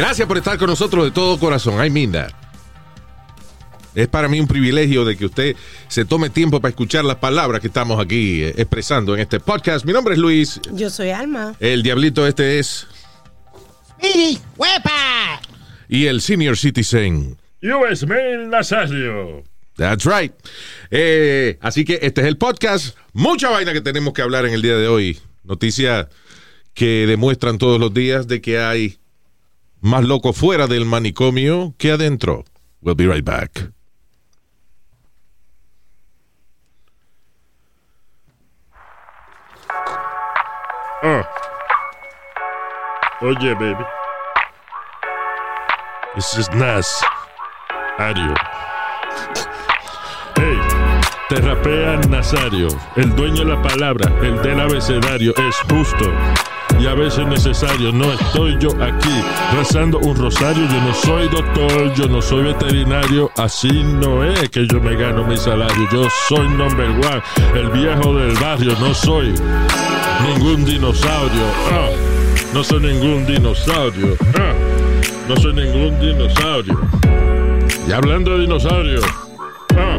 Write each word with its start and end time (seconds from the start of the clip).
Gracias 0.00 0.26
por 0.26 0.38
estar 0.38 0.56
con 0.56 0.70
nosotros 0.70 1.04
de 1.04 1.10
todo 1.10 1.38
corazón. 1.38 1.84
I 1.84 1.90
mean 1.90 2.12
that. 2.12 2.30
Es 3.94 4.08
para 4.08 4.28
mí 4.28 4.40
un 4.40 4.46
privilegio 4.46 5.04
de 5.04 5.14
que 5.14 5.26
usted 5.26 5.56
se 5.88 6.06
tome 6.06 6.30
tiempo 6.30 6.58
para 6.58 6.70
escuchar 6.70 7.04
las 7.04 7.16
palabras 7.16 7.60
que 7.60 7.66
estamos 7.66 8.02
aquí 8.02 8.42
eh, 8.42 8.54
expresando 8.56 9.12
en 9.12 9.20
este 9.20 9.40
podcast. 9.40 9.84
Mi 9.84 9.92
nombre 9.92 10.14
es 10.14 10.18
Luis. 10.18 10.58
Yo 10.72 10.88
soy 10.88 11.10
Alma. 11.10 11.54
El 11.60 11.82
diablito 11.82 12.26
este 12.26 12.58
es. 12.58 12.86
¡Speedy! 13.98 14.38
¡Huepa! 14.56 15.42
Y 15.86 16.06
el 16.06 16.22
senior 16.22 16.56
citizen. 16.56 17.36
US 17.62 18.06
Mail 18.06 18.48
Nazario. 18.48 19.44
That's 19.76 20.06
right. 20.06 20.32
Eh, 20.90 21.58
así 21.60 21.84
que 21.84 21.98
este 22.00 22.22
es 22.22 22.26
el 22.26 22.38
podcast. 22.38 22.96
Mucha 23.12 23.50
vaina 23.50 23.74
que 23.74 23.82
tenemos 23.82 24.14
que 24.14 24.22
hablar 24.22 24.46
en 24.46 24.54
el 24.54 24.62
día 24.62 24.76
de 24.76 24.88
hoy. 24.88 25.18
Noticias 25.44 26.06
que 26.72 27.04
demuestran 27.06 27.58
todos 27.58 27.78
los 27.78 27.92
días 27.92 28.26
de 28.28 28.40
que 28.40 28.60
hay 28.60 28.99
más 29.80 30.04
locos 30.04 30.36
fuera 30.36 30.66
del 30.66 30.84
manicomio 30.84 31.74
que 31.78 31.92
adentro. 31.92 32.44
We'll 32.82 32.96
be 32.96 33.06
right 33.06 33.24
back. 33.24 33.72
Ah. 41.02 41.26
Oye, 43.22 43.54
baby. 43.54 43.84
This 46.14 46.38
is. 46.38 46.48
Ario. 47.98 48.34
Hey, 50.36 50.58
te 51.28 51.36
rapea 51.36 52.00
Nazario, 52.08 52.68
el 52.96 53.14
dueño 53.14 53.44
de 53.44 53.54
la 53.54 53.62
palabra, 53.62 54.10
el 54.22 54.40
del 54.42 54.58
abecedario, 54.58 55.34
es 55.36 55.56
justo 55.68 56.10
y 56.80 56.86
a 56.86 56.94
veces 56.94 57.26
necesario. 57.26 57.92
No 57.92 58.12
estoy 58.12 58.56
yo 58.58 58.70
aquí 58.82 59.14
rezando 59.56 59.98
un 59.98 60.16
rosario, 60.16 60.66
yo 60.66 60.80
no 60.80 60.94
soy 60.94 61.28
doctor, 61.28 61.92
yo 61.94 62.08
no 62.08 62.22
soy 62.22 62.44
veterinario, 62.44 63.30
así 63.36 63.70
no 63.82 64.24
es 64.24 64.48
que 64.50 64.66
yo 64.66 64.80
me 64.80 64.96
gano 64.96 65.24
mi 65.24 65.36
salario. 65.36 65.88
Yo 65.92 66.08
soy 66.28 66.48
number 66.48 66.88
one, 66.90 67.22
el 67.54 67.70
viejo 67.70 68.14
del 68.14 68.34
barrio, 68.38 68.74
no 68.80 68.94
soy 68.94 69.34
ningún 70.26 70.64
dinosaurio. 70.64 71.44
ah, 71.72 71.90
no 72.54 72.64
soy 72.64 72.80
ningún 72.80 73.26
dinosaurio. 73.26 74.16
ah, 74.38 74.52
no 75.28 75.36
soy 75.36 75.52
ningún 75.54 76.00
dinosaurio. 76.00 76.80
Y 77.86 77.92
hablando 77.92 78.32
de 78.32 78.40
dinosaurio. 78.42 79.00
ah, 79.76 79.98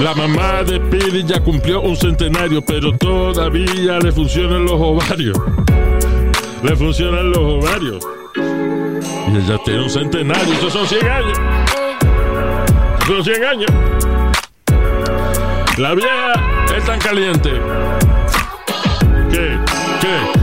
la 0.00 0.14
mamá 0.14 0.62
de 0.62 0.78
Pidi 0.80 1.24
ya 1.24 1.40
cumplió 1.40 1.80
un 1.80 1.96
centenario, 1.96 2.62
pero 2.62 2.96
todavía 2.96 3.98
le 3.98 4.12
funcionan 4.12 4.64
los 4.64 4.74
ovarios. 4.74 5.38
Le 6.62 6.76
funcionan 6.76 7.30
los 7.30 7.38
ovarios. 7.38 8.06
Y 8.36 9.36
ella 9.36 9.58
tiene 9.64 9.82
un 9.82 9.90
centenario, 9.90 10.54
esos 10.54 10.72
son 10.72 10.86
100 10.86 11.08
años. 11.08 11.38
Son 13.06 13.24
100 13.24 13.44
años. 13.44 13.70
La 15.78 15.94
vieja 15.94 16.32
es 16.76 16.84
tan 16.84 16.98
caliente 16.98 17.50
que, 19.30 19.58
que, 20.00 20.37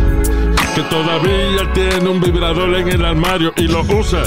que 0.75 0.81
todavía 0.83 1.71
tiene 1.73 2.09
un 2.09 2.19
vibrador 2.19 2.75
en 2.75 2.89
el 2.89 3.05
armario 3.05 3.53
y 3.55 3.67
lo 3.67 3.79
usa. 3.81 4.23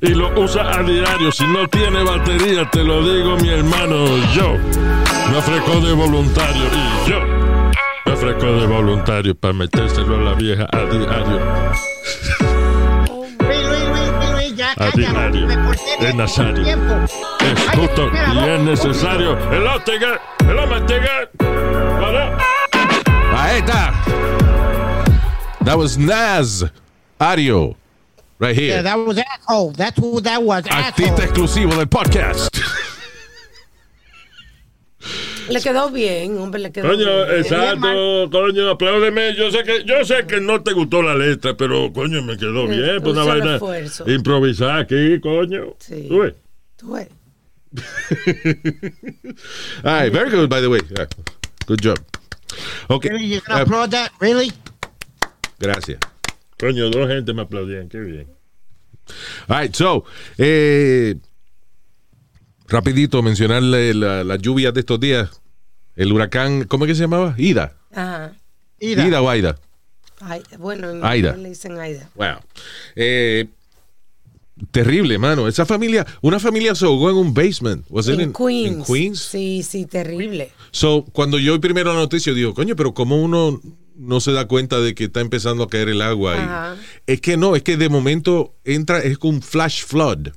Y 0.00 0.10
lo 0.10 0.40
usa 0.40 0.62
a 0.62 0.82
diario. 0.84 1.32
Si 1.32 1.44
no 1.44 1.68
tiene 1.68 2.04
batería, 2.04 2.70
te 2.70 2.84
lo 2.84 3.02
digo, 3.02 3.36
mi 3.38 3.48
hermano. 3.48 4.06
Yo 4.32 4.54
me 5.30 5.36
ofrezco 5.36 5.80
de 5.80 5.92
voluntario. 5.92 6.62
Y 6.62 7.10
yo 7.10 7.18
me 8.06 8.12
ofrezco 8.12 8.46
de 8.46 8.66
voluntario 8.66 9.34
para 9.34 9.52
metérselo 9.52 10.14
a 10.14 10.20
la 10.20 10.34
vieja 10.34 10.68
a 10.72 10.78
diario. 10.84 11.40
Ya 14.54 14.72
A 14.76 14.90
diario. 14.90 15.48
Es 16.00 16.34
tiempo. 16.64 16.94
Es 17.40 17.76
justo 17.76 18.10
y 18.34 18.48
es 18.48 18.60
necesario. 18.60 19.36
El 19.50 19.66
Otiger, 19.66 20.20
el 20.48 20.58
Ometiger. 20.58 21.19
That 25.70 25.78
was 25.78 25.96
Naz 25.96 26.64
Ario. 27.20 27.76
Right 28.40 28.56
here. 28.56 28.74
Yeah, 28.74 28.82
that 28.82 28.96
was 28.98 29.18
asshole. 29.18 29.70
That's 29.70 29.96
who 30.00 30.20
that 30.22 30.42
was. 30.42 30.64
Artista 30.64 31.22
exclusivo 31.22 31.76
del 31.76 31.86
podcast. 31.86 32.58
Le 35.48 35.60
quedó 35.60 35.90
bien, 35.92 36.36
hombre, 36.38 36.60
le 36.60 36.70
quedó 36.72 36.88
Coño, 36.88 37.24
bien. 37.26 37.38
exacto, 37.40 38.28
coño, 38.32 38.68
apláudeme. 38.70 39.36
Yo 39.36 39.52
sé 39.52 39.62
que, 39.62 39.84
yo 39.84 40.04
sé 40.04 40.26
que 40.26 40.40
no 40.40 40.60
te 40.60 40.72
gustó 40.72 41.02
la 41.02 41.14
letra, 41.14 41.56
pero 41.56 41.92
coño, 41.92 42.20
me 42.22 42.36
quedó 42.36 42.66
bien. 42.66 43.00
Pues 43.00 43.12
una 43.14 43.24
vaina 43.24 43.54
esfuerzo. 43.54 44.10
improvisada 44.10 44.80
aquí, 44.80 45.20
coño. 45.20 45.76
Sí. 45.78 46.06
¿Tú 46.08 46.18
ves? 46.18 46.34
Tú 46.76 46.92
ves. 46.94 47.08
All 49.84 50.00
right, 50.02 50.12
very 50.12 50.30
good, 50.30 50.50
by 50.50 50.60
the 50.60 50.68
way. 50.68 50.80
Good 51.66 51.80
job. 51.80 51.98
Okay. 52.90 53.10
Really, 53.10 53.26
you 53.26 53.40
gonna 53.40 53.60
Uh, 53.60 53.62
applaud 53.62 53.90
that? 53.92 54.10
Really? 54.20 54.50
Gracias. 55.60 56.00
Coño, 56.58 56.90
dos 56.90 57.06
gente 57.08 57.32
me 57.32 57.42
aplaudían, 57.42 57.88
qué 57.88 57.98
bien. 58.00 58.26
All 59.48 59.60
right, 59.62 59.74
so, 59.74 60.04
eh, 60.38 61.14
rapidito 62.68 63.22
mencionarle 63.22 63.94
la, 63.94 64.24
la 64.24 64.36
lluvia 64.36 64.72
de 64.72 64.80
estos 64.80 64.98
días. 65.00 65.40
El 65.96 66.12
huracán, 66.12 66.64
¿cómo 66.64 66.84
es 66.84 66.90
que 66.90 66.94
se 66.94 67.02
llamaba? 67.02 67.34
Ida. 67.36 67.76
Ajá. 67.92 68.32
Ida. 68.78 69.06
Ida 69.06 69.20
o 69.22 69.28
Aida. 69.28 69.58
Ay, 70.20 70.42
bueno, 70.58 70.90
en 70.90 71.04
Aida. 71.04 71.36
le 71.36 71.50
dicen 71.50 71.78
Aida. 71.78 72.08
Wow. 72.14 72.36
Eh, 72.94 73.46
terrible, 74.70 75.18
mano. 75.18 75.48
Esa 75.48 75.66
familia, 75.66 76.06
una 76.20 76.38
familia 76.38 76.74
se 76.74 76.84
ahogó 76.84 77.10
en 77.10 77.16
un 77.16 77.34
basement. 77.34 77.84
Was 77.88 78.06
it 78.06 78.14
En 78.14 78.20
in- 78.20 78.32
Queens. 78.32 78.76
in 78.78 78.84
Queens? 78.84 79.18
Sí, 79.20 79.62
sí, 79.62 79.86
terrible. 79.86 80.52
So, 80.70 81.04
cuando 81.12 81.38
yo 81.38 81.54
vi 81.54 81.58
primero 81.58 81.92
la 81.92 81.98
noticia, 81.98 82.32
digo, 82.32 82.54
coño, 82.54 82.76
pero 82.76 82.94
¿cómo 82.94 83.16
uno 83.20 83.60
no 84.00 84.20
se 84.20 84.32
da 84.32 84.46
cuenta 84.48 84.80
de 84.80 84.94
que 84.94 85.04
está 85.04 85.20
empezando 85.20 85.62
a 85.62 85.68
caer 85.68 85.88
el 85.88 86.02
agua? 86.02 86.36
Y- 87.06 87.12
es 87.12 87.20
que 87.20 87.36
no, 87.36 87.54
es 87.56 87.62
que 87.62 87.76
de 87.76 87.88
momento 87.88 88.54
entra, 88.64 88.98
es 89.00 89.18
como 89.18 89.34
un 89.34 89.42
flash 89.42 89.84
flood. 89.84 90.28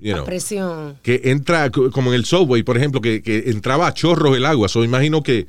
You 0.00 0.12
know, 0.14 0.24
presión. 0.24 0.96
que 1.02 1.20
entra 1.24 1.70
co- 1.70 1.90
como 1.90 2.10
en 2.10 2.16
el 2.16 2.24
subway, 2.24 2.62
por 2.62 2.76
ejemplo, 2.76 3.00
que, 3.00 3.20
que 3.20 3.50
entraba 3.50 3.88
a 3.88 3.94
chorros 3.94 4.36
el 4.36 4.44
agua. 4.46 4.68
So, 4.68 4.84
imagino 4.84 5.22
que 5.24 5.48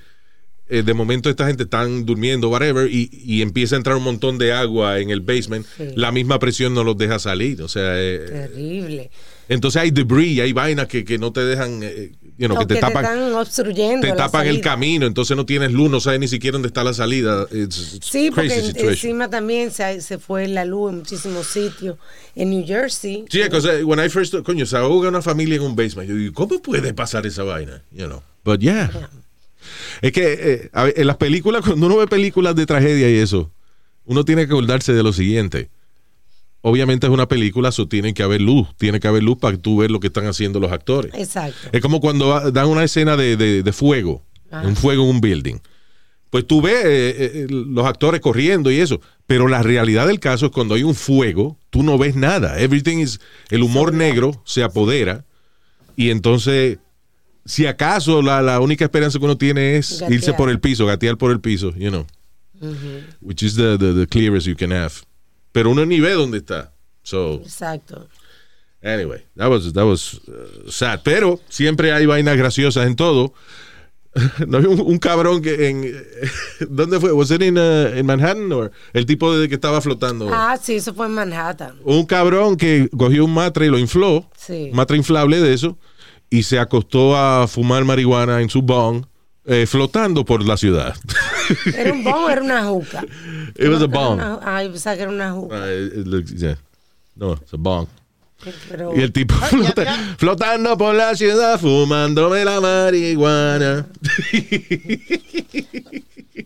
eh, 0.70 0.84
de 0.84 0.94
momento 0.94 1.30
esta 1.30 1.48
gente 1.48 1.64
están 1.64 2.06
durmiendo, 2.06 2.50
whatever, 2.50 2.90
y, 2.90 3.10
y 3.12 3.42
empieza 3.42 3.76
a 3.76 3.78
entrar 3.78 3.98
un 3.98 4.04
montón 4.04 4.38
de 4.38 4.54
agua 4.54 5.00
en 5.00 5.10
el 5.10 5.22
basement. 5.22 5.66
Sí. 5.78 5.86
La 5.96 6.12
misma 6.12 6.40
presión 6.40 6.74
no 6.74 6.84
los 6.84 6.98
deja 6.98 7.20
salir. 7.20 7.62
O 7.62 7.68
sea, 7.68 7.94
eh, 8.00 8.20
Terrible. 8.50 9.10
entonces 9.50 9.82
hay 9.82 9.92
debris, 9.92 10.40
hay 10.42 10.54
vainas 10.54 10.88
que, 10.88 11.04
que 11.04 11.18
no 11.18 11.32
te 11.34 11.42
dejan, 11.42 11.82
eh, 11.84 12.12
you 12.38 12.46
know, 12.48 12.56
No, 12.56 12.68
que 12.68 12.76
te 12.76 12.80
tapan 12.80 13.04
están 13.04 13.34
obstruyendo. 13.34 14.08
te 14.08 14.14
tapan 14.14 14.44
el 14.48 14.56
salida. 14.58 14.64
camino, 14.72 15.06
entonces 15.08 15.36
no 15.36 15.46
tienes 15.46 15.72
luz, 15.72 15.90
no 15.90 16.00
sabes 16.00 16.20
ni 16.20 16.28
siquiera 16.28 16.54
dónde 16.54 16.68
está 16.68 16.84
la 16.84 16.94
salida. 16.94 17.48
It's 17.52 18.00
Sí, 18.02 18.30
porque 18.34 18.50
situation. 18.62 18.90
encima 18.92 19.30
también 19.30 19.72
se, 19.72 20.02
se 20.02 20.18
fue 20.20 20.48
la 20.48 20.66
luz 20.66 20.92
en 20.92 20.98
muchísimos 21.00 21.48
sitios. 21.48 21.98
En 22.36 22.52
New 22.52 22.66
Jersey. 22.66 23.26
Sí, 23.30 23.40
because 23.44 23.84
when 23.84 24.00
I 24.00 24.08
first, 24.08 24.34
coño, 24.44 24.66
se 24.66 24.78
ahoga 24.78 25.10
una 25.10 25.22
familia 25.22 25.56
en 25.56 25.64
un 25.64 25.76
basement. 25.76 26.08
Yo 26.08 26.16
digo, 26.16 26.34
¿cómo 26.34 26.62
puede 26.62 26.94
pasar 26.94 27.26
esa 27.26 27.44
vaina? 27.44 27.82
You 27.92 28.06
know. 28.06 28.22
But 28.46 28.62
yeah. 28.62 28.90
Es 30.02 30.12
que 30.12 30.70
eh, 30.74 30.94
en 30.96 31.08
las 31.08 31.18
películas, 31.18 31.64
cuando 31.66 31.86
uno 31.88 31.98
ve 31.98 32.08
películas 32.08 32.56
de 32.56 32.66
tragedia 32.66 33.10
y 33.10 33.16
eso, 33.16 33.52
uno 34.06 34.26
tiene 34.26 34.46
que 34.48 34.54
acordarse 34.54 34.94
de 34.94 35.04
lo 35.04 35.14
siguiente. 35.14 35.70
Obviamente 36.62 37.08
es 37.08 37.14
una 37.14 37.28
película, 37.28 37.72
so 37.72 37.88
tiene 37.88 38.14
que 38.14 38.22
haber 38.24 38.42
luz. 38.42 38.68
Tiene 38.78 39.00
que 39.00 39.08
haber 39.08 39.24
luz 39.24 39.38
para 39.38 39.56
que 39.56 39.62
tú 39.62 39.78
ver 39.78 39.92
lo 39.92 40.00
que 40.00 40.08
están 40.08 40.26
haciendo 40.28 40.60
los 40.60 40.72
actores. 40.72 41.14
Exacto. 41.16 41.70
Es 41.72 41.82
como 41.82 42.02
cuando 42.02 42.52
dan 42.52 42.68
una 42.68 42.84
escena 42.84 43.16
de, 43.16 43.38
de- 43.38 43.64
de 43.64 43.74
fuego, 43.74 44.24
Ajá. 44.52 44.68
un 44.68 44.76
fuego 44.76 45.04
en 45.04 45.10
un 45.10 45.22
building. 45.22 45.56
Pues 46.30 46.46
tú 46.46 46.62
ves 46.62 46.84
eh, 46.86 47.16
eh, 47.18 47.48
los 47.50 47.86
actores 47.88 48.20
corriendo 48.22 48.70
y 48.72 48.80
eso, 48.80 49.00
pero 49.26 49.48
la 49.48 49.64
realidad 49.64 50.06
del 50.08 50.20
caso 50.20 50.48
es 50.48 50.52
cuando 50.52 50.76
hay 50.76 50.84
un 50.84 50.94
fuego, 50.96 51.58
tú 51.70 51.82
no 51.82 51.98
ves 51.98 52.16
nada. 52.16 52.60
Everything 52.60 52.98
is, 52.98 53.20
el 53.50 53.64
humor 53.64 53.94
negro 53.94 54.42
se 54.46 54.62
apodera 54.62 55.26
y 55.96 56.10
entonces 56.12 56.78
si 57.50 57.66
acaso 57.66 58.22
la, 58.22 58.42
la 58.44 58.60
única 58.60 58.86
esperanza 58.86 59.18
que 59.18 59.26
uno 59.26 59.36
tiene 59.38 59.78
es 59.78 60.00
Gatear. 60.02 60.14
irse 60.14 60.34
por 60.34 60.50
el 60.52 60.60
piso, 60.60 60.86
gatear 60.86 61.18
por 61.18 61.32
el 61.32 61.40
piso, 61.40 61.74
you 61.76 61.90
know. 61.90 62.06
Which 63.22 63.42
is 63.42 63.56
the, 63.56 63.78
the, 63.78 63.94
the 63.94 64.06
clearest 64.06 64.46
you 64.46 64.56
can 64.56 64.72
have. 64.72 64.94
Pero 65.52 65.72
uno 65.72 65.84
ni 65.86 66.00
ve 66.00 66.14
dónde 66.14 66.38
está. 66.38 66.72
So, 67.02 67.42
Exacto. 67.42 68.08
anyway, 68.84 69.24
that 69.36 69.50
was, 69.50 69.74
that 69.74 69.86
was 69.86 70.20
uh, 70.28 70.70
sad. 70.70 71.02
Pero 71.04 71.40
siempre 71.50 71.92
hay 71.92 72.06
vainas 72.06 72.38
graciosas 72.38 72.86
en 72.86 72.96
todo. 72.96 73.34
No 74.48 74.58
hay 74.58 74.66
un, 74.66 74.80
un 74.82 74.98
cabrón 74.98 75.42
que 75.42 75.70
en... 75.70 75.96
¿Dónde 76.70 77.00
fue? 77.00 77.12
¿Was 77.14 77.32
it 77.32 77.42
in, 77.42 77.58
uh, 77.58 77.96
in 77.98 78.06
Manhattan? 78.06 78.52
Or 78.52 78.72
el 78.94 79.06
tipo 79.06 79.36
de 79.36 79.48
que 79.48 79.56
estaba 79.56 79.82
flotando. 79.82 80.30
Ah, 80.32 80.58
sí, 80.62 80.76
eso 80.76 80.94
fue 80.94 81.06
en 81.06 81.14
Manhattan. 81.14 81.76
Un 81.84 82.06
cabrón 82.06 82.58
que 82.58 82.90
cogió 82.96 83.24
un 83.26 83.34
matre 83.34 83.68
y 83.68 83.70
lo 83.70 83.78
infló. 83.80 84.28
Sí. 84.36 84.70
Un 84.72 84.76
matre 84.78 84.98
inflable 84.98 85.40
de 85.40 85.54
eso. 85.54 85.78
Y 86.30 86.44
se 86.44 86.60
acostó 86.60 87.16
a 87.18 87.48
fumar 87.48 87.84
marihuana 87.86 88.42
en 88.42 88.50
su 88.50 88.62
bong. 88.62 89.06
eh, 89.46 89.66
flotando 89.66 90.24
por 90.26 90.44
la 90.46 90.58
ciudad. 90.58 90.96
¿Era 91.76 91.92
un 91.92 92.04
bomb 92.04 92.26
o 92.26 92.30
era 92.30 92.42
una 92.44 92.64
juca? 92.66 93.04
It 93.58 93.68
was 93.68 93.82
a 93.82 93.88
bong. 93.88 94.20
Ah, 94.22 94.62
yo 94.64 94.72
pensaba 94.72 94.96
que 94.96 95.02
era 95.04 95.12
una 95.12 95.32
juca. 95.32 95.56
It- 95.74 95.94
it 95.98 96.06
looks- 96.06 96.36
yeah. 96.38 96.56
No, 97.16 97.34
it's 97.34 97.52
a 97.54 97.58
bong. 97.58 97.88
Pero, 98.70 98.96
Y 98.96 99.02
el 99.02 99.12
tipo 99.12 99.34
flota- 99.36 100.16
flotando 100.18 100.78
por 100.78 100.94
la 100.94 101.16
ciudad, 101.16 101.60
fumándome 101.60 102.46
la 102.46 102.62
marihuana. 102.62 103.88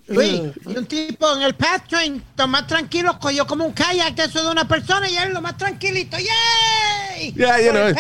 Luis, 0.08 0.42
y 0.68 0.78
un 0.78 0.86
tipo 0.86 1.36
en 1.36 1.42
el 1.44 1.56
path 1.56 1.88
train, 1.90 2.24
lo 2.38 2.48
más 2.48 2.68
tranquilo, 2.68 3.18
cogió 3.20 3.46
como 3.46 3.66
un 3.66 3.74
kayak 3.74 4.18
eso 4.20 4.44
de 4.44 4.52
una 4.52 4.68
persona 4.68 5.10
y 5.10 5.16
él 5.18 5.34
lo 5.34 5.42
más 5.42 5.58
tranquilito. 5.58 6.18
¡Yay! 6.18 7.34
Ya, 7.36 7.60
ya 7.60 7.72
Por 7.72 7.94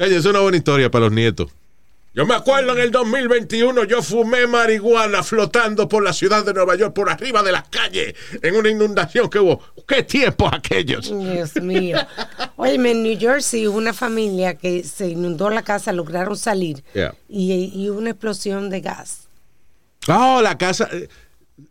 Oye, 0.00 0.16
es 0.16 0.24
una 0.24 0.40
buena 0.40 0.56
historia 0.56 0.90
para 0.90 1.04
los 1.04 1.12
nietos. 1.14 1.50
Yo 2.12 2.26
me 2.26 2.34
acuerdo 2.34 2.72
en 2.72 2.78
el 2.80 2.90
2021 2.90 3.84
yo 3.84 4.02
fumé 4.02 4.48
marihuana 4.48 5.22
flotando 5.22 5.88
por 5.88 6.02
la 6.02 6.12
ciudad 6.12 6.44
de 6.44 6.52
Nueva 6.52 6.74
York, 6.74 6.92
por 6.92 7.08
arriba 7.08 7.40
de 7.44 7.52
las 7.52 7.68
calles, 7.68 8.14
en 8.42 8.56
una 8.56 8.68
inundación 8.68 9.30
que 9.30 9.38
hubo. 9.38 9.62
¿Qué 9.86 10.02
tiempos 10.02 10.50
aquellos? 10.52 11.06
Dios 11.16 11.54
mío. 11.62 11.98
Óyeme, 12.56 12.90
en 12.92 13.04
New 13.04 13.16
Jersey 13.16 13.68
hubo 13.68 13.78
una 13.78 13.92
familia 13.94 14.54
que 14.54 14.82
se 14.82 15.08
inundó 15.10 15.50
la 15.50 15.62
casa, 15.62 15.92
lograron 15.92 16.36
salir 16.36 16.82
Yeah. 16.94 17.14
y, 17.28 17.70
y 17.72 17.90
hubo 17.90 17.98
una 17.98 18.10
explosión 18.10 18.70
de 18.70 18.80
gas. 18.80 19.28
Oh, 20.08 20.40
la 20.42 20.58
casa. 20.58 20.88
eh, 20.92 21.08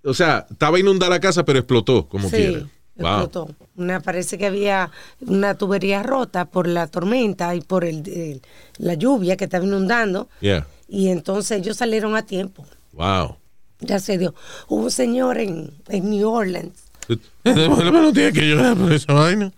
O 0.05 0.13
sea, 0.13 0.47
estaba 0.49 0.79
inundada 0.79 1.09
la 1.09 1.19
casa, 1.19 1.43
pero 1.43 1.59
explotó, 1.59 2.07
como 2.07 2.29
sí, 2.29 2.35
quiera. 2.37 2.61
Wow. 3.03 3.11
explotó. 3.23 3.55
Una, 3.77 3.99
parece 4.01 4.37
que 4.37 4.45
había 4.45 4.91
una 5.21 5.55
tubería 5.57 6.03
rota 6.03 6.45
por 6.45 6.67
la 6.67 6.87
tormenta 6.87 7.55
y 7.55 7.61
por 7.61 7.85
el, 7.85 8.07
el- 8.07 8.41
la 8.77 8.93
lluvia 8.95 9.37
que 9.37 9.45
estaba 9.45 9.63
inundando. 9.65 10.27
Yeah. 10.41 10.67
Y 10.87 11.09
entonces 11.09 11.59
ellos 11.59 11.77
salieron 11.77 12.15
a 12.15 12.25
tiempo. 12.25 12.65
Wow. 12.93 13.37
Gracias 13.79 14.15
a 14.17 14.19
Dios. 14.19 14.33
Hubo 14.67 14.83
un 14.83 14.91
señor 14.91 15.37
en, 15.37 15.71
en 15.87 16.09
New 16.09 16.29
Orleans. 16.29 16.73
no 17.45 18.11
tiene 18.13 18.33
que 18.33 18.41
llorar 18.49 18.75
por 18.75 18.91
esa 18.91 19.13
vaina. 19.13 19.51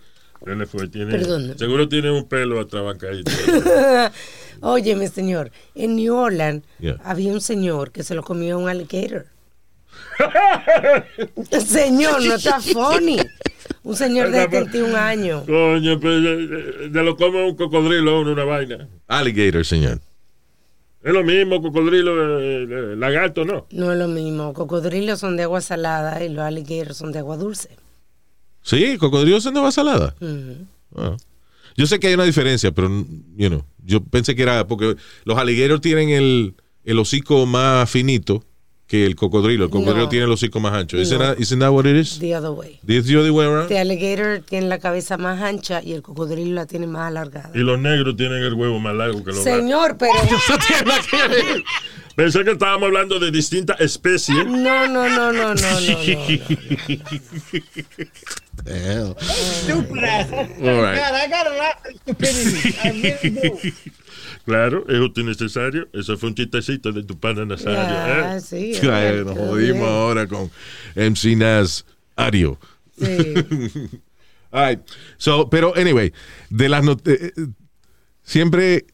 ¿Qué 0.44 0.56
le 0.56 0.66
fue? 0.66 0.88
Tiene, 0.88 1.12
Perdón. 1.12 1.56
Seguro 1.58 1.88
tiene 1.88 2.12
un 2.12 2.26
pelo 2.28 2.60
atrabancadito. 2.60 3.32
Óyeme, 4.62 5.08
señor, 5.08 5.52
en 5.76 5.96
New 5.96 6.16
Orleans 6.16 6.64
Yeah. 6.80 6.98
había 7.04 7.32
un 7.34 7.42
señor 7.42 7.92
que 7.92 8.04
se 8.04 8.16
lo 8.16 8.24
comió 8.24 8.58
un 8.60 8.70
alligator. 8.70 9.28
Señor, 11.66 12.24
no 12.24 12.36
está 12.36 12.60
funny. 12.62 13.18
Un 13.84 13.96
señor 13.96 14.32
de 14.32 14.42
71 14.42 14.96
años. 14.96 15.44
Coño, 15.46 16.00
pues 16.00 16.22
de, 16.24 17.04
lo 17.04 17.16
come 17.16 17.44
un 17.44 17.56
cocodrilo 17.56 18.22
uno 18.22 18.34
una 18.34 18.44
vaina. 18.44 18.88
Alligator, 19.08 19.66
señor. 19.66 20.00
Es 21.04 21.14
lo 21.14 21.24
mismo, 21.24 21.62
cocodrilo, 21.62 22.40
eh, 22.40 22.64
eh, 22.70 22.96
lagarto, 22.96 23.44
¿no? 23.44 23.66
No 23.72 23.92
es 23.92 23.98
lo 23.98 24.08
mismo. 24.08 24.54
Cocodrilos 24.54 25.20
son 25.20 25.36
de 25.36 25.44
agua 25.44 25.62
salada 25.62 26.24
y 26.24 26.30
los 26.30 26.44
alligators 26.44 26.98
son 26.98 27.12
de 27.12 27.20
agua 27.20 27.38
dulce. 27.38 27.70
Sí, 28.62 28.98
cocodrilos 29.00 29.42
son 29.44 29.56
de 29.56 29.60
agua 29.62 29.72
salada. 29.72 30.16
Ah. 30.96 31.18
Yo 31.76 31.88
sé 31.88 32.00
que 32.00 32.08
hay 32.08 32.14
una 32.14 32.26
diferencia, 32.26 32.72
pero 32.72 32.88
you 33.36 33.48
know, 33.48 33.66
yo 33.84 34.04
pensé 34.04 34.36
que 34.36 34.44
era 34.44 34.68
porque 34.68 34.96
los 35.24 35.38
alligators 35.40 35.82
tienen 35.82 36.10
el, 36.10 36.54
el 36.84 37.00
hocico 37.00 37.48
más 37.48 37.90
finito 37.90 38.44
que 38.92 39.06
el 39.06 39.16
cocodrilo. 39.16 39.64
El 39.64 39.72
cocodrilo 39.72 40.04
No. 40.04 40.10
tiene 40.10 40.26
el 40.26 40.32
hocico 40.34 40.60
más 40.60 40.74
ancho. 40.74 40.98
Isn't, 40.98 41.18
No. 41.18 41.28
that, 41.28 41.40
isn't 41.40 41.60
that 41.62 41.72
what 41.72 41.86
it 41.86 41.96
is? 41.96 42.20
The 42.20 42.36
other 42.36 42.50
way. 42.52 42.78
This 42.86 43.06
the 43.06 43.16
other 43.16 43.32
way 43.32 43.46
around? 43.46 43.70
The 43.70 43.80
alligator 43.80 44.42
tiene 44.42 44.68
la 44.68 44.80
cabeza 44.80 45.16
más 45.18 45.42
ancha 45.42 45.82
y 45.82 45.94
el 45.94 46.02
cocodrilo 46.02 46.54
la 46.56 46.66
tiene 46.66 46.88
más 46.88 47.08
alargada. 47.08 47.52
Y 47.56 47.60
los 47.60 47.80
negros 47.80 48.18
tienen 48.18 48.44
el 48.44 48.54
huevo 48.54 48.80
más 48.82 48.94
largo 48.94 49.24
que 49.24 49.32
los 49.32 49.46
gatos. 49.46 49.62
Señor, 49.62 49.96
pero... 49.98 50.12
Pensé 52.18 52.44
que 52.44 52.52
estábamos 52.52 52.88
hablando 52.88 53.18
de 53.18 53.32
distintas 53.32 53.80
especies. 53.80 54.46
No, 54.46 54.86
no, 54.90 55.08
no, 55.08 55.32
no, 55.32 55.32
no, 55.32 55.56
no, 55.56 55.56
no. 55.56 55.98
Ass. 58.68 60.32
All 60.34 60.82
right. 60.82 60.98
God, 60.98 61.14
I 61.16 61.28
got 61.30 61.48
a 61.48 61.56
lot 61.56 61.78
of 61.86 61.96
stupidity. 62.02 62.76
I 62.84 62.90
really 62.92 63.60
do. 63.62 63.72
Claro, 64.46 64.86
es 64.90 65.00
justo 65.00 65.22
y 65.22 65.24
necesario. 65.24 65.88
Eso 65.94 66.18
fue 66.18 66.30
un 66.30 66.36
chistecito 66.36 66.92
de 66.92 67.04
tu 67.04 67.20
pana 67.20 67.46
Nazario. 67.46 67.78
Ah, 67.80 68.38
¿eh? 68.38 68.42
sí. 68.42 68.74
Ay, 68.90 69.24
nos 69.24 69.38
jodimos 69.38 69.88
ahora 69.88 70.28
con 70.28 70.50
MC 70.96 71.36
Nas 71.38 71.86
Ario. 72.16 72.58
Sí. 72.98 73.06
All 74.52 74.70
right. 74.70 74.80
So, 75.18 75.50
pero 75.50 75.74
anyway, 75.76 76.12
de 76.50 76.70
las 76.70 76.86
eh, 76.86 76.94
eh, 77.06 77.32
siempre 78.24 78.86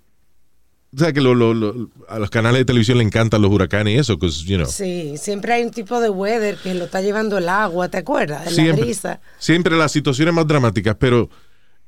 o 0.96 1.00
sea 1.00 1.12
que 1.12 1.20
lo- 1.22 1.36
lo- 1.36 1.54
lo- 1.54 1.90
a 2.08 2.18
los 2.18 2.30
canales 2.30 2.60
de 2.60 2.66
televisión 2.66 2.98
le 2.98 3.04
encantan 3.04 3.42
los 3.42 3.52
huracanes 3.52 3.94
y 3.94 3.98
eso, 3.98 4.18
you 4.46 4.56
know, 4.58 4.66
Sí, 4.68 5.16
siempre 5.18 5.54
hay 5.54 5.64
un 5.64 5.72
tipo 5.72 6.00
de 6.00 6.10
weather 6.10 6.56
que 6.58 6.74
lo 6.74 6.86
está 6.86 7.02
llevando 7.02 7.38
el 7.38 7.50
agua, 7.50 7.90
¿te 7.90 7.98
acuerdas? 7.98 8.46
De 8.46 8.52
la 8.52 8.56
siempre, 8.56 8.86
brisa. 8.86 9.20
siempre 9.38 9.76
las 9.78 9.92
situaciones 9.92 10.34
más 10.34 10.48
dramáticas, 10.48 10.96
pero 10.98 11.30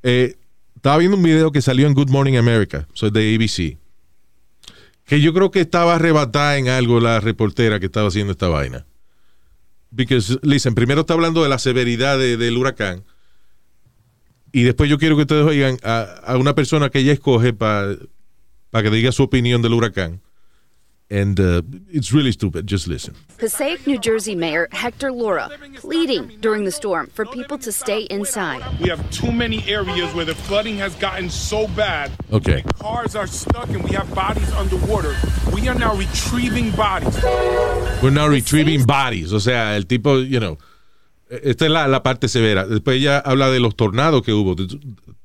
eh, 0.02 0.36
estaba 0.80 0.96
viendo 0.96 1.18
un 1.18 1.22
video 1.22 1.52
que 1.52 1.60
salió 1.60 1.86
en 1.86 1.92
Good 1.92 2.08
Morning 2.08 2.36
America, 2.38 2.88
soy 2.94 3.10
de 3.10 3.34
ABC, 3.34 3.76
que 5.04 5.20
yo 5.20 5.34
creo 5.34 5.50
que 5.50 5.60
estaba 5.60 5.96
arrebatada 5.96 6.56
en 6.56 6.68
algo 6.70 7.00
la 7.00 7.20
reportera 7.20 7.78
que 7.78 7.84
estaba 7.84 8.08
haciendo 8.08 8.32
esta 8.32 8.48
vaina. 8.48 8.86
Because, 9.90 10.38
listen, 10.42 10.74
primero 10.74 11.02
está 11.02 11.12
hablando 11.12 11.42
de 11.42 11.50
la 11.50 11.58
severidad 11.58 12.18
de- 12.18 12.38
del 12.38 12.56
huracán 12.56 13.04
y 14.52 14.62
después 14.62 14.88
yo 14.88 14.98
quiero 14.98 15.16
que 15.16 15.22
ustedes 15.22 15.44
oigan 15.44 15.76
a, 15.82 16.00
a 16.24 16.38
una 16.38 16.54
persona 16.54 16.88
que 16.88 17.00
ella 17.00 17.12
escoge 17.12 17.52
para 17.52 17.98
que 18.72 18.90
diga 18.90 19.12
su 19.12 19.22
opinión 19.24 19.60
del 19.60 19.74
huracán. 19.74 20.22
And 21.12 21.40
uh, 21.40 21.62
it's 21.90 22.12
really 22.12 22.30
stupid. 22.30 22.68
Just 22.68 22.86
listen. 22.86 23.14
Passaic, 23.36 23.84
New 23.84 23.98
Jersey 23.98 24.36
Mayor 24.36 24.68
Hector 24.70 25.10
Laura 25.10 25.50
pleading 25.74 26.38
during 26.40 26.64
the 26.64 26.70
storm 26.70 27.08
for 27.12 27.26
people 27.26 27.58
to 27.58 27.72
stay 27.72 28.02
inside. 28.10 28.62
We 28.80 28.88
have 28.90 29.00
too 29.10 29.32
many 29.32 29.58
areas 29.68 30.14
where 30.14 30.24
the 30.24 30.36
flooding 30.36 30.76
has 30.78 30.94
gotten 31.00 31.28
so 31.28 31.66
bad. 31.74 32.12
Okay. 32.32 32.62
Cars 32.78 33.16
are 33.16 33.26
stuck 33.26 33.68
and 33.70 33.82
we 33.82 33.90
have 33.96 34.08
bodies 34.14 34.52
underwater. 34.52 35.12
We 35.52 35.66
are 35.68 35.74
now 35.76 35.96
retrieving 35.96 36.70
bodies. 36.76 37.18
We're 38.02 38.10
now 38.12 38.28
retrieving 38.28 38.84
bodies. 38.84 39.32
O 39.32 39.40
sea, 39.40 39.74
el 39.76 39.86
tipo, 39.86 40.18
you 40.20 40.38
know. 40.38 40.58
Esta 41.28 41.64
es 41.64 41.70
la, 41.72 41.88
la 41.88 42.02
parte 42.04 42.28
severa. 42.28 42.66
Después 42.66 42.98
ella 42.98 43.18
habla 43.18 43.50
de 43.50 43.58
los 43.58 43.74
tornados 43.74 44.22
que 44.22 44.32
hubo. 44.32 44.54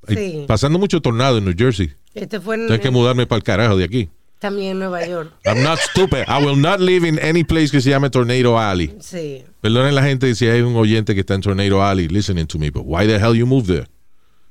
Sí. 0.08 0.46
Pasando 0.48 0.80
mucho 0.80 1.00
tornado 1.02 1.38
en 1.38 1.46
New 1.46 1.54
Jersey. 1.56 1.94
Este 2.16 2.40
fue 2.40 2.56
en- 2.56 2.68
Tengo 2.68 2.82
que 2.82 2.90
mudarme 2.92 3.28
para 3.28 3.38
el 3.38 3.44
carajo 3.44 3.78
de 3.78 3.84
aquí. 3.84 4.10
También 4.46 4.72
en 4.72 4.80
Nueva 4.80 5.06
York. 5.08 5.32
I'm 5.46 5.64
not 5.64 5.80
stupid. 5.80 6.26
I 6.28 6.44
will 6.44 6.56
not 6.56 6.80
live 6.80 7.08
in 7.08 7.20
any 7.20 7.44
place 7.44 7.72
que 7.72 7.82
se 7.82 7.90
llame 7.90 8.10
Tornado 8.10 8.60
Alley. 8.60 8.96
Sí. 9.00 9.44
Perdonen 9.62 9.96
la 9.96 10.04
gente 10.04 10.34
si 10.36 10.48
hay 10.48 10.62
un 10.62 10.76
oyente 10.76 11.16
que 11.16 11.22
está 11.22 11.34
en 11.34 11.42
Tornado 11.42 11.84
Alley 11.84 12.08
listening 12.08 12.46
to 12.46 12.60
me, 12.60 12.70
but 12.70 12.84
why 12.86 13.08
the 13.08 13.18
hell 13.18 13.36
you 13.36 13.48
move 13.48 13.66
there? 13.66 13.88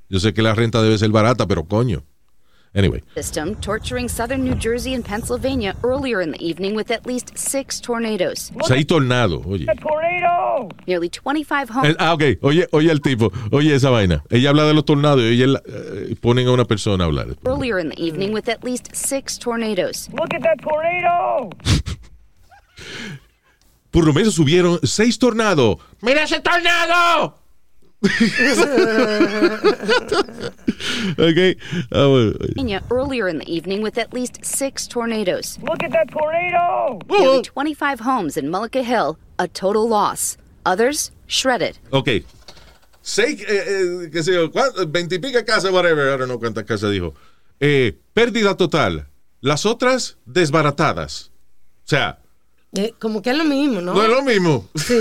Yo 0.09 0.19
sé 0.19 0.35
que 0.35 0.43
la 0.43 0.55
renta 0.55 0.83
debe 0.83 0.99
ser 0.99 1.11
barata, 1.11 1.47
pero 1.47 1.65
coño. 1.65 2.03
Anyway. 2.75 3.03
System 3.15 3.55
torturing 3.57 4.09
southern 4.09 4.43
New 4.45 4.55
Jersey 4.57 4.95
and 4.95 5.05
Pennsylvania 5.05 5.77
earlier 5.85 6.21
in 6.21 6.33
the 6.33 6.39
evening 6.45 6.75
with 6.75 6.91
at 6.91 7.07
least 7.07 7.31
six 7.39 7.81
tornadoes. 7.81 8.51
Seis 8.67 8.85
tornados, 8.87 9.47
oye. 9.47 9.65
Tornado! 9.81 10.69
Nearly 10.87 11.09
25 11.09 11.71
Eh, 11.71 11.73
homes. 11.73 11.97
Ah, 12.01 12.13
ok. 12.15 12.23
Oye, 12.43 12.67
oye 12.73 12.91
el 12.91 13.01
tipo. 13.01 13.31
Oye 13.53 13.75
esa 13.75 13.91
vaina. 13.91 14.25
Ella 14.29 14.51
habla 14.51 14.65
de 14.65 14.75
los 14.75 14.85
tornados 14.85 15.23
y 15.23 15.41
ella 15.43 15.61
eh, 15.67 16.17
ponen 16.21 16.49
a 16.49 16.53
una 16.53 16.65
persona 16.65 17.05
a 17.05 17.07
hablar. 17.07 17.37
Earlier 17.47 17.79
in 17.79 17.91
the 17.91 17.97
evening 18.03 18.33
with 18.33 18.49
at 18.49 18.65
least 18.65 18.89
six 18.95 19.39
tornadoes. 19.39 20.09
Look 20.13 20.35
at 20.35 20.43
that 20.43 20.59
tornado! 20.61 21.51
Por 23.93 24.05
lo 24.05 24.13
menos 24.13 24.35
subieron 24.35 24.81
seis 24.83 25.19
tornados. 25.21 25.77
¡Mira 26.01 26.25
ese 26.25 26.41
tornado! 26.41 27.39
ok. 31.19 31.57
Ah, 31.93 32.09
earlier 32.91 33.29
in 33.29 33.39
the 33.39 33.45
evening 33.47 33.83
with 33.83 33.99
at 33.99 34.13
least 34.13 34.45
six 34.45 34.87
tornadoes. 34.87 35.59
Look 35.63 35.83
at 35.83 35.91
that 35.93 36.11
tornado! 36.11 36.99
Nearly 37.09 37.43
25 37.43 38.01
homes 38.01 38.37
in 38.37 38.51
Mullica 38.51 38.83
Hill, 38.85 39.19
a 39.39 39.49
total 39.49 39.89
loss. 39.89 40.37
Others 40.67 41.11
shredded. 41.27 41.79
Ok. 41.93 42.25
Seis, 43.03 43.43
eh, 43.43 43.45
eh, 43.49 44.11
qué 44.11 44.23
sé 44.23 44.33
yo, 44.33 44.51
cuántas- 44.51 44.91
veintipica 44.91 45.45
casas, 45.45 45.71
whatever, 45.73 46.09
ahora 46.11 46.27
no 46.27 46.39
cuántas 46.39 46.65
casas 46.65 46.91
dijo. 46.91 47.15
Eh, 47.61 47.99
pérdida 48.15 48.57
total. 48.57 49.07
las 49.41 49.67
otras 49.67 50.17
desbaratadas. 50.25 51.31
O 51.85 51.87
sea, 51.87 52.19
Eh, 52.77 52.93
como 52.99 53.23
que 53.23 53.31
es 53.31 53.37
lo 53.37 53.45
mismo, 53.45 53.81
¿no? 53.81 53.95
no 53.95 54.03
es 54.03 54.09
lo 54.09 54.23
mismo. 54.23 54.69
Sí, 54.75 54.95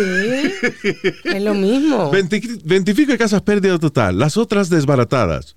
es 1.24 1.42
lo 1.42 1.54
mismo. 1.56 2.12
20 2.12 2.42
25 2.64 3.18
casas 3.18 3.42
pérdida 3.42 3.80
total, 3.80 4.20
las 4.20 4.38
otras 4.38 4.70
desbaratadas. 4.70 5.56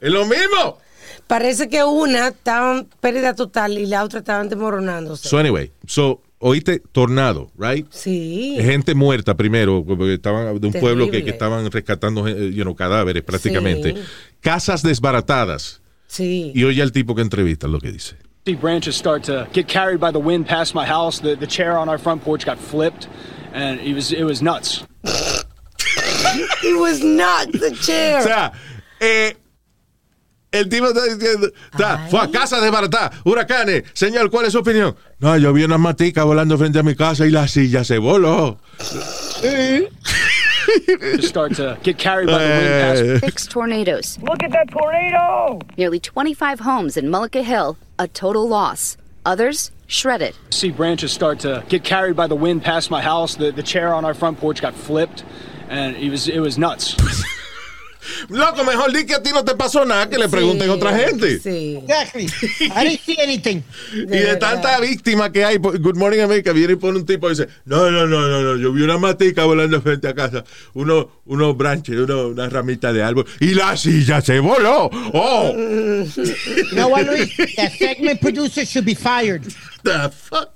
Es 0.00 0.10
lo 0.10 0.24
mismo. 0.24 0.78
Parece 1.26 1.68
que 1.68 1.84
una 1.84 2.28
estaba 2.28 2.78
en 2.78 2.86
pérdida 3.00 3.34
total 3.34 3.78
y 3.78 3.84
la 3.84 4.02
otra 4.04 4.20
estaban 4.20 4.48
desmoronándose. 4.48 5.28
So 5.28 5.38
anyway, 5.38 5.70
so 5.86 6.22
oíste 6.38 6.80
tornado, 6.92 7.50
right? 7.58 7.86
sí. 7.90 8.56
Gente 8.60 8.94
muerta 8.94 9.36
primero, 9.36 9.84
porque 9.84 10.14
estaban 10.14 10.58
de 10.58 10.66
un 10.66 10.72
pueblo 10.72 11.10
que, 11.10 11.18
estaban 11.18 11.70
rescatando 11.70 12.26
eh, 12.26 12.52
you 12.54 12.62
know, 12.62 12.74
cadáveres 12.74 13.22
prácticamente. 13.22 13.94
Sí. 13.94 14.02
Casas 14.40 14.82
desbaratadas. 14.82 15.82
Sí. 16.06 16.52
Y 16.54 16.64
oye 16.64 16.80
al 16.80 16.92
tipo 16.92 17.14
que 17.14 17.20
entrevista 17.20 17.68
lo 17.68 17.80
que 17.80 17.92
dice. 17.92 18.16
See 18.48 18.54
branches 18.54 18.96
start 18.96 19.24
to 19.24 19.46
get 19.52 19.68
carried 19.68 20.00
by 20.00 20.10
the 20.10 20.18
wind 20.18 20.46
past 20.46 20.74
my 20.74 20.86
house. 20.86 21.18
The, 21.18 21.36
the 21.36 21.46
chair 21.46 21.76
on 21.76 21.90
our 21.90 21.98
front 21.98 22.24
porch 22.24 22.46
got 22.46 22.58
flipped, 22.58 23.06
and 23.52 23.78
it 23.78 23.92
was 23.92 24.10
it 24.10 24.24
was 24.24 24.40
nuts. 24.40 24.86
It 26.64 26.80
was 26.80 27.04
not 27.04 27.52
the 27.52 27.76
chair. 27.78 28.20
O 28.20 28.22
sea, 28.22 28.52
eh, 29.00 29.34
el 30.50 30.70
tipo 30.70 30.86
está 30.86 31.04
diciendo, 31.04 31.52
está, 31.72 32.08
fue 32.08 32.20
a 32.20 32.30
casa 32.30 32.58
desbaratada, 32.58 33.10
huracanes. 33.22 33.84
Señor, 33.92 34.30
¿cuál 34.30 34.46
es 34.46 34.52
su 34.52 34.60
opinión? 34.60 34.96
No, 35.18 35.36
yo 35.36 35.52
vi 35.52 35.64
una 35.64 35.76
matica 35.76 36.24
volando 36.24 36.56
frente 36.56 36.78
a 36.78 36.82
mi 36.82 36.94
casa 36.94 37.26
y 37.26 37.30
la 37.30 37.48
silla 37.48 37.84
se 37.84 37.98
voló. 37.98 38.58
Just 40.86 41.28
start 41.28 41.54
to 41.56 41.78
get 41.82 41.98
carried 41.98 42.26
by 42.26 42.38
the 42.38 42.48
wind 42.48 43.20
past. 43.20 43.24
Six 43.24 43.46
tornadoes, 43.46 44.18
Look 44.22 44.42
at 44.42 44.50
that 44.52 44.70
tornado! 44.70 45.60
nearly 45.76 45.98
25 46.00 46.60
homes 46.60 46.96
in 46.96 47.06
Mullica 47.06 47.42
Hill, 47.42 47.76
a 47.98 48.06
total 48.08 48.48
loss. 48.48 48.96
Others 49.24 49.70
shredded. 49.86 50.34
See 50.50 50.70
branches 50.70 51.12
start 51.12 51.40
to 51.40 51.64
get 51.68 51.84
carried 51.84 52.16
by 52.16 52.26
the 52.26 52.36
wind 52.36 52.62
past 52.62 52.90
my 52.90 53.02
house. 53.02 53.34
The, 53.34 53.50
the 53.50 53.62
chair 53.62 53.92
on 53.94 54.04
our 54.04 54.14
front 54.14 54.38
porch 54.38 54.60
got 54.62 54.74
flipped, 54.74 55.24
and 55.68 55.96
it 55.96 56.10
was 56.10 56.28
it 56.28 56.40
was 56.40 56.58
nuts. 56.58 56.94
Loco, 58.28 58.64
mejor 58.64 58.92
di 58.92 59.04
que 59.06 59.14
a 59.14 59.22
ti 59.22 59.30
no 59.32 59.44
te 59.44 59.54
pasó 59.54 59.84
nada, 59.84 60.08
que 60.08 60.18
le 60.18 60.28
pregunten 60.28 60.68
a 60.68 60.72
otra 60.74 60.96
gente. 60.96 61.38
Sí. 61.40 61.76
Exactly. 61.82 62.26
I 62.60 62.88
didn't 62.88 63.00
see 63.04 63.16
anything. 63.20 63.62
Y 63.92 64.06
de 64.06 64.36
tanta 64.36 64.78
víctima 64.80 65.30
que 65.32 65.44
hay, 65.44 65.58
por- 65.58 65.78
Good 65.78 65.96
Morning 65.96 66.20
America 66.20 66.52
viene 66.52 66.74
y 66.74 66.76
pone 66.76 66.98
un 66.98 67.06
tipo 67.06 67.26
y 67.28 67.30
dice, 67.30 67.48
no, 67.64 67.90
no, 67.90 68.06
no, 68.06 68.28
no, 68.28 68.42
no, 68.42 68.56
yo 68.56 68.72
vi 68.72 68.82
una 68.82 68.98
matica 68.98 69.44
volando 69.44 69.80
frente 69.82 70.08
a 70.08 70.14
casa, 70.14 70.44
uno, 70.74 71.22
unos 71.26 71.56
branches, 71.56 71.96
uno, 71.96 72.28
una 72.28 72.48
ramita 72.48 72.92
de 72.92 73.02
árbol, 73.02 73.26
y 73.40 73.54
la 73.54 73.76
silla 73.76 74.20
se 74.20 74.38
voló. 74.40 74.90
Oh, 75.12 75.52
You 75.54 76.64
know 76.72 76.88
what, 76.88 77.06
Luis? 77.06 77.36
That 77.56 77.72
segment 77.78 78.20
producer 78.22 78.64
should 78.64 78.84
be 78.84 78.94
fired. 78.94 79.42
The 79.82 80.10
fuck. 80.10 80.50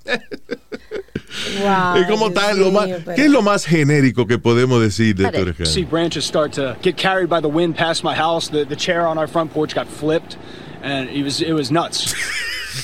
Wow, 1.61 1.95
Es 1.97 2.07
como 2.07 2.29
Dios 2.29 2.33
tal, 2.43 2.59
lo 2.59 2.71
más, 2.71 2.87
pero- 3.03 3.15
¿qué 3.15 3.25
es 3.25 3.31
lo 3.31 3.41
más 3.41 3.65
genérico 3.65 4.27
que 4.27 4.37
podemos 4.37 4.81
decir 4.81 5.15
de 5.15 5.23
Got 5.31 5.65
See 5.65 5.83
branches 5.83 6.25
start 6.25 6.53
to 6.53 6.77
get 6.81 6.95
carried 6.95 7.27
by 7.29 7.39
the 7.41 7.47
wind 7.49 7.75
past 7.75 8.03
my 8.03 8.13
house. 8.13 8.49
The, 8.49 8.65
the 8.65 8.75
chair 8.75 9.07
on 9.07 9.17
our 9.17 9.27
front 9.27 9.51
porch 9.51 9.73
got 9.73 9.87
flipped, 9.87 10.37
and 10.83 11.09
it 11.09 11.23
was 11.23 11.41
it 11.41 11.53
was 11.53 11.71
nuts. 11.71 12.13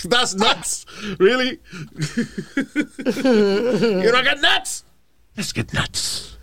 That's 0.03 0.33
nuts. 0.35 0.85
Really? 1.19 1.59
you 2.17 4.11
don't 4.11 4.23
get 4.23 4.39
nuts? 4.41 4.83
Let's 5.37 5.51
get 5.51 5.73
nuts. 5.73 6.37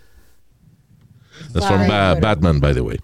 That's 1.51 1.65
from 1.67 1.81
uh, 1.81 1.83
Ay, 1.83 2.13
Ba- 2.15 2.21
Batman, 2.21 2.59
by 2.59 2.73
the 2.73 2.83
way. 2.83 2.97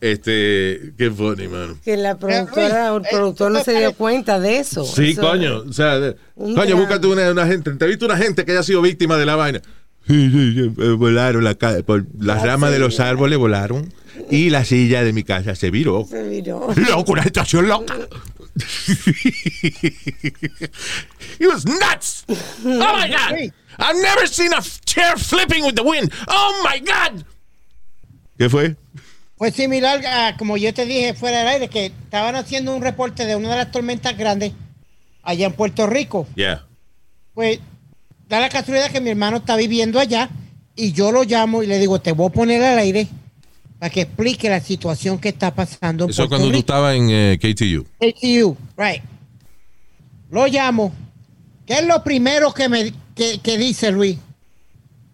Este, 0.00 0.92
qué 0.96 1.10
funny, 1.10 1.48
mano. 1.48 1.78
Que 1.84 1.96
la 1.96 2.16
productora 2.16 2.92
o 2.92 2.98
el 2.98 3.04
Eh, 3.04 3.08
productor 3.10 3.50
no 3.52 3.62
se 3.64 3.78
dio 3.78 3.92
cuenta 3.94 4.38
de 4.40 4.58
eso. 4.58 4.84
Sí, 4.84 5.10
Eso- 5.10 5.22
coño. 5.22 5.58
O 5.68 5.72
sea, 5.72 6.14
Un 6.36 6.54
coño, 6.54 6.76
búscate 6.76 7.06
una, 7.06 7.30
una 7.30 7.46
gente. 7.46 7.70
¿Te 7.72 7.84
has 7.84 7.88
visto 7.90 8.06
una 8.06 8.16
gente 8.16 8.44
que 8.44 8.52
haya 8.52 8.62
sido 8.62 8.82
víctima 8.82 9.16
de 9.16 9.26
la 9.26 9.36
vaina? 9.36 9.60
Sí, 10.06 10.30
sí, 10.30 10.54
sí, 10.54 10.72
eh, 10.82 10.90
volaron 10.90 11.42
la 11.42 11.54
por 11.84 12.04
las 12.18 12.38
La 12.38 12.46
ramas 12.46 12.70
de 12.70 12.78
los 12.78 13.00
árboles 13.00 13.38
volaron 13.38 13.92
y 14.30 14.50
la 14.50 14.64
silla 14.64 15.02
de 15.02 15.12
mi 15.12 15.24
casa 15.24 15.54
se 15.56 15.70
viró. 15.72 16.06
Se 16.08 16.22
viró. 16.28 16.68
Loco, 16.88 17.12
una 17.12 17.24
situación 17.24 17.66
loca. 17.68 17.96
He 21.38 21.46
was 21.46 21.64
nuts. 21.66 22.24
Oh 22.28 22.34
my 22.64 23.08
God. 23.08 23.52
I've 23.78 23.96
never 24.00 24.26
seen 24.26 24.52
a 24.54 24.62
chair 24.84 25.16
flipping 25.18 25.64
with 25.64 25.74
the 25.74 25.82
wind. 25.82 26.12
Oh 26.28 26.62
my 26.64 26.78
God. 26.78 27.24
¿Qué 28.38 28.48
fue? 28.48 28.76
Pues 29.36 29.54
similar 29.54 30.04
a 30.06 30.36
como 30.36 30.56
yo 30.56 30.72
te 30.72 30.86
dije 30.86 31.14
fuera 31.14 31.40
del 31.40 31.48
aire, 31.48 31.68
que 31.68 31.86
estaban 31.86 32.36
haciendo 32.36 32.74
un 32.74 32.82
reporte 32.82 33.26
de 33.26 33.36
una 33.36 33.50
de 33.50 33.56
las 33.56 33.70
tormentas 33.70 34.16
grandes 34.16 34.52
allá 35.22 35.46
en 35.46 35.52
Puerto 35.52 35.86
Rico. 35.86 36.26
Yeah. 36.34 36.64
Pues 37.34 37.60
da 38.28 38.40
la 38.40 38.48
casualidad 38.48 38.90
que 38.90 39.00
mi 39.00 39.10
hermano 39.10 39.38
está 39.38 39.56
viviendo 39.56 40.00
allá 40.00 40.30
y 40.74 40.92
yo 40.92 41.12
lo 41.12 41.24
llamo 41.24 41.62
y 41.62 41.66
le 41.66 41.78
digo, 41.78 42.00
te 42.00 42.12
voy 42.12 42.28
a 42.28 42.32
poner 42.32 42.62
al 42.62 42.78
aire 42.78 43.08
para 43.78 43.90
que 43.90 44.02
explique 44.02 44.48
la 44.48 44.60
situación 44.60 45.18
que 45.18 45.28
está 45.28 45.54
pasando 45.54 46.04
en 46.04 46.10
Eso 46.10 46.22
Puerto 46.22 46.28
cuando 46.30 46.46
tú 46.46 46.52
Rico. 46.52 46.60
estabas 46.60 46.96
en 46.96 47.10
eh, 47.10 47.38
KTU. 47.38 47.86
ATU, 48.00 48.56
right. 48.78 49.02
Lo 50.30 50.46
llamo. 50.46 50.92
¿Qué 51.66 51.74
es 51.74 51.86
lo 51.86 52.02
primero 52.02 52.54
que 52.54 52.68
me 52.68 52.92
que, 53.14 53.38
que 53.40 53.58
dice 53.58 53.90
Luis? 53.90 54.16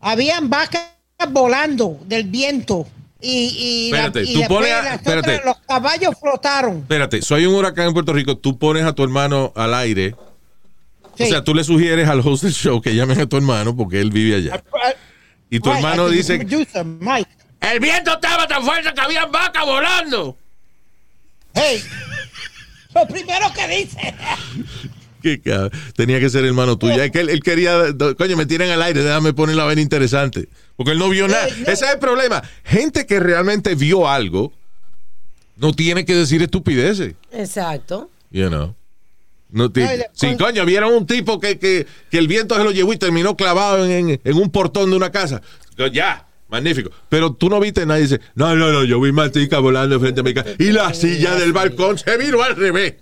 Habían 0.01 0.49
vacas 0.49 0.91
volando 1.31 1.99
del 2.07 2.25
viento 2.25 2.87
y, 3.23 3.87
y, 3.89 3.91
la- 3.91 4.07
Espérate, 4.07 4.31
y 4.31 4.35
tú 4.35 4.49
pones 4.49 4.73
a- 4.73 4.95
espérate. 4.95 5.41
los 5.45 5.57
caballos 5.67 6.15
flotaron. 6.21 6.79
Espérate, 6.79 7.21
hay 7.31 7.47
un 7.47 7.55
huracán 7.55 7.87
en 7.89 7.93
Puerto 7.95 8.13
Rico, 8.13 8.37
tú 8.37 8.59
pones 8.59 8.85
a 8.85 8.93
tu 8.95 9.03
hermano 9.05 9.53
al 9.57 9.73
aire. 9.75 10.15
Sí. 11.17 11.25
O 11.25 11.27
sea, 11.27 11.45
tú 11.45 11.55
le 11.55 11.63
sugieres 11.63 12.09
al 12.09 12.21
host 12.21 12.43
del 12.45 12.53
show 12.53 12.81
que 12.81 12.95
llamen 12.95 13.21
a 13.21 13.27
tu 13.27 13.37
hermano 13.37 13.77
porque 13.77 14.01
él 14.01 14.11
vive 14.11 14.37
allá. 14.37 14.63
Y 15.51 15.61
tu 15.61 15.71
hermano 15.71 16.09
dice, 16.09 16.39
producer, 16.39 16.85
Mike. 16.85 17.31
el 17.61 17.79
viento 17.81 18.13
estaba 18.13 18.47
tan 18.47 18.65
fuerte 18.65 18.93
que 18.95 19.01
había 19.01 19.27
vacas 19.27 19.65
volando. 19.65 20.37
Hey, 21.55 21.83
lo 22.95 23.07
primero 23.07 23.53
que 23.53 23.69
dice. 23.69 24.15
Qué 25.23 25.41
cab- 25.41 25.71
Tenía 25.95 26.19
que 26.21 26.29
ser 26.29 26.45
hermano 26.45 26.77
tuyo. 26.79 27.01
Es 27.03 27.11
que 27.11 27.21
él, 27.21 27.31
él 27.31 27.43
quería, 27.43 27.79
coño, 28.19 28.37
me 28.37 28.47
tiran 28.47 28.69
al 28.71 28.83
aire, 28.83 29.03
déjame 29.03 29.33
poner 29.33 29.57
la 29.57 29.65
vaina 29.65 29.81
interesante. 29.81 30.49
Porque 30.77 30.93
él 30.93 30.99
no 30.99 31.09
vio 31.09 31.29
nada. 31.29 31.47
Ese 31.47 31.73
es 31.73 31.93
el 31.93 31.99
problema. 31.99 32.43
Gente 32.65 33.07
que 33.07 33.21
realmente 33.21 33.75
vio 33.75 34.09
algo 34.09 34.53
no 35.57 35.73
tiene 35.73 36.05
que 36.05 36.15
decir 36.15 36.43
estupideces. 36.43 37.15
Exacto. 37.33 38.11
You 38.31 38.49
know. 38.49 38.75
No 39.51 39.71
ti- 39.71 39.81
No, 39.81 39.87
y 39.87 39.97
después- 39.99 40.11
sí, 40.15 40.37
coño, 40.39 40.65
vieron 40.65 40.95
un 40.95 41.07
tipo 41.07 41.39
que, 41.39 41.59
que, 41.59 41.87
que 42.11 42.19
el 42.19 42.27
viento 42.27 42.57
se 42.57 42.65
lo 42.65 42.71
llevó 42.71 42.93
y 42.95 42.97
terminó 42.97 43.37
clavado 43.37 43.85
en, 43.85 44.09
en- 44.11 44.21
en 44.25 44.37
un 44.37 44.51
portón 44.51 44.91
de 44.91 44.97
una 44.97 45.13
casa. 45.13 45.43
Ya, 45.93 46.27
magnífico. 46.49 46.91
Pero 47.11 47.33
tú 47.35 47.51
no 47.51 47.61
viste 47.61 47.85
nadie 47.85 48.03
dice, 48.03 48.21
no, 48.35 48.55
no, 48.57 48.73
no, 48.73 48.85
yo 48.85 48.99
vi 49.01 49.13
matica 49.13 49.59
volando 49.59 50.01
frente 50.01 50.21
a 50.21 50.25
mi 50.25 50.33
casa. 50.33 50.51
Y 50.59 50.73
la 50.73 50.95
silla 50.95 51.35
del 51.35 51.53
balcón 51.53 51.99
se 51.99 52.17
viró 52.17 52.43
al 52.43 52.57
revés. 52.57 52.95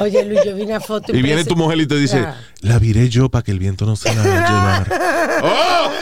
Oye, 0.00 0.24
Luis, 0.24 0.40
yo 0.44 0.54
vi 0.56 0.62
una 0.62 0.80
foto. 0.80 1.14
Y 1.14 1.22
viene 1.22 1.44
tu 1.44 1.56
mujer 1.56 1.78
y 1.78 1.86
te 1.86 1.96
dice, 1.96 2.26
la 2.60 2.78
viré 2.78 3.08
yo 3.08 3.28
para 3.28 3.42
que 3.42 3.50
el 3.50 3.58
viento 3.58 3.84
no 3.86 3.96
se 3.96 4.14
la 4.14 4.22
llevara. 4.22 5.40
¡Oh! 5.42 5.92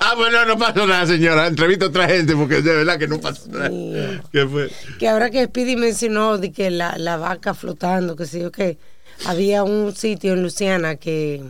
ah, 0.00 0.14
bueno, 0.16 0.44
no 0.44 0.58
pasó 0.58 0.86
nada, 0.86 1.06
señora. 1.06 1.46
Entrevista 1.46 1.86
a 1.86 1.88
otra 1.88 2.08
gente 2.08 2.34
porque 2.36 2.62
de 2.62 2.74
verdad 2.76 2.98
que 2.98 3.08
no 3.08 3.20
pasó 3.20 3.48
nada. 3.48 3.70
¿Qué 4.32 4.46
fue? 4.46 4.70
Que 4.98 5.08
ahora 5.08 5.30
que 5.30 5.44
Speedy 5.44 5.76
mencionó 5.76 6.38
de 6.38 6.52
que 6.52 6.70
la, 6.70 6.96
la 6.98 7.16
vaca 7.16 7.54
flotando, 7.54 8.16
que 8.16 8.26
sé 8.26 8.40
yo 8.40 8.52
que 8.52 8.78
había 9.24 9.62
un 9.62 9.94
sitio 9.94 10.34
en 10.34 10.42
Luciana 10.42 10.96
que 10.96 11.42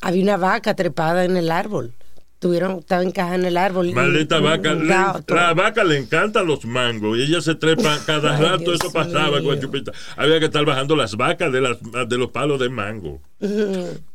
había 0.00 0.22
una 0.22 0.36
vaca 0.36 0.74
trepada 0.74 1.24
en 1.24 1.36
el 1.36 1.50
árbol. 1.50 1.92
Tuvieron, 2.40 2.78
estaba 2.78 3.02
encajada 3.02 3.34
en 3.34 3.44
el 3.44 3.56
árbol. 3.58 3.88
y- 3.90 3.92
Maldita 3.92 4.38
un- 4.38 4.44
vaca. 4.44 4.72
Le- 4.72 4.86
la 4.86 5.52
vaca 5.54 5.84
le 5.84 5.98
encantan 5.98 6.46
los 6.46 6.64
mangos 6.64 7.18
y 7.18 7.22
ella 7.22 7.40
se 7.42 7.54
trepa 7.54 7.98
cada 8.06 8.34
Ay, 8.36 8.42
rato. 8.42 8.58
Dios 8.64 8.78
eso 8.82 8.92
pasaba 8.92 9.38
mío. 9.40 9.44
con 9.50 9.60
chupita. 9.60 9.92
Había 10.16 10.38
que 10.38 10.46
estar 10.46 10.64
bajando 10.64 10.96
las 10.96 11.16
vacas 11.16 11.52
de, 11.52 11.60
las, 11.60 11.76
de 12.08 12.16
los 12.18 12.30
palos 12.30 12.58
de 12.58 12.70
mango. 12.70 13.20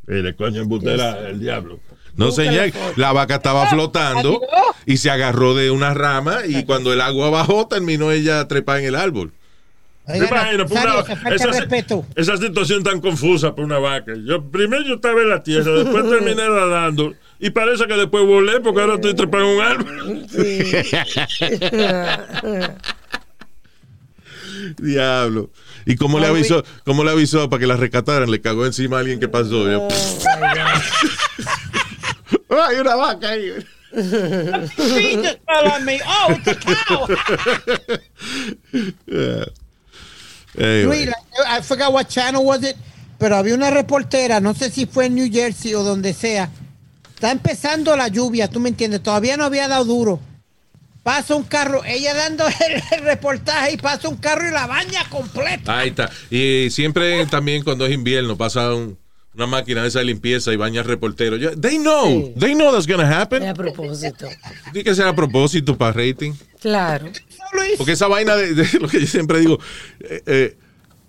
Mire, 0.07 0.35
coño, 0.35 0.61
embustera 0.61 1.29
el 1.29 1.39
diablo. 1.39 1.79
No, 2.15 2.31
señor. 2.31 2.71
la 2.95 3.11
vaca 3.11 3.35
estaba 3.35 3.67
flotando 3.67 4.41
y 4.85 4.97
se 4.97 5.09
agarró 5.11 5.53
de 5.53 5.69
una 5.69 5.93
rama 5.93 6.39
y 6.47 6.63
cuando 6.63 6.93
el 6.93 7.01
agua 7.01 7.29
bajó 7.29 7.67
terminó 7.67 8.11
ella 8.11 8.47
trepada 8.47 8.79
en 8.79 8.85
el 8.85 8.95
árbol. 8.95 9.31
¿Te 10.07 10.13
Oigan? 10.13 10.29
Por 10.29 10.77
una- 10.77 11.03
falta 11.03 11.35
esa, 11.35 11.47
respeto. 11.51 12.05
esa 12.15 12.37
situación 12.37 12.83
tan 12.83 13.01
confusa 13.01 13.53
para 13.53 13.65
una 13.65 13.79
vaca. 13.79 14.13
Yo, 14.25 14.43
primero 14.49 14.83
yo 14.83 14.95
estaba 14.95 15.21
en 15.21 15.29
la 15.29 15.43
tierra, 15.43 15.71
después 15.73 16.03
terminé 16.09 16.35
nadando 16.47 17.13
y 17.39 17.49
parece 17.49 17.85
que 17.87 17.95
después 17.95 18.25
volé 18.25 18.59
porque 18.61 18.81
ahora 18.81 18.95
estoy 18.95 19.13
trepando 19.13 19.55
un 19.55 19.61
árbol. 19.61 20.25
Diablo. 24.77 25.49
¿Y 25.85 25.95
cómo 25.95 26.19
le 26.19 26.27
avisó? 26.27 26.63
¿Cómo 26.85 27.03
le 27.03 27.11
avisó 27.11 27.49
para 27.49 27.59
que 27.59 27.67
la 27.67 27.75
rescataran? 27.77 28.31
Le 28.31 28.41
cagó 28.41 28.65
encima 28.65 28.97
a 28.97 29.01
alguien 29.01 29.19
que 29.19 29.27
pasó. 29.27 29.69
Yo, 29.69 29.87
Oh, 32.47 32.61
Ay, 32.67 32.77
una 32.77 32.95
vaca 32.95 33.29
ahí. 33.29 33.51
Feet 33.91 35.23
just 35.23 35.37
fell 35.45 35.67
on 35.73 35.85
me. 35.85 35.99
Oh, 36.05 36.31
it's 36.31 36.47
a 36.47 36.55
cow. 36.55 37.07
Yeah. 39.07 39.45
Anyway. 40.57 41.05
Luis, 41.05 41.09
I 41.47 41.61
forgot 41.61 41.91
what 41.93 42.07
channel 42.09 42.43
was 42.45 42.63
it, 42.63 42.75
pero 43.19 43.35
había 43.35 43.53
una 43.55 43.69
reportera, 43.71 44.39
no 44.39 44.53
sé 44.53 44.69
si 44.69 44.85
fue 44.85 45.07
en 45.07 45.15
New 45.15 45.29
Jersey 45.31 45.73
o 45.75 45.83
donde 45.83 46.13
sea. 46.13 46.49
Está 47.25 47.31
empezando 47.31 47.95
la 47.95 48.07
lluvia, 48.07 48.47
tú 48.47 48.59
me 48.59 48.69
entiendes, 48.69 49.01
todavía 49.01 49.35
no 49.35 49.45
había 49.45 49.67
dado 49.67 49.83
duro. 49.85 50.19
Pasa 51.01 51.33
un 51.35 51.43
carro, 51.43 51.83
ella 51.83 52.13
dando 52.13 52.45
el, 52.69 52.81
el 52.99 53.03
reportaje 53.03 53.73
y 53.73 53.77
pasa 53.77 54.09
un 54.09 54.17
carro 54.17 54.47
y 54.47 54.51
la 54.51 54.67
baña 54.67 55.07
completa. 55.09 55.79
Ahí 55.79 55.89
está. 55.89 56.11
Y 56.29 56.69
siempre 56.69 57.25
también 57.25 57.63
cuando 57.63 57.85
es 57.87 57.93
invierno 57.93 58.37
pasa 58.37 58.73
un- 58.75 58.97
una 59.33 59.47
máquina 59.47 59.81
de 59.81 59.87
esa 59.89 59.99
de 59.99 60.05
limpieza 60.05 60.53
y 60.53 60.55
baña 60.55 60.81
al 60.81 60.87
reportero. 60.87 61.37
They 61.59 61.77
know. 61.79 62.05
Sí. 62.27 62.33
They 62.39 62.53
know 62.53 62.71
that's 62.71 62.87
gonna 62.87 63.19
happen. 63.21 63.43
Es 63.43 63.49
a 63.49 63.53
propósito. 63.55 64.27
Tiene 64.71 64.83
que 64.83 64.95
ser 64.95 65.07
a 65.07 65.15
propósito 65.15 65.75
para 65.77 65.91
rating. 65.93 66.33
Claro. 66.61 67.07
Porque 67.77 67.91
esa 67.93 68.07
vaina 68.07 68.35
de, 68.37 68.53
de 68.53 68.65
lo 68.79 68.87
que 68.87 69.01
yo 69.01 69.07
siempre 69.07 69.39
digo, 69.39 69.59
eh, 69.99 70.21
eh, 70.27 70.57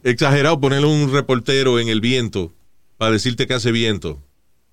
exagerado 0.02 0.58
ponerle 0.60 0.86
un 0.88 1.12
reportero 1.12 1.78
en 1.78 1.88
el 1.88 2.00
viento 2.00 2.52
para 2.96 3.12
decirte 3.12 3.46
que 3.46 3.54
hace 3.54 3.70
viento. 3.70 4.20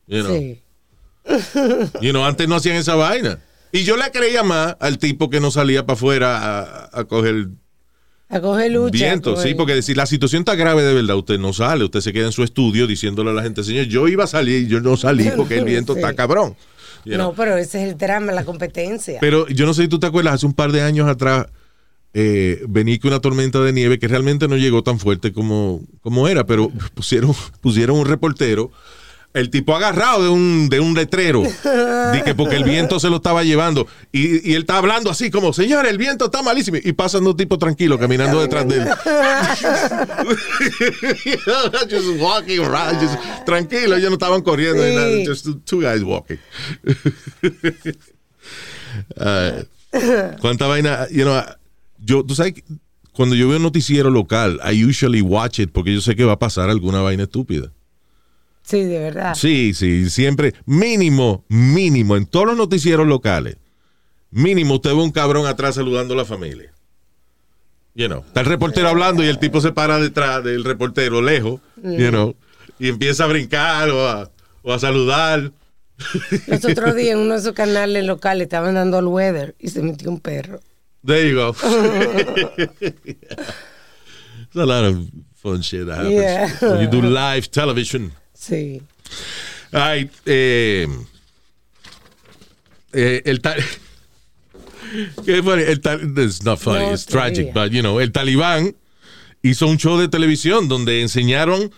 You 0.07 0.23
know, 0.23 0.35
Sí. 0.37 0.59
You 2.01 2.11
know, 2.11 2.25
antes 2.25 2.47
no 2.47 2.55
hacían 2.55 2.75
esa 2.75 2.95
vaina. 2.95 3.39
Y 3.71 3.83
yo 3.83 3.97
le 3.97 4.11
creía 4.11 4.43
más 4.43 4.75
al 4.79 4.97
tipo 4.99 5.29
que 5.29 5.39
no 5.39 5.49
salía 5.51 5.85
para 5.85 5.95
afuera 5.95 6.59
a, 6.59 6.99
a 6.99 7.03
coger 7.05 7.47
A 8.29 8.39
coger 8.39 8.71
lucha. 8.71 8.91
viento. 8.91 9.35
coger- 9.35 9.43
Sí, 9.49 9.55
porque 9.55 9.81
si 9.81 9.95
la 9.95 10.05
situación 10.05 10.41
está 10.41 10.55
grave 10.55 10.83
de 10.83 10.93
verdad, 10.93 11.15
usted 11.15 11.39
no 11.39 11.53
sale. 11.53 11.83
Usted 11.85 12.01
se 12.01 12.13
queda 12.13 12.27
en 12.27 12.31
su 12.31 12.43
estudio 12.43 12.85
diciéndole 12.87 13.31
a 13.31 13.33
la 13.33 13.41
gente, 13.43 13.63
señor, 13.63 13.85
yo 13.85 14.07
iba 14.07 14.25
a 14.25 14.27
salir 14.27 14.63
y 14.63 14.67
yo 14.67 14.79
no 14.81 14.95
salí 14.97 15.29
porque 15.35 15.57
el 15.57 15.65
viento 15.65 15.93
Sí. 15.93 15.99
está 15.99 16.13
cabrón. 16.13 16.55
You 17.05 17.15
know. 17.15 17.29
No, 17.29 17.33
pero 17.33 17.57
ese 17.57 17.83
es 17.83 17.89
el 17.91 17.97
drama, 17.97 18.31
la 18.31 18.45
competencia. 18.45 19.17
Pero 19.19 19.47
yo 19.47 19.65
no 19.65 19.73
sé 19.73 19.83
si 19.83 19.87
tú 19.87 19.99
te 19.99 20.07
acuerdas, 20.07 20.35
hace 20.35 20.45
un 20.45 20.53
par 20.53 20.71
de 20.71 20.81
años 20.81 21.09
atrás 21.09 21.47
eh, 22.13 22.63
venía 22.69 22.97
que 22.99 23.07
una 23.07 23.19
tormenta 23.19 23.59
de 23.59 23.73
nieve 23.73 23.97
que 23.97 24.07
realmente 24.07 24.47
no 24.47 24.55
llegó 24.55 24.83
tan 24.83 24.99
fuerte 24.99 25.33
como, 25.33 25.81
como 26.01 26.27
era, 26.27 26.45
pero 26.45 26.69
pusieron, 26.93 27.33
pusieron 27.59 27.97
un 27.97 28.05
reportero, 28.05 28.71
el 29.33 29.49
tipo 29.49 29.75
agarrado 29.75 30.23
de 30.23 30.29
un, 30.29 30.69
de 30.69 30.79
un 30.79 30.93
letrero, 30.93 31.41
de 31.41 32.21
que 32.23 32.35
porque 32.35 32.55
el 32.55 32.63
viento 32.63 32.99
se 32.99 33.09
lo 33.09 33.15
estaba 33.17 33.43
llevando, 33.43 33.87
y, 34.11 34.47
y 34.49 34.53
él 34.53 34.61
está 34.61 34.77
hablando 34.77 35.09
así 35.09 35.31
como, 35.31 35.53
señor, 35.53 35.87
el 35.87 35.97
viento 35.97 36.25
está 36.25 36.43
malísimo, 36.43 36.77
y 36.83 36.93
pasan 36.93 37.23
dos 37.23 37.35
tipos 37.35 37.57
tranquilos 37.57 37.99
caminando 37.99 38.39
detrás 38.41 38.67
de 38.67 38.77
él. 38.77 38.87
just 41.89 42.19
walking 42.19 42.59
around, 42.59 42.99
just 42.99 43.17
tranquilo, 43.45 43.95
ellos 43.95 44.09
no 44.09 44.15
estaban 44.15 44.41
corriendo, 44.41 44.83
ni 44.83 44.95
nada, 44.95 45.09
Sí. 45.13 45.25
just 45.25 45.47
two 45.65 45.79
guys 45.81 46.03
walking. 46.03 46.37
Ah, 49.19 49.53
¿Cuánta 50.39 50.67
vaina? 50.67 51.07
You 51.09 51.23
know, 51.23 51.41
yo, 51.97 52.23
tú 52.23 52.35
sabes, 52.35 52.53
cuando 53.11 53.35
yo 53.35 53.47
veo 53.47 53.57
un 53.57 53.63
noticiero 53.63 54.09
local, 54.11 54.59
I 54.63 54.85
usually 54.85 55.21
watch 55.21 55.59
it 55.59 55.71
porque 55.71 55.93
yo 55.93 56.01
sé 56.01 56.15
que 56.15 56.23
va 56.23 56.33
a 56.33 56.39
pasar 56.39 56.69
alguna 56.69 57.01
vaina 57.01 57.23
estúpida. 57.23 57.71
Sí, 58.63 58.83
de 58.85 58.99
verdad. 58.99 59.35
Sí, 59.35 59.73
sí, 59.73 60.09
siempre, 60.09 60.53
mínimo, 60.65 61.43
mínimo, 61.49 62.15
en 62.15 62.25
todos 62.25 62.47
los 62.47 62.55
noticieros 62.57 63.05
locales, 63.05 63.57
mínimo 64.31 64.75
usted 64.75 64.91
ve 64.91 65.01
un 65.01 65.11
cabrón 65.11 65.45
atrás 65.45 65.75
saludando 65.75 66.13
a 66.13 66.17
la 66.17 66.25
familia. 66.25 66.71
You 67.95 68.07
know, 68.07 68.23
está 68.25 68.39
el 68.39 68.47
reportero 68.47 68.87
hablando 68.89 69.23
y 69.23 69.27
el 69.27 69.37
tipo 69.37 69.61
se 69.61 69.71
para 69.71 69.99
detrás 69.99 70.43
del 70.43 70.63
reportero, 70.63 71.21
lejos, 71.21 71.59
you 71.83 72.09
know, 72.09 72.35
y 72.79 72.87
empieza 72.89 73.25
a 73.25 73.27
brincar 73.27 73.89
o 73.91 74.07
a, 74.07 74.31
o 74.63 74.73
a 74.73 74.79
saludar. 74.79 75.51
Los 76.47 76.65
otros 76.65 76.95
días 76.95 77.11
en 77.15 77.19
uno 77.19 77.33
de 77.35 77.39
esos 77.41 77.53
canales 77.53 78.03
locales 78.05 78.45
estaban 78.45 78.73
dando 78.75 78.97
al 78.97 79.05
weather 79.07 79.55
y 79.59 79.67
se 79.69 79.83
metió 79.83 80.09
un 80.09 80.19
perro. 80.19 80.59
There 81.05 81.29
you 81.29 81.35
go. 81.35 81.53
There's 84.53 84.55
a 84.55 84.65
lot 84.65 84.85
of 84.85 85.05
fun 85.35 85.61
shit 85.61 85.85
that 85.85 85.97
happens 85.97 86.13
Yeah. 86.13 86.47
when 86.61 86.81
you 86.81 86.87
do 86.87 87.01
live 87.01 87.51
television. 87.51 88.11
Sí. 88.45 88.81
Ay, 89.71 90.09
eh, 90.25 90.87
eh, 92.93 93.21
el 93.25 93.41
tal. 93.41 93.63
El 95.25 95.81
tal, 95.81 96.13
it's 96.19 96.43
not 96.43 96.59
funny, 96.59 96.85
No, 96.85 96.93
it's 96.93 97.05
tragic, 97.07 97.51
but 97.53 97.71
you 97.71 97.81
know, 97.81 97.99
el 97.99 98.11
talibán 98.11 98.75
hizo 99.41 99.65
un 99.65 99.77
show 99.77 99.97
de 99.97 100.07
televisión 100.07 100.67
donde 100.67 101.01
enseñaron 101.01 101.71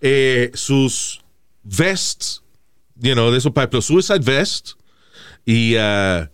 eh, 0.00 0.52
sus 0.54 1.20
vests, 1.64 2.42
you 2.96 3.14
know, 3.14 3.32
de 3.32 3.38
esos 3.38 3.52
los 3.72 3.84
suicide 3.86 4.20
vests 4.20 4.76
y 5.44 5.74
ah, 5.78 6.30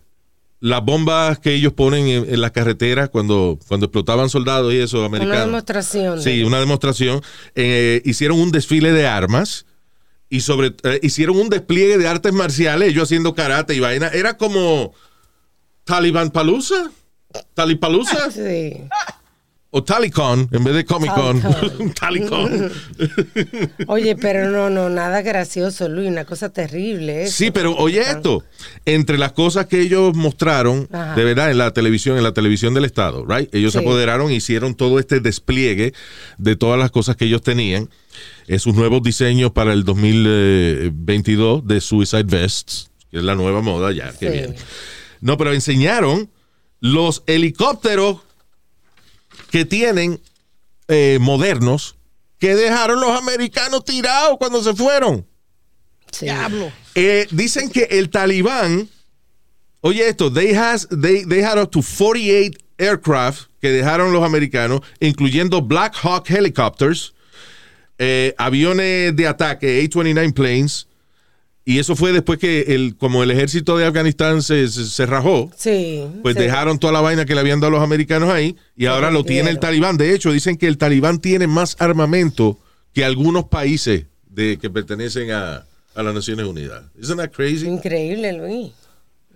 las 0.59 0.83
bombas 0.83 1.39
que 1.39 1.53
ellos 1.55 1.73
ponen 1.73 2.07
en, 2.07 2.31
en 2.31 2.41
las 2.41 2.51
carreteras 2.51 3.09
cuando, 3.09 3.57
cuando 3.67 3.87
explotaban 3.87 4.29
soldados 4.29 4.71
y 4.73 4.77
eso 4.77 4.97
Una 4.99 5.07
americanos. 5.07 5.45
demostración. 5.47 6.17
de- 6.17 6.23
Sí, 6.23 6.43
una 6.43 6.59
demostración. 6.59 7.21
Eh, 7.55 8.01
hicieron 8.05 8.39
un 8.39 8.51
desfile 8.51 8.91
de 8.91 9.07
armas 9.07 9.65
y 10.29 10.41
sobre 10.41 10.75
eh, 10.83 10.99
hicieron 11.03 11.37
un 11.37 11.49
despliegue 11.49 11.97
de 11.97 12.07
artes 12.07 12.33
marciales, 12.33 12.89
ellos 12.89 13.03
haciendo 13.05 13.33
karate 13.33 13.75
y 13.75 13.79
vaina. 13.79 14.07
Era 14.09 14.37
como 14.37 14.93
Taliban 15.83 16.31
Palusa, 16.31 16.91
Talipalusa 17.53 18.29
Sí. 18.31 18.73
o 19.69 19.83
Talicon 19.83 20.49
en 20.51 20.63
vez 20.63 20.73
de 20.75 20.85
Comic 20.85 21.13
Con. 21.13 21.41
Talicon. 21.41 21.93
Talicon. 21.99 22.71
Oye, 23.87 24.15
pero 24.15 24.49
no, 24.49 24.69
no, 24.69 24.89
nada 24.89 25.21
gracioso, 25.21 25.87
Luis, 25.89 26.09
una 26.09 26.25
cosa 26.25 26.49
terrible. 26.49 27.23
eso. 27.23 27.37
Sí, 27.37 27.51
pero 27.51 27.75
oye 27.75 28.01
esto, 28.01 28.43
entre 28.85 29.17
las 29.17 29.33
cosas 29.33 29.67
que 29.67 29.79
ellos 29.81 30.15
mostraron, 30.15 30.87
Ajá. 30.91 31.15
de 31.15 31.23
verdad, 31.23 31.51
en 31.51 31.57
la 31.57 31.71
televisión, 31.71 32.17
en 32.17 32.23
la 32.23 32.33
televisión 32.33 32.73
del 32.73 32.85
Estado, 32.85 33.25
right? 33.25 33.53
Ellos 33.53 33.73
se 33.73 33.79
Sí. 33.79 33.85
apoderaron, 33.85 34.31
hicieron 34.31 34.73
todo 34.75 34.99
este 34.99 35.19
despliegue 35.19 35.93
de 36.37 36.55
todas 36.55 36.79
las 36.79 36.91
cosas 36.91 37.15
que 37.15 37.25
ellos 37.25 37.41
tenían, 37.43 37.89
eh, 38.47 38.59
sus 38.59 38.73
nuevos 38.75 39.01
diseños 39.03 39.51
para 39.51 39.73
el 39.73 39.83
2022 39.83 41.65
de 41.67 41.81
Suicide 41.81 42.23
Vests, 42.23 42.89
que 43.11 43.17
es 43.17 43.23
la 43.23 43.35
nueva 43.35 43.61
moda 43.61 43.91
ya, 43.91 44.11
que 44.11 44.27
Sí. 44.27 44.31
bien. 44.31 44.55
No, 45.21 45.37
pero 45.37 45.53
enseñaron 45.53 46.29
los 46.79 47.23
helicópteros 47.27 48.17
que 49.51 49.65
tienen 49.65 50.19
eh, 50.87 51.17
modernos 51.19 51.95
que 52.39 52.55
dejaron 52.55 53.01
los 53.01 53.09
americanos 53.11 53.83
tirados 53.83 54.37
cuando 54.37 54.63
se 54.63 54.73
fueron. 54.73 55.25
Sí. 56.11 56.25
diablo. 56.25 56.71
Eh, 56.95 57.27
dicen 57.31 57.69
que 57.69 57.83
el 57.91 58.09
talibán, 58.09 58.87
oye 59.81 60.07
esto, 60.07 60.31
they, 60.31 60.53
has, 60.53 60.87
they, 60.89 61.25
they 61.25 61.41
had 61.43 61.59
up 61.61 61.71
to 61.71 61.81
48 61.81 62.57
aircraft 62.77 63.49
que 63.59 63.71
dejaron 63.71 64.13
los 64.13 64.23
americanos, 64.23 64.81
incluyendo 64.99 65.61
Black 65.61 65.95
Hawk 66.01 66.29
helicopters, 66.29 67.13
eh, 67.99 68.33
aviones 68.37 69.15
de 69.15 69.27
ataque, 69.27 69.79
A-29 69.81 70.33
planes, 70.33 70.87
y 71.65 71.79
eso 71.79 71.95
fue 71.97 72.13
después 72.13 72.39
que 72.39 72.61
el, 72.75 72.95
como 72.95 73.23
el 73.23 73.31
ejército 73.31 73.77
de 73.77 73.85
Afganistán 73.85 74.41
se, 74.41 74.67
se, 74.69 74.85
se 74.85 75.05
rajó, 75.05 75.51
Sí. 75.57 76.01
pues 76.21 76.35
sí. 76.35 76.41
dejaron 76.41 76.79
toda 76.79 76.93
la 76.93 77.01
vaina 77.01 77.25
que 77.25 77.33
le 77.35 77.41
habían 77.41 77.59
dado 77.59 77.71
los 77.71 77.81
americanos 77.83 78.29
ahí 78.29 78.55
y 78.77 78.85
ahora 78.85 79.11
lo 79.11 79.23
tiene 79.25 79.49
el 79.49 79.59
talibán. 79.59 79.97
De 79.97 80.13
hecho, 80.13 80.31
dicen 80.31 80.55
que 80.57 80.67
el 80.67 80.77
talibán 80.77 81.19
tiene 81.19 81.45
más 81.47 81.75
armamento 81.79 82.57
que 82.93 83.03
algunos 83.03 83.45
países 83.45 84.05
de, 84.29 84.57
que 84.57 84.69
pertenecen 84.69 85.31
a, 85.31 85.65
a 85.93 86.03
las 86.03 86.13
Naciones 86.13 86.45
Unidas. 86.45 86.83
Isn't 87.01 87.17
that 87.17 87.31
crazy? 87.31 87.67
Increíble, 87.67 88.31
Luis. 88.33 88.71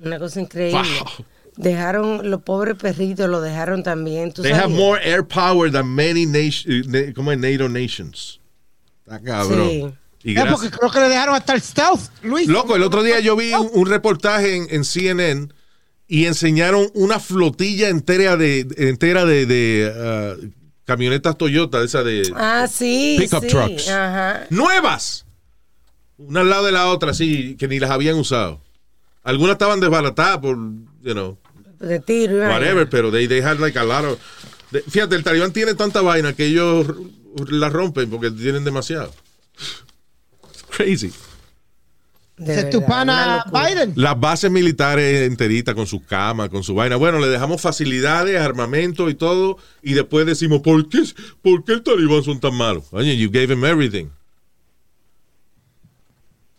Una 0.01 0.17
cosa 0.17 0.39
increíble. 0.39 0.79
Wow. 0.81 1.25
Dejaron, 1.57 2.29
los 2.31 2.41
pobres 2.43 2.75
perritos 2.77 3.29
lo 3.29 3.41
dejaron 3.41 3.83
también. 3.83 4.31
¿tú 4.31 4.41
They 4.41 4.53
have 4.53 4.69
more 4.69 4.99
air 5.03 5.21
power 5.27 5.69
than 5.69 5.87
many 5.87 6.25
nation, 6.25 6.83
como 7.13 7.31
en 7.33 7.41
NATO 7.41 7.67
nations. 7.67 8.39
Está 9.05 9.21
cabrón. 9.21 9.69
Sí. 9.69 9.85
Y 10.23 10.29
Es 10.31 10.35
gracias- 10.35 10.53
porque 10.59 10.77
creo 10.77 10.91
que 10.91 10.99
le 10.99 11.09
dejaron 11.09 11.35
hasta 11.35 11.53
el 11.53 11.61
stealth, 11.61 11.99
Luis. 12.23 12.47
Loco, 12.47 12.75
el 12.75 12.83
otro 12.83 13.01
día 13.03 13.19
yo 13.19 13.35
vi 13.35 13.53
un, 13.53 13.69
un 13.73 13.87
reportaje 13.87 14.55
en, 14.55 14.67
en 14.69 14.83
CNN 14.85 15.49
y 16.07 16.25
enseñaron 16.25 16.87
una 16.93 17.19
flotilla 17.19 17.89
entera 17.89 18.37
de, 18.37 18.67
entera 18.77 19.25
de, 19.25 19.45
de, 19.47 19.91
ah, 19.95 20.35
camionetas 20.85 21.37
Toyota, 21.37 21.81
esa 21.83 22.03
de 22.03 22.31
Ah, 22.35 22.67
sí. 22.71 23.15
Pickup 23.19 23.41
sí. 23.43 23.47
trucks. 23.47 23.87
Ajá. 23.89 24.45
nuevas. 24.51 25.25
Una 26.17 26.41
al 26.41 26.49
lado 26.49 26.65
de 26.67 26.71
la 26.71 26.87
otra, 26.89 27.11
así, 27.11 27.55
que 27.57 27.67
ni 27.67 27.79
las 27.79 27.89
habían 27.89 28.15
usado. 28.15 28.61
Algunas 29.23 29.53
estaban 29.53 29.79
desbaratadas 29.79 30.37
por, 30.37 30.55
you 30.55 31.13
know, 31.13 31.37
De 31.79 31.99
tiro. 31.99 32.37
whatever, 32.47 32.87
pero 32.87 33.11
they, 33.11 33.27
they 33.27 33.39
had 33.41 33.57
like 33.57 33.77
a 33.79 33.83
lot 33.83 34.05
of... 34.05 34.19
de- 34.69 34.81
fíjate, 34.83 35.15
el 35.15 35.23
talibán 35.23 35.51
tiene 35.51 35.73
tanta 35.73 36.01
vaina 36.01 36.33
que 36.33 36.45
ellos 36.45 36.85
la 37.49 37.69
rompen 37.69 38.09
porque 38.09 38.31
tienen 38.31 38.63
demasiado. 38.63 39.13
It's 40.49 40.63
crazy. 40.69 41.11
De 42.37 42.59
es 42.59 42.69
tu 42.71 42.79
verdad, 42.79 42.87
pana. 42.87 43.45
Biden. 43.51 43.93
Las 43.95 44.19
bases 44.19 44.49
militares 44.49 45.27
enteritas 45.27 45.75
con 45.75 45.85
sus 45.85 46.01
camas, 46.03 46.49
con 46.49 46.63
su 46.63 46.73
vaina. 46.73 46.95
Bueno, 46.95 47.19
le 47.19 47.27
dejamos 47.27 47.61
facilidades, 47.61 48.39
armamento 48.39 49.09
y 49.09 49.13
todo. 49.13 49.57
Y 49.83 49.93
después 49.93 50.25
decimos, 50.25 50.61
¿por 50.61 50.89
qué, 50.89 51.03
¿por 51.41 51.63
qué 51.63 51.73
el 51.73 51.83
talibán 51.83 52.23
son 52.23 52.39
tan 52.39 52.55
malos? 52.55 52.85
Oye, 52.91 53.15
you 53.15 53.29
gave 53.29 53.53
him 53.53 53.63
everything. 53.63 54.07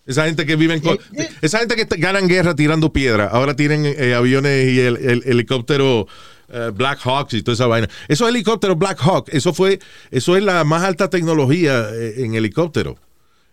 Esa 0.07 0.27
gente 0.27 0.47
que 0.47 0.55
viven 0.57 0.81
con. 0.81 0.99
Esa 1.41 1.59
gente 1.59 1.75
que 1.75 1.85
ganan 1.97 2.29
guerra 2.29 2.55
tirando 2.55 2.93
piedra. 2.93 3.27
Ahora 3.27 3.57
tienen 3.57 3.85
eh, 3.85 4.15
aviones 4.15 4.69
y 4.69 4.81
el, 4.81 4.97
el 4.97 5.23
helicóptero 5.27 6.07
eh, 6.53 6.71
Black 6.75 7.01
Hawks 7.01 7.35
y 7.35 7.43
toda 7.43 7.55
esa 7.55 7.67
vaina. 7.67 7.89
Esos 8.09 8.29
helicópteros 8.29 8.79
Black 8.79 9.01
Hawk, 9.01 9.29
eso 9.33 9.53
fue. 9.53 9.79
Eso 10.11 10.37
es 10.37 10.43
la 10.43 10.63
más 10.65 10.83
alta 10.85 11.11
tecnología 11.11 11.89
eh, 11.93 12.25
en 12.25 12.35
helicóptero. 12.35 12.99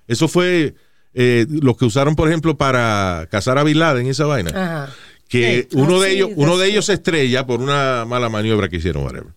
Eso 0.08 0.28
fue 0.28 0.76
eh, 1.14 1.46
lo 1.50 1.76
que 1.76 1.86
usaron, 1.86 2.16
por 2.16 2.28
ejemplo, 2.28 2.58
para 2.58 3.28
cazar 3.32 3.58
a 3.58 3.64
Bin 3.64 3.80
Laden 3.80 4.06
y 4.06 4.10
esa 4.10 4.26
vaina. 4.26 4.50
Ajá. 4.50 4.94
Que 5.28 5.68
uno 5.74 6.00
de 6.00 6.12
ellos, 6.12 6.32
uno 6.36 6.58
de 6.58 6.68
ellos 6.68 6.86
se 6.86 6.94
estrella 6.94 7.46
por 7.46 7.62
una 7.62 8.06
mala 8.06 8.30
maniobra 8.30 8.68
que 8.68 8.78
hicieron, 8.78 9.04
whatever. 9.04 9.34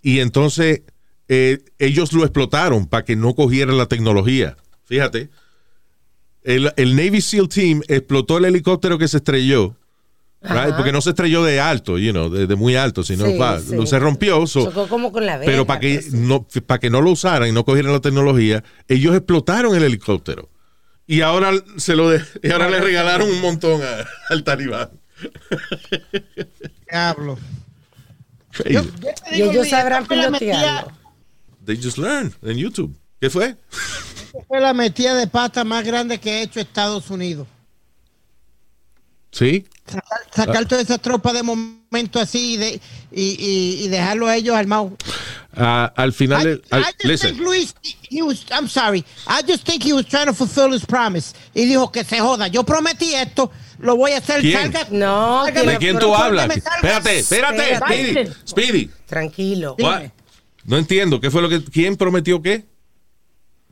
Y 0.00 0.20
entonces 0.20 0.82
eh, 1.28 1.58
ellos 1.78 2.12
lo 2.12 2.22
explotaron 2.22 2.86
para 2.86 3.04
que 3.04 3.16
no 3.16 3.34
cogiera 3.34 3.72
la 3.72 3.86
tecnología. 3.86 4.56
Fíjate. 4.84 5.30
El, 6.44 6.72
el 6.76 6.94
Navy 6.94 7.20
SEAL 7.20 7.48
Team 7.48 7.82
explotó 7.88 8.38
el 8.38 8.44
helicóptero 8.44 8.98
que 8.98 9.08
se 9.08 9.16
estrelló. 9.16 9.76
Right? 10.42 10.74
Porque 10.76 10.92
no 10.92 11.00
se 11.00 11.10
estrelló 11.10 11.42
de 11.44 11.60
alto, 11.60 11.98
you 11.98 12.12
know, 12.12 12.28
de, 12.30 12.46
de 12.46 12.54
muy 12.56 12.76
alto, 12.76 13.02
sino 13.02 13.24
Sí, 13.26 13.36
pa- 13.38 13.60
sí. 13.60 13.74
no 13.74 13.86
se 13.86 13.98
rompió. 13.98 14.46
so- 14.46 14.64
Chocó 14.66 14.88
como 14.88 15.12
con 15.12 15.26
la 15.26 15.36
verga. 15.38 15.50
pero 15.50 15.66
para 15.66 15.80
que, 15.80 15.94
pues. 15.94 16.12
no, 16.12 16.46
para 16.66 16.78
que 16.80 16.90
no 16.90 17.00
lo 17.00 17.10
usaran 17.10 17.48
y 17.48 17.52
no 17.52 17.64
cogieran 17.64 17.92
la 17.92 18.00
tecnología, 18.00 18.62
ellos 18.88 19.14
explotaron 19.16 19.74
el 19.74 19.82
helicóptero. 19.82 20.48
Y 21.06 21.20
ahora, 21.20 21.52
se 21.76 21.94
lo 21.96 22.10
de- 22.10 22.22
y 22.42 22.50
ahora 22.50 22.68
le 22.68 22.80
regalaron 22.80 23.28
un 23.28 23.40
montón 23.40 23.80
a- 23.82 24.06
al 24.30 24.42
talibán. 24.44 24.90
Diablo. 26.90 27.38
Crazy. 28.52 28.74
Yo- 28.74 28.80
Y 28.82 29.34
digo, 29.36 29.50
ellos 29.50 29.54
Luis, 29.56 29.70
sabrán 29.70 30.06
pilotearlo. 30.06 30.92
They 31.64 31.76
just 31.82 31.98
learn 31.98 32.32
en 32.42 32.56
YouTube. 32.56 32.96
¿Qué 33.20 33.30
fue? 33.30 33.56
esta 34.26 34.38
fue 34.46 34.60
la 34.60 34.74
metida 34.74 35.14
de 35.14 35.26
pata 35.26 35.64
más 35.64 35.84
grande 35.84 36.18
que 36.18 36.30
ha 36.30 36.42
hecho 36.42 36.60
Estados 36.60 37.10
Unidos. 37.10 37.46
Sí. 39.32 39.66
Sacar, 39.86 40.18
sacar 40.34 40.62
Ah. 40.64 40.68
toda 40.68 40.82
esa 40.82 40.98
tropa 40.98 41.32
de 41.32 41.42
momento 41.42 42.18
así 42.18 42.54
y, 42.54 42.56
de, 42.56 42.80
y, 43.12 43.22
y, 43.38 43.84
y 43.84 43.88
dejarlo 43.88 44.26
a 44.26 44.36
ellos 44.36 44.56
armados. 44.56 44.92
Ah, 45.54 45.92
al 45.96 46.12
final, 46.12 46.42
I, 46.46 46.50
el- 46.50 46.62
al- 46.70 46.80
I 46.80 46.84
just 46.84 47.04
listen, 47.04 47.30
think 47.36 47.42
Luis, 47.42 47.74
he 48.10 48.22
was, 48.22 48.44
I'm 48.50 48.68
sorry, 48.68 49.04
I 49.26 49.42
just 49.46 49.64
think 49.66 49.82
he 49.84 49.92
was 49.92 50.06
trying 50.06 50.26
to 50.26 50.34
fulfill 50.34 50.72
his 50.74 50.84
promise. 50.84 51.34
Y 51.54 51.64
dijo 51.66 51.90
que 51.92 52.04
se 52.04 52.18
joda, 52.20 52.48
yo 52.48 52.64
prometí 52.64 53.14
esto, 53.14 53.50
lo 53.78 53.96
voy 53.96 54.12
a 54.12 54.18
hacer. 54.18 54.40
¿Quién? 54.40 54.72
Salga, 54.72 54.88
No, 54.90 55.44
salga- 55.46 55.62
¿de 55.64 55.78
quién 55.78 55.98
tú 55.98 56.08
¿por 56.08 56.16
qué 56.18 56.22
hablas? 56.24 56.56
Espérate, 56.56 57.18
espérate, 57.18 57.72
Espérate. 57.72 57.76
Speedy. 57.86 58.32
Speedy. 58.46 58.90
Tranquilo. 59.06 59.76
No 60.64 60.76
entiendo. 60.78 61.20
¿Qué 61.20 61.30
fue 61.30 61.42
lo 61.42 61.48
que, 61.48 61.62
quién 61.64 61.96
prometió 61.96 62.42
qué? 62.42 62.66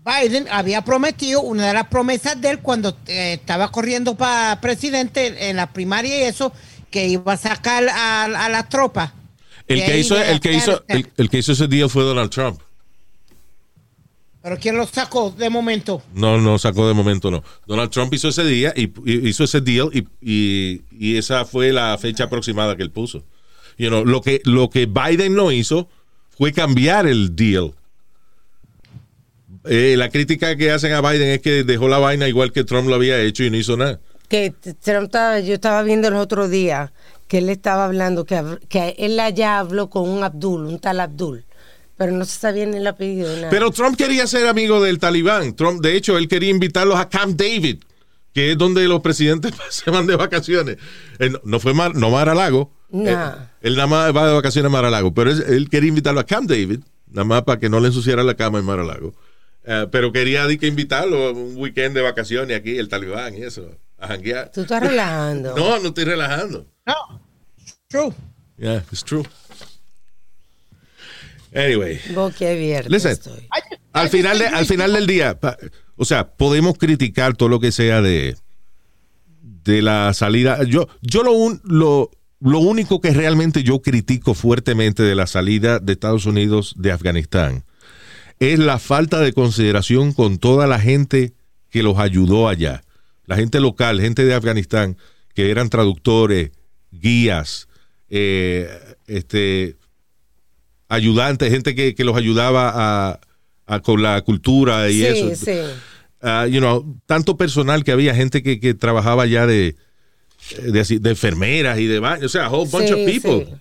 Biden 0.04 0.46
había 0.50 0.82
prometido 0.84 1.40
una 1.40 1.66
de 1.68 1.72
las 1.74 1.86
promesas 1.88 2.40
de 2.40 2.50
él 2.50 2.58
cuando 2.60 2.96
eh, 3.06 3.34
estaba 3.40 3.70
corriendo 3.72 4.16
para 4.16 4.60
presidente 4.60 5.48
en 5.48 5.56
la 5.56 5.72
primaria 5.72 6.18
y 6.18 6.22
eso, 6.24 6.52
que 6.90 7.08
iba 7.08 7.32
a 7.32 7.36
sacar 7.36 7.88
a, 7.88 8.24
a 8.24 8.48
las 8.48 8.68
tropas. 8.68 9.12
El 9.66 9.82
que 9.84 9.98
hizo, 9.98 10.20
el 10.20 10.40
que 10.40 10.52
hizo, 10.52 10.72
Afganistán. 10.72 10.98
el, 11.16 11.24
el 11.24 11.30
que 11.30 11.38
hizo 11.38 11.52
ese 11.52 11.66
deal 11.68 11.88
fue 11.88 12.02
Donald 12.04 12.30
Trump. 12.30 12.60
Pero 14.42 14.58
¿quién 14.58 14.76
lo 14.76 14.86
sacó 14.86 15.30
de 15.30 15.48
momento? 15.48 16.02
No, 16.12 16.36
no 16.38 16.58
sacó 16.58 16.86
de 16.86 16.92
momento, 16.92 17.30
no. 17.30 17.42
Donald 17.66 17.90
Trump 17.90 18.12
hizo 18.12 18.28
ese 18.28 18.44
día 18.44 18.74
y, 18.76 18.92
y 19.06 19.26
hizo 19.26 19.44
ese 19.44 19.62
deal 19.62 19.88
y, 19.90 20.06
y- 20.20 20.82
y 20.90 21.16
esa 21.16 21.46
fue 21.46 21.72
la 21.72 21.96
fecha 21.96 22.24
aproximada 22.24 22.76
que 22.76 22.82
él 22.82 22.90
puso. 22.90 23.24
You 23.78 23.88
know, 23.88 24.04
lo 24.04 24.20
que 24.20 24.42
lo 24.44 24.68
que 24.68 24.84
Biden 24.84 25.34
no 25.34 25.50
hizo 25.50 25.88
fue 26.36 26.52
cambiar 26.52 27.06
el 27.06 27.34
deal. 27.34 27.72
Eh, 29.64 29.94
la 29.96 30.10
crítica 30.10 30.56
que 30.56 30.70
hacen 30.70 30.92
a 30.92 31.00
Biden 31.00 31.28
es 31.28 31.40
que 31.40 31.64
dejó 31.64 31.88
la 31.88 31.98
vaina 31.98 32.28
igual 32.28 32.52
que 32.52 32.64
Trump 32.64 32.88
lo 32.88 32.94
había 32.96 33.20
hecho 33.20 33.44
y 33.44 33.50
no 33.50 33.56
hizo 33.56 33.76
nada. 33.76 34.00
Que 34.28 34.52
Trump 34.82 35.04
estaba- 35.04 35.40
yo 35.40 35.54
estaba 35.54 35.82
viendo 35.82 36.08
el 36.08 36.14
otro 36.14 36.48
día 36.48 36.92
que 37.28 37.38
él 37.38 37.48
estaba 37.48 37.84
hablando, 37.86 38.24
que, 38.24 38.42
que 38.68 38.94
él 38.98 39.18
allá 39.20 39.58
habló 39.58 39.88
con 39.90 40.08
un 40.08 40.22
Abdul, 40.22 40.66
un 40.66 40.78
tal 40.78 41.00
Abdul, 41.00 41.44
pero 41.96 42.12
no 42.12 42.24
se 42.24 42.38
sabía 42.38 42.66
ni 42.66 42.76
el 42.78 42.86
apellido. 42.86 43.34
Nada. 43.36 43.50
Pero 43.50 43.70
Trump 43.70 43.96
quería 43.96 44.26
ser 44.26 44.46
amigo 44.46 44.82
del 44.82 44.98
talibán. 44.98 45.54
Trump, 45.56 45.80
de 45.82 45.96
hecho, 45.96 46.18
él 46.18 46.28
quería 46.28 46.50
invitarlos 46.50 46.96
a 46.98 47.08
Camp 47.08 47.38
David, 47.38 47.78
que 48.34 48.52
es 48.52 48.58
donde 48.58 48.86
los 48.88 49.00
presidentes 49.00 49.52
se 49.70 49.90
van 49.90 50.06
de 50.06 50.16
vacaciones. 50.16 50.76
Eh, 51.18 51.30
no- 51.44 51.60
fue 51.60 51.72
Mar, 51.72 51.94
no 51.94 52.10
Mar 52.10 52.28
a 52.28 52.34
Lago. 52.34 52.70
No. 52.90 53.08
Eh, 53.10 53.16
él 53.62 53.76
nada 53.76 53.86
más 53.86 54.14
va 54.14 54.26
de 54.28 54.34
vacaciones 54.34 54.68
a 54.68 54.72
Mar 54.72 54.84
a 54.84 54.90
Lago. 54.90 55.14
Pero 55.14 55.30
es- 55.30 55.40
él 55.48 55.68
quería 55.70 55.88
invitarlo 55.88 56.20
a 56.20 56.24
Camp 56.26 56.48
David, 56.50 56.80
nada 57.10 57.24
más 57.24 57.42
para 57.42 57.58
que 57.58 57.68
no 57.70 57.80
le 57.80 57.88
ensuciara 57.88 58.22
la 58.22 58.34
cama 58.34 58.58
en 58.58 58.64
Mar 58.66 58.78
a 58.80 58.84
Lago. 58.84 59.14
Eh, 59.66 59.86
pero 59.90 60.12
quería 60.12 60.46
di 60.46 60.58
que 60.58 60.66
invitarlo 60.66 61.28
a 61.28 61.32
un 61.32 61.54
weekend 61.56 61.94
de 61.94 62.02
vacaciones 62.02 62.56
aquí, 62.56 62.76
el 62.76 62.88
talibán 62.88 63.34
y 63.34 63.42
eso, 63.42 63.70
a 63.98 64.08
janguear. 64.08 64.50
Tú 64.52 64.62
estás 64.62 64.82
relajando. 64.82 65.54
No, 65.56 65.78
no 65.78 65.88
estoy 65.88 66.04
relajando. 66.04 66.66
No, 66.86 67.20
true. 67.88 68.12
Yeah, 68.58 68.84
it's 68.92 69.02
true. 69.02 69.24
Anyway. 71.54 72.00
Boquiabierto 72.14 72.88
Listen, 72.90 73.12
estoy. 73.12 73.48
al 73.92 74.08
final, 74.08 74.38
de- 74.38 74.46
al 74.48 74.66
final 74.66 74.92
del 74.92 75.06
día, 75.06 75.38
pa- 75.38 75.56
o 75.96 76.04
sea, 76.04 76.28
podemos 76.28 76.76
criticar 76.78 77.36
todo 77.36 77.48
lo 77.48 77.60
que 77.60 77.70
sea 77.72 78.02
de, 78.02 78.36
de 79.40 79.82
la 79.82 80.12
salida. 80.14 80.62
Yo, 80.64 80.88
yo 81.00 81.22
lo, 81.22 81.32
un- 81.32 81.60
lo, 81.64 82.10
lo 82.40 82.58
único 82.58 83.00
que 83.00 83.12
realmente 83.12 83.62
yo 83.62 83.80
critico 83.82 84.34
fuertemente 84.34 85.02
de 85.04 85.14
la 85.14 85.26
salida 85.28 85.78
de 85.78 85.92
Estados 85.92 86.26
Unidos 86.26 86.74
de 86.76 86.90
Afganistán 86.92 87.64
es 88.40 88.58
la 88.58 88.78
falta 88.78 89.20
de 89.20 89.32
consideración 89.32 90.12
con 90.12 90.38
toda 90.38 90.66
la 90.66 90.78
gente 90.80 91.32
que 91.70 91.82
los 91.82 91.98
ayudó 91.98 92.48
allá. 92.48 92.82
La 93.26 93.36
gente 93.36 93.60
local, 93.60 94.00
gente 94.00 94.24
de 94.24 94.34
Afganistán, 94.34 94.96
que 95.34 95.50
eran 95.50 95.70
traductores, 95.70 96.50
guías, 96.90 97.68
eh, 98.10 98.68
este, 99.06 99.76
ayudantes, 100.88 101.50
gente 101.50 101.74
que, 101.74 101.94
que 101.94 102.04
los 102.04 102.16
ayudaba 102.16 102.70
a, 102.74 103.20
a- 103.66 103.80
con 103.80 104.02
la 104.02 104.20
cultura 104.22 104.88
y 104.90 104.94
sí, 105.00 105.06
eso. 105.06 105.34
sí. 105.44 105.58
Ah, 106.20 106.46
you 106.46 106.58
know, 106.60 106.98
tanto 107.06 107.36
personal 107.36 107.84
que 107.84 107.92
había 107.92 108.14
gente 108.14 108.42
que, 108.42 108.58
que 108.58 108.72
trabajaba 108.74 109.26
ya 109.26 109.46
de, 109.46 109.76
de, 110.62 110.98
de 111.00 111.10
enfermeras 111.10 111.78
y 111.78 111.86
de 111.86 111.98
baños, 111.98 112.26
o 112.26 112.28
sea, 112.30 112.46
a 112.46 112.50
whole 112.50 112.70
bunch 112.70 112.86
Sí, 112.88 112.92
of 112.94 113.04
people 113.10 113.58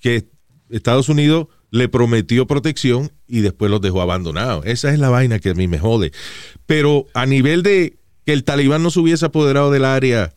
que 0.00 0.24
Estados 0.70 1.08
Unidos 1.08 1.48
le 1.70 1.88
prometió 1.88 2.46
protección 2.46 3.12
y 3.26 3.40
después 3.40 3.70
los 3.70 3.80
dejó 3.80 4.02
abandonados. 4.02 4.66
Esa 4.66 4.92
es 4.92 4.98
la 4.98 5.08
vaina 5.08 5.38
que 5.38 5.50
a 5.50 5.54
mí 5.54 5.68
me 5.68 5.78
jode. 5.78 6.12
Pero 6.66 7.06
a 7.14 7.26
nivel 7.26 7.62
de 7.62 7.98
que 8.26 8.32
el 8.32 8.44
talibán 8.44 8.82
no 8.82 8.90
se 8.90 9.00
hubiese 9.00 9.26
apoderado 9.26 9.70
del 9.70 9.84
área 9.84 10.34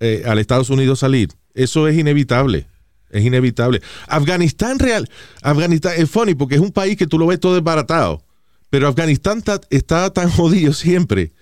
eh, 0.00 0.24
al 0.26 0.38
Estados 0.38 0.68
Unidos 0.70 0.98
salir, 1.00 1.28
eso 1.54 1.88
es 1.88 1.96
inevitable. 1.96 2.66
Es 3.08 3.24
inevitable. 3.24 3.80
Afganistán 4.08 4.78
real, 4.80 5.08
Afganistán 5.42 5.94
es 5.96 6.10
funny 6.10 6.34
porque 6.34 6.56
es 6.56 6.60
un 6.60 6.72
país 6.72 6.96
que 6.96 7.06
tú 7.06 7.18
lo 7.18 7.26
ves 7.28 7.38
todo 7.40 7.54
desbaratado, 7.54 8.22
pero 8.68 8.88
Afganistán 8.88 9.42
ta- 9.42 9.60
está 9.70 10.12
tan 10.12 10.28
jodido 10.32 10.72
siempre 10.72 11.32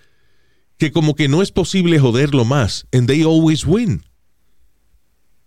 que 0.77 0.93
como 0.93 1.15
que 1.15 1.27
no 1.29 1.41
es 1.41 1.51
posible 1.53 1.99
joderlo 1.99 2.45
más. 2.45 2.87
And 2.93 3.07
they 3.09 3.23
always 3.23 3.65
win. 3.65 4.03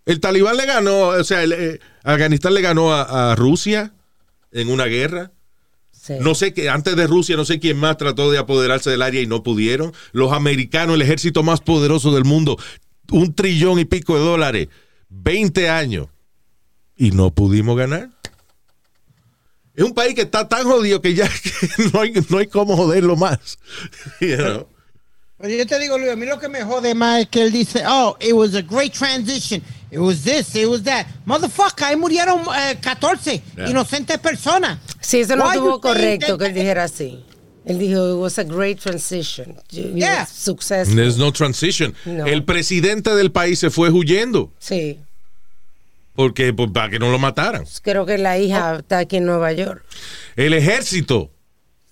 El 0.05 0.19
talibán 0.21 0.55
le 0.57 0.65
ganó, 0.65 1.09
o 1.09 1.23
sea, 1.23 1.43
el, 1.43 1.51
eh, 1.53 1.79
Afganistán 2.13 2.53
le 2.53 2.61
ganó 2.61 2.93
a, 2.93 3.31
a 3.31 3.35
Rusia 3.35 3.93
en 4.51 4.69
una 4.69 4.85
guerra. 4.85 5.31
sí. 5.91 6.13
No 6.21 6.35
sé 6.35 6.53
que 6.53 6.69
antes 6.69 6.95
de 6.95 7.05
Rusia, 7.07 7.35
no 7.35 7.45
sé 7.45 7.59
quién 7.59 7.77
más 7.77 7.97
trató 7.97 8.31
de 8.31 8.37
apoderarse 8.37 8.89
del 8.89 9.01
área 9.01 9.21
y 9.21 9.27
no 9.27 9.43
pudieron. 9.43 9.93
Los 10.13 10.31
americanos, 10.31 10.95
el 10.95 11.01
ejército 11.01 11.43
más 11.43 11.59
poderoso 11.59 12.13
del 12.13 12.23
mundo, 12.23 12.57
un 13.11 13.33
trillón 13.33 13.79
y 13.79 13.85
pico 13.85 14.15
de 14.15 14.21
dólares, 14.21 14.67
20 15.09 15.69
años 15.69 16.07
y 16.95 17.11
no 17.11 17.31
pudimos 17.31 17.77
ganar. 17.77 18.09
Es 19.75 19.83
un 19.83 19.93
país 19.93 20.15
que 20.15 20.21
está 20.21 20.47
tan 20.47 20.63
jodido 20.63 21.01
que 21.01 21.13
ya 21.13 21.29
que 21.43 21.51
no, 21.93 22.01
hay, 22.01 22.13
no 22.29 22.37
hay 22.39 22.47
cómo 22.47 22.75
joderlo 22.75 23.15
más. 23.15 23.59
You 24.21 24.37
know? 24.37 24.67
Pero 25.37 25.53
yo 25.53 25.67
te 25.67 25.77
digo, 25.77 25.99
Luis, 25.99 26.11
a 26.11 26.15
mí 26.15 26.25
lo 26.25 26.39
que 26.39 26.49
me 26.49 26.63
jode 26.63 26.95
más 26.95 27.21
es 27.21 27.27
que 27.27 27.43
él 27.43 27.51
dice, 27.51 27.83
oh, 27.87 28.17
it 28.19 28.33
was 28.33 28.55
a 28.55 28.61
great 28.63 28.91
transition. 28.91 29.61
It 29.89 29.99
was 29.99 30.23
this, 30.23 30.53
it 30.55 30.67
was 30.67 30.83
that. 30.83 31.07
Motherfucker, 31.25 31.85
ahí 31.85 31.95
murieron 31.95 32.41
eh, 32.57 32.77
14 32.81 33.41
Yeah. 33.55 33.69
inocentes 33.69 34.17
personas. 34.19 34.79
Sí, 34.99 35.19
eso 35.21 35.35
no 35.35 35.49
estuvo 35.51 35.79
correcto 35.79 36.37
que 36.37 36.45
él 36.47 36.53
dijera 36.53 36.83
así. 36.83 37.23
Él 37.65 37.79
dijo, 37.79 38.13
it 38.15 38.21
was 38.21 38.37
a 38.39 38.43
great 38.43 38.79
transition. 38.79 39.55
You- 39.69 39.83
you 39.89 39.95
Yeah. 39.97 40.25
Successful. 40.25 40.95
There's 40.95 41.17
no 41.17 41.31
transition. 41.31 41.93
No. 42.05 42.25
El 42.25 42.43
presidente 42.43 43.13
del 43.15 43.31
país 43.31 43.59
se 43.59 43.69
fue 43.69 43.89
huyendo 43.89 44.51
Sí, 44.59 44.99
porque 46.15 46.53
pues, 46.53 46.69
para 46.73 46.89
que 46.89 46.99
no 46.99 47.11
lo 47.11 47.19
mataran. 47.19 47.65
creo 47.81 48.05
que 48.05 48.17
la 48.17 48.37
hija 48.39 48.77
está 48.79 48.99
aquí 48.99 49.17
en 49.17 49.25
Nueva 49.25 49.51
York. 49.53 49.83
El 50.35 50.53
ejército 50.53 51.31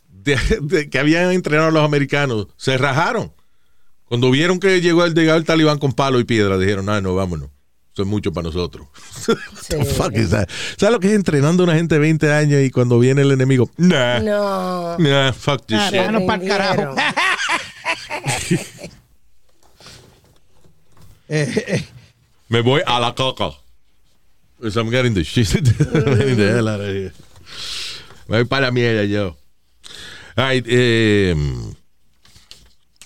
de- 0.10 0.38
de- 0.62 0.90
que 0.90 0.98
habían 1.00 1.32
entrenado 1.32 1.70
a 1.70 1.72
los 1.72 1.84
americanos 1.86 2.48
se 2.58 2.78
rajaron. 2.78 3.32
Cuando 4.06 4.32
vieron 4.32 4.60
que 4.60 4.82
llegó 4.82 5.04
el, 5.06 5.14
llegaba 5.14 5.38
el 5.38 5.46
talibán 5.46 5.78
con 5.80 5.94
palo 5.94 6.20
y 6.20 6.24
piedra, 6.26 6.58
dijeron, 6.58 6.90
ah, 6.90 7.02
no, 7.02 7.16
vámonos. 7.16 7.50
Eso 7.96 8.02
es 8.02 8.08
mucho 8.10 8.34
para 8.34 8.48
nosotros. 8.48 8.88
Sí. 9.62 9.76
Fuck 9.96 10.18
is 10.18 10.32
that? 10.32 10.50
¿Sabes 10.78 10.92
lo 10.92 11.00
que 11.00 11.08
es 11.08 11.14
entrenando 11.14 11.64
a 11.64 11.68
una 11.68 11.76
gente 11.76 11.98
20 11.98 12.30
años 12.34 12.62
y 12.62 12.70
cuando 12.70 13.00
viene 13.00 13.22
el 13.22 13.32
enemigo? 13.32 13.70
Nah. 13.78 14.20
No. 14.20 14.98
Nah, 14.98 15.32
fuck 15.32 15.66
this 15.66 15.78
Ah, 15.80 15.90
shit. 15.90 16.02
vámonos 16.02 16.24
pa'l 16.24 16.46
carajo. 16.46 16.96
rindieron. 21.30 21.86
Me 22.50 22.62
voy 22.62 22.82
a 22.86 23.00
la 23.00 23.16
coca. 23.16 23.52
Because 24.60 24.78
I'm 24.78 24.90
getting 24.90 25.14
the 25.14 25.24
shit. 25.24 25.48
getting 25.54 26.36
the 26.38 26.52
hell 26.54 26.68
out 26.68 26.82
of 26.82 26.88
here. 26.88 27.14
Me 28.28 28.38
voy 28.40 28.46
para 28.46 28.66
la 28.68 28.72
mierda 28.72 29.06
yo. 29.10 29.38
All 30.38 30.44
right, 30.44 30.66
um, 30.68 31.76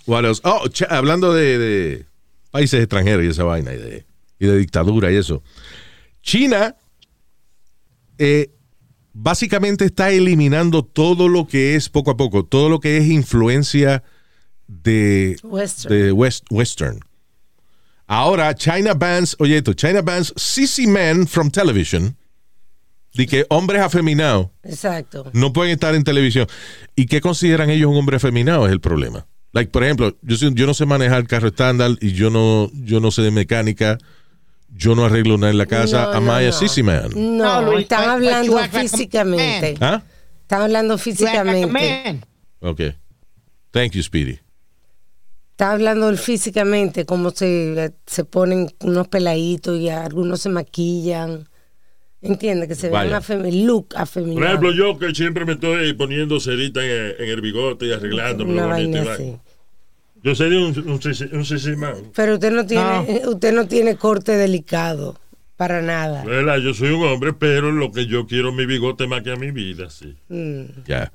what 0.06 0.26
else? 0.26 0.42
Oh, 0.44 0.66
hablando 0.90 1.32
de, 1.34 1.58
de 1.60 2.06
países 2.52 2.82
extranjeros 2.82 3.24
y 3.24 3.28
esa 3.28 3.44
vaina 3.44 3.72
y 3.74 3.78
de, 3.78 4.06
y 4.40 4.48
de 4.48 4.58
dictadura 4.58 5.12
y 5.12 5.16
eso. 5.16 5.44
China 6.22 6.76
eh, 8.18 8.52
básicamente 9.14 9.86
está 9.86 10.12
eliminando 10.12 10.84
todo 10.84 11.28
lo 11.28 11.48
que 11.48 11.76
es, 11.76 11.90
poco 11.90 12.12
a 12.12 12.18
poco, 12.18 12.46
todo 12.46 12.70
lo 12.70 12.80
que 12.80 12.98
es 12.98 13.08
influencia 13.08 14.04
de 14.68 15.38
Western. 15.44 15.96
de 15.96 16.12
West, 16.12 16.46
Western. 16.50 17.00
Ahora, 18.08 18.56
China 18.56 18.94
bans, 18.94 19.36
oye 19.40 19.58
esto, 19.58 19.74
China 19.74 20.02
bans 20.02 20.34
sissy 20.36 20.88
men 20.88 21.28
from 21.28 21.52
television. 21.52 22.16
De 23.14 23.26
que 23.26 23.46
hombres 23.50 23.82
afeminados 23.82 24.50
Exacto. 24.64 25.32
no 25.34 25.52
pueden 25.52 25.74
estar 25.74 25.96
en 25.96 26.04
televisión. 26.04 26.48
¿Y 26.96 27.08
qué 27.08 27.22
consideran 27.22 27.70
ellos 27.72 27.90
un 27.90 27.98
hombre 27.98 28.18
afeminado? 28.18 28.68
Es 28.68 28.72
el 28.72 28.80
problema. 28.80 29.26
Like, 29.52 29.72
por 29.72 29.84
ejemplo, 29.84 30.16
yo, 30.22 30.36
yo 30.38 30.68
no 30.68 30.76
sé 30.76 30.86
manejar 30.86 31.26
carro 31.26 31.48
estándar 31.48 31.92
y 32.02 32.12
yo 32.14 32.30
no, 32.30 32.70
yo 32.74 33.00
no 33.00 33.10
sé 33.10 33.24
de 33.24 33.32
mecánica. 33.32 33.98
Yo 34.74 34.96
no 34.96 35.06
arreglo 35.06 35.38
nada 35.38 35.52
en 35.52 35.58
la 35.58 35.66
casa. 35.66 36.04
No, 36.06 36.12
Am 36.14 36.26
no, 36.26 36.40
no. 36.42 36.52
sissy 36.52 36.84
man? 36.84 37.10
No, 37.16 37.62
Luis, 37.64 37.82
están 37.84 38.02
but- 38.04 38.10
hablando 38.10 38.58
físicamente. 38.70 39.76
¿Ah? 39.82 40.04
Están 40.42 40.62
hablando 40.62 40.98
físicamente. 40.98 42.22
Ok. 42.62 42.82
Thank 43.72 43.92
you, 43.94 44.02
Speedy. 44.04 44.40
Está 45.52 45.72
hablando 45.74 46.16
físicamente, 46.16 47.06
cómo 47.06 47.32
se, 47.32 47.94
se 48.06 48.24
ponen 48.24 48.70
unos 48.80 49.08
peladitos 49.10 49.78
y 49.80 49.90
algunos 49.90 50.42
se 50.42 50.50
maquillan. 50.50 51.48
¿Entiendes? 52.22 52.68
Que 52.70 52.76
se 52.76 52.90
Vaya. 52.90 53.06
ven 53.06 53.14
afemi 53.16 53.64
look 53.66 53.90
Por 53.90 54.02
afeminado. 54.02 54.46
ejemplo, 54.48 54.72
yo 54.74 54.98
que 54.98 55.14
siempre 55.14 55.46
me 55.46 55.54
estoy 55.54 55.94
poniendo 55.94 56.40
cerita 56.40 56.84
en, 56.84 57.16
en 57.20 57.30
el 57.30 57.42
bigote 57.42 57.88
y 57.88 57.92
arreglándome. 57.94 58.54
Una 58.54 58.66
vaina 58.68 59.00
vaina. 59.04 59.14
así. 59.14 59.38
Yo 60.24 60.36
sería 60.36 60.60
un, 60.60 60.78
un, 60.78 61.00
un 61.34 61.46
sisimán. 61.46 61.96
Pero 62.16 62.34
usted 62.36 62.52
no 62.52 62.66
tiene, 62.66 63.22
usted 63.28 63.54
no 63.54 63.68
tiene 63.68 63.96
corte 63.96 64.34
delicado. 64.34 65.18
Para 65.56 65.82
nada. 65.82 66.24
¿Verdad? 66.24 66.58
Yo 66.60 66.74
soy 66.74 66.90
un 66.92 67.06
hombre, 67.06 67.34
pero 67.34 67.74
lo 67.74 67.92
que 67.92 68.06
yo 68.08 68.26
quiero 68.28 68.50
es 68.52 68.56
mi 68.56 68.66
bigote 68.66 69.08
más 69.08 69.24
que 69.24 69.32
a 69.34 69.36
mi 69.36 69.52
vida, 69.52 69.90
sí. 69.90 70.16
Mm, 70.30 70.86
Ya. 70.88 71.12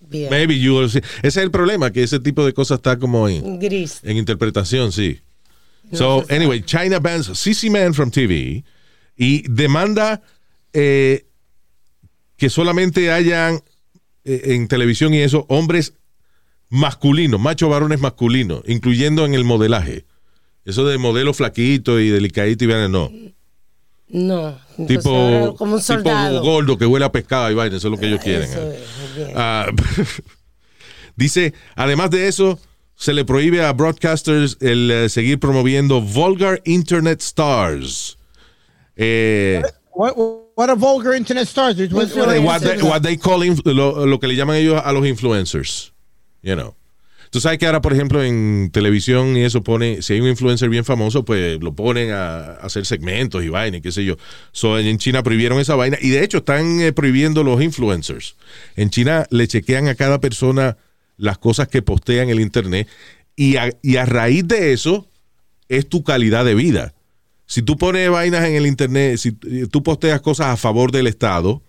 bien. 0.00 0.28
Maybe 0.28 0.58
you 0.60 0.76
will 0.76 0.90
see. 0.90 1.00
Ese 1.22 1.28
es 1.28 1.36
el 1.38 1.50
problema, 1.50 1.90
que 1.90 2.02
ese 2.02 2.20
tipo 2.20 2.44
de 2.44 2.52
cosas 2.52 2.76
está 2.80 2.98
como 2.98 3.30
en, 3.30 3.58
Gris. 3.58 4.00
en 4.02 4.18
interpretación, 4.18 4.92
sí. 4.92 5.20
So, 5.90 6.24
anyway, 6.28 6.62
China 6.62 6.98
bans 7.00 7.30
CC 7.38 7.70
Man 7.70 7.94
from 7.94 8.10
TV 8.10 8.62
y 9.16 9.42
demanda 9.48 10.20
eh, 10.74 11.24
que 12.36 12.50
solamente 12.50 13.10
hayan 13.10 13.60
eh, 14.24 14.42
en 14.54 14.68
televisión 14.68 15.14
y 15.14 15.20
eso 15.20 15.46
hombres 15.48 15.94
masculinos, 16.72 17.38
machos 17.38 17.68
varones 17.68 18.00
masculinos, 18.00 18.62
incluyendo 18.66 19.24
en 19.26 19.34
el 19.34 19.44
modelaje. 19.44 20.06
Eso 20.64 20.84
de 20.86 20.96
modelo 20.96 21.34
flaquito 21.34 22.00
y 22.00 22.08
delicadito 22.08 22.64
y 22.64 22.66
vaina, 22.68 22.88
no. 22.88 23.10
No. 24.08 24.36
Ahora 24.46 24.58
Tipo, 24.88 25.54
como 25.56 25.74
un 25.74 25.80
tipo 25.80 25.94
soldado. 25.94 26.42
gordo 26.42 26.78
que 26.78 26.86
huele 26.86 27.04
a 27.04 27.12
pescado 27.12 27.50
y 27.50 27.54
vaina, 27.54 27.76
eso 27.76 27.88
es 27.88 27.92
lo 27.92 27.98
que 27.98 28.06
ellos 28.06 28.20
quieren. 28.20 28.44
Eso 28.50 28.60
eh. 28.72 28.80
es, 28.82 29.16
bien. 29.16 29.28
Ah, 29.36 29.66
dice, 31.16 31.52
además 31.76 32.10
de 32.10 32.28
eso, 32.28 32.58
se 32.94 33.12
le 33.12 33.24
prohíbe 33.24 33.64
a 33.64 33.72
broadcasters 33.72 34.56
el 34.60 34.90
eh, 34.90 35.08
seguir 35.08 35.38
promoviendo 35.40 36.00
vulgar 36.00 36.60
internet 36.64 37.20
stars. 37.20 38.16
Eh, 38.96 39.62
What, 39.94 40.12
what 40.56 40.70
are 40.70 40.74
vulgar 40.78 41.14
internet 41.16 41.46
stars? 41.48 41.76
What- 41.92 42.14
what 42.16 42.28
are 42.28 42.38
what, 42.40 42.60
they, 42.62 42.76
they- 42.78 42.82
what 42.82 43.02
they 43.02 43.16
call 43.18 43.40
lo 43.44 44.18
que 44.20 44.26
le 44.28 44.36
llaman 44.36 44.56
ellos 44.56 44.80
a 44.82 44.90
los 44.92 45.06
influencers. 45.06 45.91
You 46.42 46.54
know. 46.54 46.74
Tú 47.32 47.40
sabes 47.40 47.58
que 47.58 47.64
ahora, 47.64 47.80
por 47.80 47.94
ejemplo, 47.94 48.22
en 48.22 48.68
televisión 48.70 49.38
y 49.38 49.44
eso 49.44 49.62
pone, 49.62 50.02
si 50.02 50.12
hay 50.12 50.20
un 50.20 50.28
influencer 50.28 50.68
bien 50.68 50.84
famoso, 50.84 51.24
pues 51.24 51.58
lo 51.62 51.72
ponen 51.72 52.10
a, 52.10 52.56
hacer 52.56 52.84
segmentos 52.84 53.42
y 53.42 53.48
vaina, 53.48 53.78
y 53.78 53.80
qué 53.80 53.90
sé 53.90 54.04
yo. 54.04 54.18
So, 54.52 54.78
en 54.78 54.98
China 54.98 55.22
prohibieron 55.22 55.58
esa 55.58 55.74
vaina 55.74 55.96
y 55.98 56.10
de 56.10 56.22
hecho 56.22 56.38
están 56.38 56.82
eh, 56.82 56.92
prohibiendo 56.92 57.42
los 57.42 57.62
influencers. 57.62 58.36
En 58.76 58.90
China 58.90 59.26
le 59.30 59.48
chequean 59.48 59.88
a 59.88 59.94
cada 59.94 60.20
persona 60.20 60.76
las 61.16 61.38
cosas 61.38 61.68
que 61.68 61.80
postea 61.80 62.22
en 62.22 62.28
el 62.28 62.38
internet 62.38 62.86
y 63.34 63.56
a, 63.56 63.70
y 63.80 63.96
a 63.96 64.04
raíz 64.04 64.46
de 64.46 64.74
eso 64.74 65.08
es 65.70 65.88
tu 65.88 66.04
calidad 66.04 66.44
de 66.44 66.54
vida. 66.54 66.92
Si 67.46 67.62
tú 67.62 67.78
pones 67.78 68.10
vainas 68.10 68.44
en 68.44 68.56
el 68.56 68.66
internet, 68.66 69.16
si 69.16 69.30
eh, 69.48 69.66
tú 69.70 69.82
posteas 69.82 70.20
cosas 70.20 70.48
a 70.48 70.56
favor 70.58 70.92
del 70.92 71.06
Estado, 71.06 71.62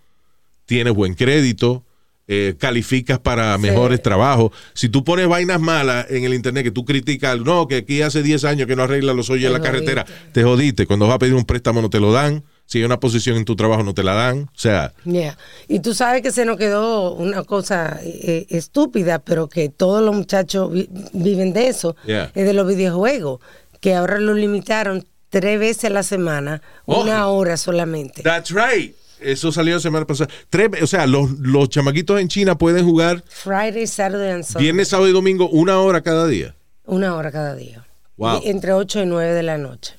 tienes 0.65 0.93
buen 0.93 1.13
crédito, 1.13 1.85
eh, 2.27 2.55
calificas 2.57 3.19
para 3.19 3.57
mejores 3.57 4.01
trabajos. 4.01 4.51
Si 4.73 4.87
tú 4.89 5.03
pones 5.03 5.27
vainas 5.27 5.59
malas 5.59 6.05
en 6.09 6.23
el 6.23 6.33
internet 6.33 6.63
que 6.63 6.71
tú 6.71 6.85
criticas, 6.85 7.37
no, 7.39 7.67
que 7.67 7.77
aquí 7.77 8.01
hace 8.01 8.23
10 8.23 8.43
años 8.45 8.67
que 8.67 8.75
no 8.75 8.83
arregla 8.83 9.13
los 9.13 9.29
hoyos 9.29 9.47
en 9.47 9.53
la 9.53 9.59
Te 9.59 9.65
carretera, 9.65 10.05
te 10.31 10.43
jodiste. 10.43 10.87
Cuando 10.87 11.07
vas 11.07 11.15
a 11.15 11.19
pedir 11.19 11.33
un 11.33 11.43
préstamo 11.45 11.81
no 11.81 11.89
te 11.89 11.99
lo 11.99 12.11
dan. 12.13 12.43
Si 12.65 12.77
hay 12.77 12.85
una 12.85 12.97
posición 12.99 13.35
en 13.35 13.43
tu 13.43 13.57
trabajo 13.57 13.83
no 13.83 13.93
te 13.93 14.03
la 14.03 14.13
dan. 14.13 14.43
O 14.43 14.57
sea, 14.57 14.93
Yeah. 15.03 15.37
Y 15.67 15.79
tú 15.81 15.93
sabes 15.93 16.21
que 16.21 16.31
se 16.31 16.45
nos 16.45 16.57
quedó 16.57 17.13
una 17.13 17.43
cosa 17.43 17.99
eh, 18.01 18.45
estúpida, 18.49 19.19
pero 19.19 19.49
que 19.49 19.67
todos 19.67 20.01
los 20.01 20.15
muchachos 20.15 20.71
vi- 20.71 20.89
viven 21.11 21.51
de 21.51 21.67
eso, 21.67 21.97
Yeah. 22.05 22.31
es 22.33 22.45
de 22.45 22.53
los 22.53 22.65
videojuegos, 22.65 23.41
que 23.81 23.95
ahora 23.95 24.17
lo 24.19 24.33
limitaron 24.33 25.05
tres 25.29 25.59
veces 25.59 25.85
a 25.85 25.89
la 25.89 26.03
semana, 26.03 26.61
Oh. 26.85 27.01
una 27.01 27.27
hora 27.27 27.57
solamente. 27.57 28.21
that's 28.23 28.51
right. 28.51 28.95
Eso 29.23 29.51
salió 29.51 29.75
la 29.75 29.79
semana 29.79 30.05
pasada. 30.05 30.29
Tres, 30.49 30.69
o 30.81 30.87
sea, 30.87 31.07
los, 31.07 31.31
los 31.39 31.69
chamaquitos 31.69 32.19
en 32.19 32.27
China 32.27 32.57
pueden 32.57 32.85
jugar 32.85 33.23
Friday, 33.27 33.87
Saturday 33.87 34.31
and 34.31 34.43
Sunday. 34.43 34.63
viernes, 34.63 34.87
sábado 34.89 35.09
y 35.09 35.13
domingo 35.13 35.49
una 35.49 35.79
hora 35.79 36.01
cada 36.01 36.27
día. 36.27 36.55
Una 36.85 37.15
hora 37.15 37.31
cada 37.31 37.55
día. 37.55 37.85
Wow. 38.17 38.41
Y 38.43 38.49
entre 38.49 38.73
8 38.73 39.03
y 39.03 39.05
9 39.05 39.33
de 39.33 39.43
la 39.43 39.57
noche. 39.57 39.95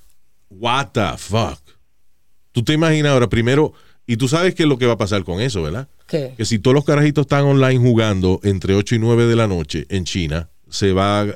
What 0.50 0.88
the 0.92 1.16
fuck? 1.18 1.58
Tú 2.52 2.62
te 2.62 2.72
imaginas 2.72 3.12
ahora, 3.12 3.28
primero, 3.28 3.72
y 4.06 4.16
tú 4.16 4.28
sabes 4.28 4.54
qué 4.54 4.62
es 4.64 4.68
lo 4.68 4.78
que 4.78 4.86
va 4.86 4.92
a 4.94 4.98
pasar 4.98 5.24
con 5.24 5.40
eso, 5.40 5.62
¿verdad? 5.62 5.88
¿Qué? 6.06 6.34
Que 6.36 6.44
si 6.44 6.58
todos 6.58 6.74
los 6.74 6.84
carajitos 6.84 7.22
están 7.22 7.44
online 7.44 7.78
jugando 7.78 8.38
entre 8.44 8.74
8 8.74 8.94
y 8.96 8.98
9 8.98 9.26
de 9.26 9.36
la 9.36 9.48
noche 9.48 9.86
en 9.88 10.04
China, 10.04 10.50
se 10.68 10.92
va, 10.92 11.26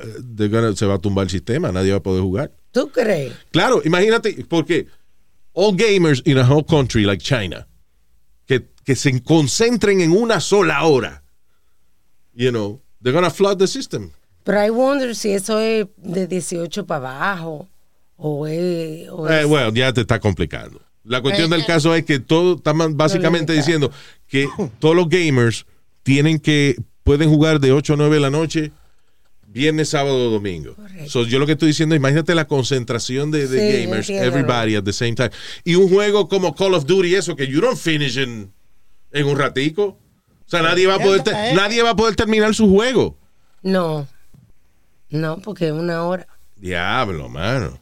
se 0.74 0.86
va 0.86 0.94
a 0.94 0.98
tumbar 0.98 1.24
el 1.24 1.30
sistema, 1.30 1.70
nadie 1.72 1.92
va 1.92 1.98
a 1.98 2.02
poder 2.02 2.22
jugar. 2.22 2.52
¿Tú 2.72 2.90
crees? 2.90 3.32
Claro, 3.50 3.80
imagínate, 3.84 4.44
porque 4.48 4.86
all 5.52 5.74
gamers 5.74 6.22
in 6.24 6.38
a 6.38 6.42
whole 6.48 6.64
country 6.64 7.04
like 7.04 7.22
China, 7.22 7.66
que, 8.48 8.66
que 8.84 8.96
se 8.96 9.22
concentren 9.22 10.00
en 10.00 10.10
una 10.10 10.40
sola 10.40 10.82
hora, 10.82 11.22
you 12.34 12.50
know, 12.50 12.80
they're 13.02 13.12
gonna 13.14 13.30
flood 13.30 13.58
the 13.58 13.66
system. 13.68 14.10
Pero 14.44 14.64
I 14.64 14.70
wonder 14.70 15.14
si 15.14 15.30
eso 15.32 15.60
es 15.60 15.86
de 15.98 16.26
18 16.26 16.86
para 16.86 17.10
abajo 17.34 17.68
o 18.16 18.46
es... 18.46 19.08
o 19.10 19.28
Eh, 19.28 19.44
bueno, 19.44 19.72
ya 19.74 19.92
te 19.92 20.00
está 20.00 20.18
complicando. 20.18 20.80
La 21.04 21.20
cuestión 21.22 21.48
del 21.50 21.64
caso 21.64 21.94
es 21.94 22.04
que 22.04 22.18
todo 22.18 22.56
está 22.56 22.72
man- 22.74 22.96
básicamente 22.96 23.52
diciendo 23.52 23.90
que 24.26 24.48
todos 24.78 24.96
los 24.96 25.08
gamers 25.08 25.64
tienen 26.02 26.38
que 26.38 26.76
pueden 27.04 27.30
jugar 27.30 27.60
de 27.60 27.72
8 27.72 27.92
a 27.94 27.96
9 27.96 28.14
de 28.16 28.20
la 28.20 28.30
noche 28.30 28.72
viernes, 29.50 29.88
sábado, 29.88 30.30
domingo. 30.30 30.76
So, 31.08 31.24
yo 31.24 31.38
lo 31.38 31.46
que 31.46 31.52
estoy 31.52 31.68
diciendo, 31.68 31.94
imagínate 31.94 32.34
la 32.34 32.46
concentración 32.46 33.30
de, 33.30 33.48
de 33.48 33.58
Sí, 33.72 33.82
gamers, 33.86 34.08
entiendo. 34.10 34.26
everybody 34.26 34.76
at 34.76 34.84
the 34.84 34.92
same 34.92 35.14
time. 35.14 35.30
Y 35.64 35.74
un 35.74 35.88
juego 35.88 36.28
como 36.28 36.54
Call 36.54 36.74
of 36.74 36.84
Duty, 36.86 37.14
eso 37.14 37.34
que 37.34 37.46
you 37.46 37.60
don't 37.60 37.78
finish 37.78 38.18
en, 38.18 38.52
en 39.12 39.26
un 39.26 39.38
ratico. 39.38 39.84
O 40.46 40.50
sea, 40.50 40.62
nadie 40.62 40.86
va 40.86 40.94
a 40.94 40.98
poder 40.98 41.22
te- 41.22 41.30
Eh. 41.32 41.52
nadie 41.54 41.82
va 41.82 41.90
a 41.90 41.96
poder 41.96 42.14
terminar 42.16 42.54
su 42.54 42.68
juego. 42.70 43.18
No. 43.62 44.06
No, 45.10 45.38
porque 45.38 45.66
es 45.66 45.72
una 45.72 46.02
hora. 46.04 46.26
Diablo, 46.56 47.28
mano. 47.28 47.80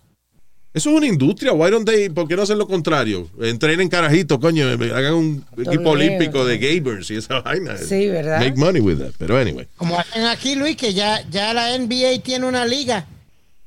Eso 0.76 0.90
es 0.90 0.96
una 0.98 1.06
industria. 1.06 1.54
Why 1.54 1.70
don't 1.70 1.88
they, 1.88 2.10
¿Por 2.10 2.28
qué 2.28 2.36
no 2.36 2.42
hacen 2.42 2.58
lo 2.58 2.66
contrario? 2.68 3.30
Entrenen 3.40 3.88
carajitos, 3.88 4.38
coño. 4.38 4.66
Hagan 4.68 5.14
un 5.14 5.44
equipo 5.56 5.88
olímpico 5.92 6.44
de 6.44 6.58
gamers 6.58 7.10
y 7.10 7.14
esa 7.16 7.40
vaina. 7.40 7.78
Sí, 7.78 8.08
¿verdad? 8.08 8.40
Make 8.40 8.56
money 8.56 8.82
with 8.82 8.98
that. 8.98 9.12
Pero 9.16 9.38
anyway. 9.38 9.66
Como 9.78 9.98
hacen 9.98 10.24
aquí, 10.26 10.54
Luis, 10.54 10.76
que 10.76 10.92
ya, 10.92 11.26
ya 11.30 11.54
la 11.54 11.78
NBA 11.78 12.20
tiene 12.22 12.44
una 12.44 12.66
liga 12.66 13.06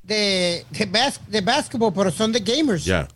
de, 0.03 0.63
de, 0.69 0.87
bas- 0.91 1.19
de 1.27 1.41
basketball, 1.41 1.91
pero 1.95 2.11
son 2.11 2.31
de 2.31 2.41
gamers. 2.41 2.85
Ya. 2.85 3.07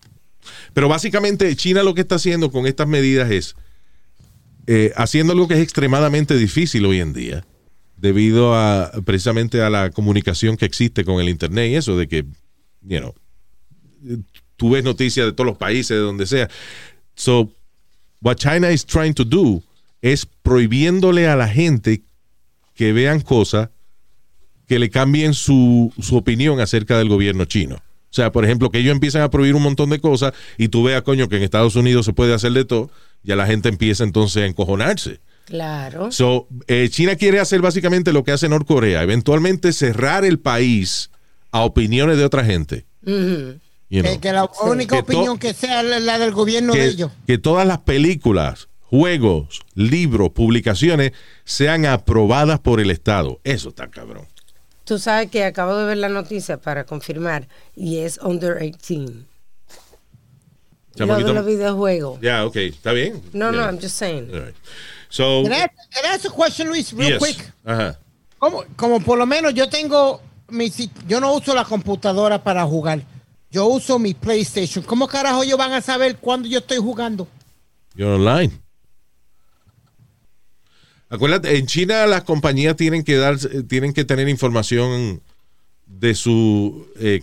Pero 0.74 0.90
básicamente 0.90 1.56
China 1.56 1.84
lo 1.84 1.94
que 1.94 2.02
está 2.02 2.16
haciendo 2.16 2.52
con 2.52 2.66
estas 2.66 2.88
medidas 2.88 3.30
es 3.30 3.56
eh, 4.66 4.92
haciendo 4.96 5.34
algo 5.34 5.48
que 5.48 5.54
es 5.54 5.60
extremadamente 5.62 6.36
difícil 6.36 6.84
hoy 6.88 7.00
en 7.00 7.14
día, 7.14 7.46
debido 7.98 8.56
a 8.56 8.92
precisamente 9.06 9.62
a 9.62 9.70
la 9.70 9.92
comunicación 9.92 10.58
que 10.58 10.66
existe 10.66 11.06
con 11.06 11.22
el 11.22 11.30
internet 11.30 11.70
y 11.70 11.76
eso 11.76 11.96
de 11.96 12.08
que, 12.08 12.26
you 12.82 12.98
know, 12.98 13.14
tú 14.56 14.72
ves 14.72 14.84
noticias 14.84 15.26
de 15.26 15.34
todos 15.34 15.48
los 15.48 15.58
países, 15.58 15.90
de 15.90 16.04
donde 16.04 16.26
sea. 16.26 16.50
So, 17.16 17.52
what 18.22 18.36
China 18.36 18.72
is 18.72 18.86
trying 18.86 19.14
to 19.14 19.24
do 19.24 19.62
es 20.02 20.26
prohibiéndole 20.26 21.28
a 21.28 21.36
la 21.36 21.48
gente 21.48 22.04
que 22.76 22.94
vean 22.94 23.22
cosas 23.22 23.70
que 24.68 24.80
le 24.80 24.90
cambien 24.90 25.34
su, 25.34 25.94
su 26.00 26.18
opinión 26.18 26.60
acerca 26.60 26.98
del 26.98 27.10
gobierno 27.10 27.46
chino. 27.46 27.76
O 27.76 28.16
sea, 28.16 28.32
por 28.32 28.46
ejemplo, 28.46 28.70
que 28.70 28.80
ellos 28.80 28.92
empiezan 28.92 29.24
a 29.24 29.30
prohibir 29.30 29.56
un 29.56 29.64
montón 29.64 29.90
de 29.90 30.00
cosas 30.00 30.34
y 30.58 30.68
tú 30.68 30.84
veas, 30.84 31.02
coño, 31.02 31.28
que 31.30 31.38
en 31.38 31.44
Estados 31.44 31.76
Unidos 31.76 32.06
se 32.06 32.14
puede 32.14 32.34
hacer 32.34 32.52
de 32.52 32.64
todo, 32.64 32.92
ya 33.24 33.36
la 33.36 33.48
gente 33.48 33.70
empieza 33.70 34.04
entonces 34.04 34.44
a 34.44 34.46
encojonarse. 34.46 35.20
Claro. 35.46 36.12
So, 36.12 36.48
eh, 36.68 36.90
China 36.90 37.16
quiere 37.16 37.40
hacer 37.40 37.62
básicamente 37.62 38.14
lo 38.14 38.24
que 38.24 38.32
hace 38.32 38.48
Norcorea, 38.48 39.02
eventualmente 39.04 39.74
cerrar 39.74 40.26
el 40.26 40.40
país 40.40 41.10
a 41.52 41.64
opiniones 41.64 42.18
de 42.18 42.26
otra 42.26 42.46
gente. 42.46 42.86
Ujú. 43.06 43.60
You 43.94 44.02
know. 44.02 44.12
Que, 44.14 44.20
que 44.20 44.32
la 44.32 44.50
única 44.64 44.98
Que 44.98 45.04
to- 45.04 45.06
opinión 45.18 45.38
que 45.38 45.54
sea 45.54 45.84
la, 45.84 46.00
la 46.00 46.18
del 46.20 46.32
gobierno 46.32 46.74
de 46.74 46.86
ellos. 46.88 47.12
que 47.28 47.38
todas 47.38 47.66
las 47.68 47.80
películas, 47.80 48.68
juegos, 48.82 49.62
libros, 49.76 50.30
publicaciones 50.32 51.12
sean 51.46 51.86
aprobadas 51.86 52.60
por 52.60 52.80
el 52.80 52.92
Estado. 52.92 53.40
Eso 53.44 53.70
está 53.70 53.88
cabrón. 53.90 54.28
Tú 54.84 55.00
sabes 55.00 55.30
que 55.30 55.46
acabo 55.46 55.78
de 55.78 55.86
ver 55.86 55.98
la 55.98 56.10
noticia 56.10 56.58
para 56.58 56.86
confirmar 56.86 57.48
y 57.76 58.00
es 58.00 58.18
under 58.22 58.60
18. 58.60 59.14
Lo 60.96 61.16
de 61.18 61.34
los 61.34 61.46
videojuegos. 61.46 62.20
Ya, 62.22 62.46
ok, 62.46 62.56
está 62.58 62.92
bien. 62.92 63.22
No, 63.34 63.52
no, 63.52 63.60
Yeah. 63.62 63.70
I'm 63.70 63.80
just 63.82 63.96
saying. 63.98 64.30
All 64.32 64.42
right. 64.46 64.56
So, 65.10 65.44
Can 65.44 65.54
I, 65.54 65.68
can 65.92 66.06
I 66.06 66.16
ask 66.16 66.26
a 66.26 66.30
question, 66.30 66.68
Luis, 66.70 66.92
real 66.94 67.14
yes. 67.14 67.20
quick? 67.20 67.54
Ajá. 67.66 67.98
Como, 68.40 68.64
como 68.76 69.00
por 69.00 69.18
lo 69.18 69.26
menos 69.26 69.54
yo 69.54 69.70
tengo 69.70 70.22
mi 70.50 70.70
si- 70.70 70.92
yo 71.08 71.20
no 71.20 71.34
uso 71.34 71.56
la 71.56 71.64
computadora 71.66 72.44
para 72.44 72.66
jugar. 72.66 73.02
Yo 73.54 73.68
uso 73.68 74.00
mi 74.00 74.16
PlayStation. 74.16 74.84
¿Cómo 74.84 75.08
carajo 75.08 75.44
ellos 75.44 75.58
van 75.60 75.74
a 75.74 75.82
saber 75.82 76.18
cuándo 76.18 76.48
yo 76.50 76.58
estoy 76.58 76.78
jugando? 76.80 77.28
You're 77.96 78.16
online. 78.16 78.52
Acuérdate, 81.10 81.56
en 81.58 81.68
China 81.68 82.08
las 82.08 82.24
compañías 82.24 82.76
tienen 82.76 83.04
que 83.04 83.16
dar, 83.16 83.36
eh, 83.36 83.62
tienen 83.62 83.94
que 83.94 84.04
tener 84.04 84.28
información 84.28 85.22
de 85.86 86.16
su, 86.16 86.88
eh, 87.00 87.22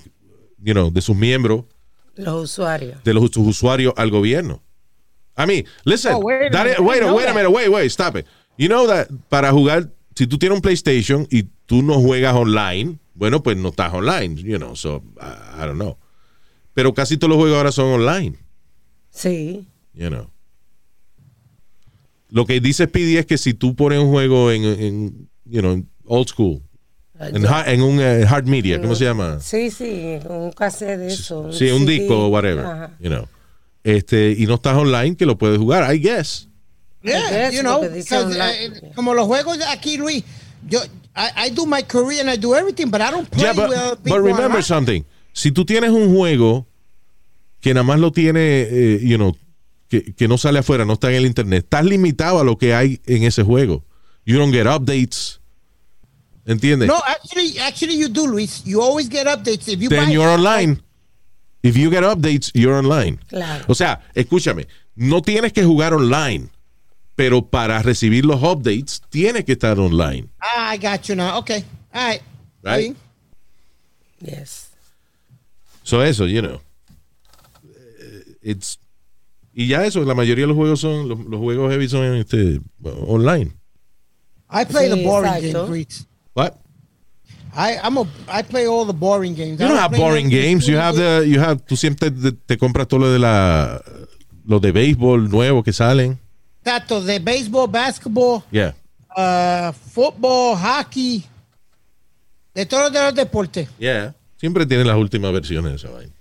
you 0.63 0.73
know, 0.73 0.91
de 0.93 1.01
sus 1.01 1.17
miembros, 1.17 1.65
Los 2.15 2.45
usuarios. 2.45 3.03
de 3.03 3.13
los 3.15 3.31
sus 3.33 3.49
usuarios 3.49 3.93
al 3.97 4.11
gobierno. 4.11 4.63
I 5.37 5.47
mean, 5.47 5.65
listen, 5.85 6.13
Oh, 6.15 6.19
wait 6.19 6.43
a 6.47 6.51
that 6.51 6.65
minute, 6.67 6.81
is- 6.81 6.87
wait, 6.87 7.03
a- 7.03 7.35
minute, 7.35 7.49
wait, 7.49 7.69
wait, 7.69 7.91
stop 7.91 8.15
it. 8.17 8.27
You 8.57 8.69
know 8.69 8.87
that 8.87 9.09
para 9.29 9.51
jugar, 9.51 9.91
si 10.15 10.29
tú 10.29 10.39
tienes 10.39 10.55
un 10.55 10.63
PlayStation 10.63 11.27
y 11.29 11.45
tú 11.67 11.83
no 11.83 11.99
juegas 12.01 12.37
online, 12.37 12.99
bueno, 13.15 13.43
pues 13.43 13.57
no 13.57 13.71
estás 13.71 13.93
online, 13.93 14.41
you 14.41 14.59
know, 14.59 14.77
so 14.77 15.03
I, 15.21 15.63
I 15.65 15.67
don't 15.67 15.79
know. 15.79 15.99
Pero 16.75 16.95
casi 16.95 17.17
todos 17.17 17.31
los 17.31 17.39
juegos 17.39 17.57
ahora 17.57 17.73
son 17.73 17.87
online. 17.87 18.37
Sí. 19.11 19.67
You 19.95 20.09
know. 20.09 20.31
Lo 22.29 22.47
que 22.47 22.61
dice 22.61 22.87
Speedy 22.87 23.17
es 23.17 23.27
que 23.27 23.39
si 23.39 23.55
tú 23.55 23.75
pones 23.75 23.99
un 23.99 24.11
juego 24.11 24.53
en, 24.53 24.65
en, 24.65 25.29
you 25.45 25.61
know, 25.61 25.85
old 26.07 26.29
school, 26.29 26.63
en, 27.19 27.83
un 27.83 28.01
eh, 28.01 28.25
hard 28.27 28.47
media, 28.47 28.81
¿cómo 28.81 28.95
se 28.95 29.05
llama? 29.05 29.41
Sí, 29.41 29.71
sí, 29.71 30.19
un 30.29 30.53
cassette 30.53 30.99
de 30.99 31.09
eso. 31.09 31.53
Sí, 31.53 31.71
un 31.71 31.85
disco 31.85 32.27
o 32.27 32.29
whatever, 32.29 32.65
Ajá. 32.65 32.91
you 33.01 33.09
know. 33.09 33.27
Este, 33.83 34.33
y 34.39 34.47
no 34.47 34.55
estás 34.55 34.77
online, 34.77 35.17
que 35.17 35.27
lo 35.27 35.37
puedes 35.37 35.59
jugar, 35.59 35.93
I 35.93 35.99
guess. 35.99 36.49
Yeah, 37.03 37.49
Eso 37.49 37.57
you 37.57 37.63
know, 37.63 37.83
eh, 37.83 38.93
como 38.95 39.15
los 39.15 39.27
juegos 39.27 39.59
aquí, 39.69 39.97
Luis, 39.97 40.23
yo 40.69 40.81
I, 41.17 41.47
I 41.47 41.51
do 41.51 41.67
my 41.67 41.83
career 41.83 42.21
and 42.21 42.31
I 42.31 42.37
do 42.37 42.55
everything, 42.55 42.91
but 42.91 43.01
I 43.01 43.11
don't 43.11 43.29
play 43.29 43.45
Yeah, 43.45 43.55
but, 43.55 43.69
with 43.71 43.79
but 43.79 44.05
people 44.05 44.21
remember 44.21 44.59
online. 44.59 44.63
something. 44.63 45.05
Si 45.33 45.53
tú 45.53 45.65
tienes 45.65 45.91
un 45.91 46.15
juego 46.15 46.67
que 47.61 47.75
nada 47.75 47.85
más 47.85 48.01
lo 48.01 48.13
tiene, 48.13 48.63
eh, 48.63 49.01
you 49.03 49.17
know, 49.17 49.37
que, 49.89 50.15
que 50.15 50.29
no 50.29 50.39
sale 50.39 50.61
afuera, 50.61 50.85
no 50.85 50.95
está 50.95 51.11
en 51.11 51.17
el 51.17 51.27
internet, 51.27 51.65
estás 51.65 51.85
limitado 51.85 52.41
a 52.41 52.45
lo 52.45 52.57
que 52.57 52.75
hay 52.75 53.01
en 53.07 53.25
ese 53.25 53.43
juego. 53.43 53.85
You 54.25 54.39
don't 54.39 54.53
get 54.53 54.67
updates. 54.67 55.41
¿Entiendes? 56.47 56.89
No, 56.89 56.97
actually, 57.07 57.59
actually 57.59 57.99
you 57.99 58.09
do, 58.09 58.27
Luis. 58.27 58.63
You 58.65 58.81
always 58.81 59.09
get 59.09 59.27
updates 59.27 59.69
if 59.69 59.81
you 59.81 59.89
then 59.89 60.07
buy 60.07 60.13
you're 60.13 60.29
online. 60.29 60.83
If 61.63 61.77
you 61.77 61.91
get 61.91 62.03
updates, 62.03 62.51
you're 62.55 62.77
online. 62.79 63.19
Claro. 63.29 63.65
O 63.69 63.75
sea, 63.75 64.01
escúchame, 64.15 64.67
no 64.95 65.21
tienes 65.21 65.53
que 65.53 65.63
jugar 65.63 65.93
online, 65.93 66.49
pero 67.15 67.43
para 67.43 67.83
recibir 67.83 68.25
los 68.25 68.43
updates 68.43 69.03
tienes 69.11 69.45
que 69.45 69.53
estar 69.53 69.79
online. 69.79 70.29
Ah, 70.41 70.75
I 70.75 70.79
got 70.79 71.03
you 71.03 71.15
now. 71.15 71.39
Okay. 71.39 71.65
All 71.93 72.03
right. 72.03 72.23
Right? 72.63 72.97
Yes. 74.21 74.70
So 75.91 76.03
eso, 76.05 76.27
you 76.27 76.41
know. 76.41 76.61
Eh, 77.65 78.37
It's 78.43 78.79
y 79.53 79.67
ya 79.67 79.85
eso, 79.85 80.05
la 80.05 80.15
mayoría 80.15 80.45
de 80.45 80.49
los 80.49 80.57
juegos 80.57 80.79
son 80.81 81.09
los, 81.09 81.19
los 81.27 81.41
juegos 81.41 81.71
heavy 81.73 81.89
son 81.89 82.05
este 82.15 82.61
online. 82.85 83.53
I 84.49 84.65
play 84.65 84.89
Sí, 84.89 84.95
the 84.97 85.05
boring 85.05 85.33
exacto. 85.35 85.67
games. 85.67 86.07
What? 86.35 86.53
I 87.53 87.77
I'm 87.83 87.99
a 87.99 88.03
I 88.29 88.43
play 88.45 88.67
all 88.67 88.87
the 88.87 88.93
boring 88.93 89.35
games. 89.35 89.59
You 89.61 89.67
don't 89.67 89.77
have 89.79 89.97
boring 89.97 90.29
the- 90.31 90.41
games. 90.41 90.67
You 90.69 90.77
have 90.79 90.97
the 90.97 91.27
you 91.29 91.41
have 91.41 91.61
tú 91.67 91.77
siempre 91.77 92.13
te, 92.13 92.31
te 92.33 92.57
compras 92.57 92.87
todo 92.87 93.01
lo 93.01 93.11
de 93.13 93.19
la 93.19 93.83
los 94.47 94.61
de 94.63 94.71
béisbol 94.71 95.29
nuevos 95.29 95.65
que 95.65 95.73
salen. 95.73 96.19
Exacto, 96.63 97.03
de 97.03 97.19
béisbol, 97.19 97.69
basketball, 97.69 98.43
Yeah. 98.53 98.75
uh, 99.17 99.73
fútbol, 99.73 100.57
hockey, 100.57 101.25
de 102.55 102.67
todos 102.67 102.93
los 102.93 103.15
deportes. 103.15 103.69
Yeah. 103.79 104.15
Siempre 104.41 104.65
tienen 104.65 104.87
las 104.87 104.97
últimas 104.97 105.35
versiones 105.35 105.73
de 105.73 105.77
esa 105.77 105.91
vaina. 105.91 106.15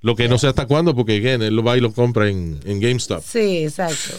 Lo 0.00 0.16
que 0.16 0.28
no 0.28 0.38
sé 0.38 0.46
hasta 0.46 0.64
cuándo, 0.64 0.96
porque 0.96 1.18
again, 1.18 1.42
él 1.42 1.54
lo 1.54 1.62
va 1.62 1.76
y 1.76 1.80
lo 1.80 1.92
compra 1.92 2.30
en, 2.30 2.58
en 2.64 2.80
GameStop. 2.80 3.22
Sí, 3.22 3.64
exacto. 3.64 4.16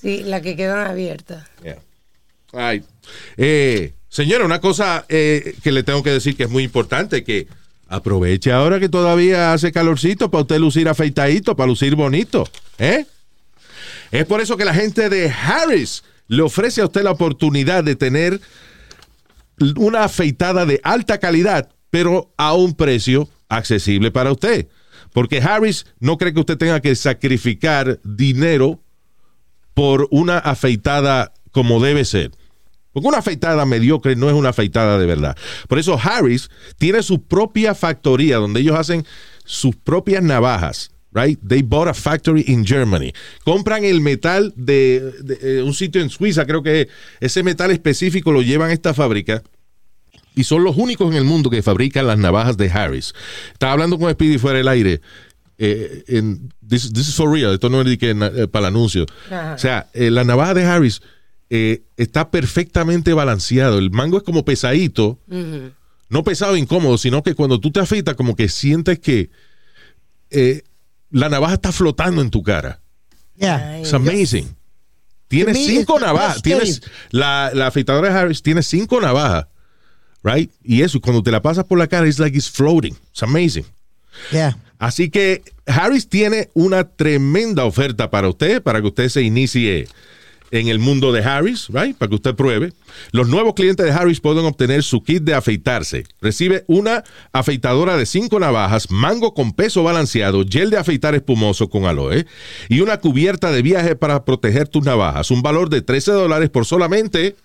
Sí, 0.00 0.22
la 0.22 0.40
que 0.40 0.54
quedan 0.54 0.86
abiertas. 0.86 1.44
Yeah. 1.64 1.78
Ay. 2.52 2.84
Eh, 3.36 3.94
señora, 4.08 4.44
una 4.44 4.60
cosa 4.60 5.04
eh, 5.08 5.56
que 5.64 5.72
le 5.72 5.82
tengo 5.82 6.04
que 6.04 6.10
decir 6.10 6.36
que 6.36 6.44
es 6.44 6.50
muy 6.50 6.62
importante, 6.62 7.24
que 7.24 7.48
aproveche 7.88 8.52
ahora 8.52 8.78
que 8.78 8.88
todavía 8.88 9.52
hace 9.52 9.72
calorcito 9.72 10.30
para 10.30 10.42
usted 10.42 10.58
lucir 10.58 10.88
afeitadito, 10.88 11.56
para 11.56 11.66
lucir 11.66 11.96
bonito. 11.96 12.48
¿eh? 12.78 13.06
Es 14.12 14.24
por 14.26 14.40
eso 14.40 14.56
que 14.56 14.64
la 14.64 14.74
gente 14.74 15.08
de 15.08 15.28
Harris 15.30 16.04
le 16.28 16.42
ofrece 16.42 16.80
a 16.80 16.86
usted 16.86 17.02
la 17.02 17.10
oportunidad 17.10 17.82
de 17.82 17.96
tener 17.96 18.40
una 19.76 20.04
afeitada 20.04 20.64
de 20.64 20.80
alta 20.84 21.18
calidad, 21.18 21.68
pero 21.90 22.32
a 22.36 22.54
un 22.54 22.74
precio 22.74 23.28
accesible 23.48 24.10
para 24.10 24.32
usted. 24.32 24.68
Porque 25.12 25.40
Harris 25.40 25.86
no 25.98 26.16
cree 26.16 26.32
que 26.32 26.40
usted 26.40 26.56
tenga 26.56 26.80
que 26.80 26.94
sacrificar 26.94 28.00
dinero 28.04 28.80
por 29.74 30.08
una 30.10 30.38
afeitada 30.38 31.32
como 31.50 31.80
debe 31.80 32.04
ser. 32.04 32.30
Porque 32.92 33.08
una 33.08 33.18
afeitada 33.18 33.66
mediocre 33.66 34.16
no 34.16 34.28
es 34.28 34.34
una 34.34 34.50
afeitada 34.50 34.98
de 34.98 35.06
verdad. 35.06 35.36
Por 35.68 35.78
eso 35.78 35.98
Harris 36.00 36.48
tiene 36.78 37.02
su 37.02 37.22
propia 37.22 37.74
factoría 37.74 38.36
donde 38.36 38.60
ellos 38.60 38.76
hacen 38.76 39.04
sus 39.44 39.76
propias 39.76 40.22
navajas. 40.22 40.90
Right? 41.12 41.40
They 41.44 41.62
bought 41.62 41.88
a 41.88 41.94
factory 41.94 42.44
in 42.46 42.64
Germany. 42.64 43.12
Compran 43.44 43.84
el 43.84 44.00
metal 44.00 44.52
de, 44.54 45.12
de, 45.22 45.58
eh, 45.58 45.62
un 45.62 45.74
sitio 45.74 46.00
en 46.00 46.08
Suiza, 46.08 46.46
creo 46.46 46.62
que 46.62 46.86
ese 47.18 47.42
metal 47.42 47.72
específico 47.72 48.30
lo 48.30 48.42
llevan 48.42 48.70
a 48.70 48.72
esta 48.72 48.94
fábrica 48.94 49.42
y 50.34 50.44
son 50.44 50.64
los 50.64 50.76
únicos 50.76 51.10
en 51.10 51.16
el 51.16 51.24
mundo 51.24 51.50
que 51.50 51.62
fabrican 51.62 52.06
las 52.06 52.18
navajas 52.18 52.56
de 52.56 52.70
Harris. 52.70 53.14
Estaba 53.52 53.72
hablando 53.72 53.98
con 53.98 54.10
Speedy 54.12 54.38
fuera 54.38 54.58
del 54.58 54.68
aire. 54.68 55.00
Eh, 55.58 56.04
en- 56.08 56.52
this, 56.66 56.92
this 56.92 57.08
is 57.08 57.14
for 57.14 57.30
real, 57.30 57.52
esto 57.54 57.68
no 57.68 57.82
es 57.82 57.98
que 57.98 58.14
na- 58.14 58.28
eh, 58.34 58.46
para 58.48 58.68
el 58.68 58.74
anuncio. 58.74 59.04
Ajá. 59.26 59.54
O 59.54 59.58
sea, 59.58 59.86
eh, 59.92 60.10
la 60.10 60.24
navaja 60.24 60.54
de 60.54 60.64
Harris 60.64 61.02
eh, 61.50 61.82
está 61.96 62.30
perfectamente 62.30 63.12
balanceado. 63.12 63.78
El 63.78 63.90
mango 63.90 64.16
es 64.18 64.22
como 64.22 64.44
pesadito, 64.44 65.18
no 66.08 66.24
pesado 66.24 66.54
e 66.54 66.58
incómodo, 66.60 66.96
sino 66.96 67.22
que 67.22 67.34
cuando 67.34 67.60
tú 67.60 67.70
te 67.72 67.80
afeitas, 67.80 68.14
como 68.14 68.34
que 68.36 68.48
sientes 68.48 68.98
que 69.00 69.30
eh, 70.30 70.62
la 71.10 71.28
navaja 71.28 71.54
está 71.54 71.72
flotando 71.72 72.22
en 72.22 72.30
tu 72.30 72.42
cara. 72.42 72.80
Yeah. 73.36 73.80
It's 73.80 73.92
amazing. 73.92 74.54
Tienes 75.28 75.58
cinco 75.64 75.98
navajas. 76.00 76.42
Tienes, 76.42 76.82
la, 77.10 77.50
la 77.54 77.66
afeitadora 77.68 78.08
de 78.12 78.18
Harris 78.18 78.42
tiene 78.42 78.62
cinco 78.62 79.00
navajas. 79.00 79.46
Right? 80.22 80.50
Y 80.62 80.82
eso, 80.82 81.00
cuando 81.00 81.22
te 81.22 81.30
la 81.30 81.40
pasas 81.40 81.64
por 81.64 81.78
la 81.78 81.86
cara, 81.86 82.06
it's 82.06 82.18
like 82.18 82.36
it's 82.36 82.50
floating. 82.50 82.96
It's 83.10 83.22
amazing. 83.22 83.64
Yeah. 84.30 84.56
Así 84.78 85.10
que 85.10 85.42
Harris 85.66 86.08
tiene 86.08 86.48
una 86.54 86.84
tremenda 86.84 87.64
oferta 87.64 88.10
para 88.10 88.28
usted, 88.28 88.62
para 88.62 88.80
que 88.80 88.88
usted 88.88 89.08
se 89.08 89.22
inicie 89.22 89.86
en 90.50 90.68
el 90.68 90.78
mundo 90.78 91.12
de 91.12 91.22
Harris, 91.22 91.68
right? 91.68 91.96
Para 91.96 92.08
que 92.08 92.16
usted 92.16 92.34
pruebe. 92.34 92.72
Los 93.12 93.28
nuevos 93.28 93.54
clientes 93.54 93.86
de 93.86 93.92
Harris 93.92 94.20
pueden 94.20 94.44
obtener 94.44 94.82
su 94.82 95.02
kit 95.02 95.22
de 95.22 95.34
afeitarse. 95.34 96.04
Recibe 96.20 96.64
una 96.66 97.04
afeitadora 97.32 97.96
de 97.96 98.06
cinco 98.06 98.40
navajas, 98.40 98.90
mango 98.90 99.34
con 99.34 99.52
peso 99.52 99.82
balanceado, 99.82 100.44
gel 100.48 100.70
de 100.70 100.78
afeitar 100.78 101.14
espumoso 101.14 101.68
con 101.68 101.84
aloe 101.84 102.26
y 102.68 102.80
una 102.80 102.98
cubierta 102.98 103.52
de 103.52 103.62
viaje 103.62 103.96
para 103.96 104.24
proteger 104.24 104.68
tus 104.68 104.84
navajas. 104.84 105.30
Un 105.30 105.42
valor 105.42 105.70
de 105.70 105.82
13 105.82 106.12
dólares 106.12 106.50
por 106.50 106.66
solamente 106.66 107.36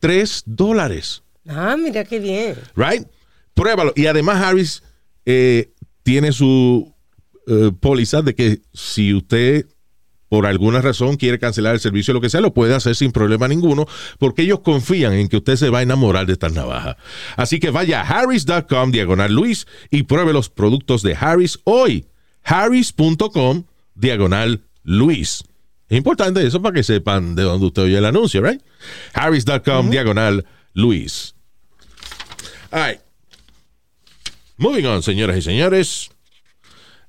3 0.00 0.44
dólares. 0.46 1.23
Ah, 1.48 1.76
mira 1.78 2.04
qué 2.04 2.18
bien. 2.18 2.56
right? 2.76 3.06
Pruébalo. 3.54 3.92
Y 3.96 4.06
además 4.06 4.42
Harris 4.42 4.82
eh, 5.26 5.72
tiene 6.02 6.32
su 6.32 6.92
eh, 7.46 7.70
póliza 7.80 8.22
de 8.22 8.34
que 8.34 8.60
si 8.72 9.14
usted 9.14 9.66
por 10.28 10.46
alguna 10.46 10.80
razón 10.80 11.16
quiere 11.16 11.38
cancelar 11.38 11.74
el 11.74 11.80
servicio 11.80 12.10
o 12.10 12.14
lo 12.16 12.20
que 12.20 12.28
sea, 12.30 12.40
lo 12.40 12.52
puede 12.52 12.74
hacer 12.74 12.96
sin 12.96 13.12
problema 13.12 13.46
ninguno, 13.46 13.86
porque 14.18 14.42
ellos 14.42 14.60
confían 14.60 15.12
en 15.12 15.28
que 15.28 15.36
usted 15.36 15.54
se 15.54 15.70
va 15.70 15.78
a 15.78 15.82
enamorar 15.82 16.26
de 16.26 16.32
estas 16.32 16.52
navajas. 16.52 16.96
Así 17.36 17.60
que 17.60 17.70
vaya 17.70 18.00
a 18.00 18.02
harris.com, 18.02 18.90
diagonal 18.90 19.32
Luis, 19.32 19.66
y 19.92 20.02
pruebe 20.04 20.32
los 20.32 20.48
productos 20.48 21.02
de 21.02 21.14
Harris 21.14 21.60
hoy. 21.62 22.06
harris.com, 22.42 23.64
diagonal 23.94 24.62
Luis. 24.82 25.44
Es 25.88 25.98
importante 25.98 26.44
eso 26.44 26.60
para 26.60 26.74
que 26.74 26.82
sepan 26.82 27.36
de 27.36 27.42
dónde 27.42 27.66
usted 27.66 27.82
oye 27.82 27.98
el 27.98 28.04
anuncio, 28.04 28.42
right? 28.42 28.60
harris.com, 29.12 29.90
diagonal 29.90 30.44
Luis. 30.72 31.33
All. 32.74 32.98
Moving 34.56 34.84
on, 34.86 35.02
señoras 35.02 35.36
y 35.38 35.42
señores. 35.42 36.10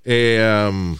Eh, 0.04 0.68
um, 0.70 0.96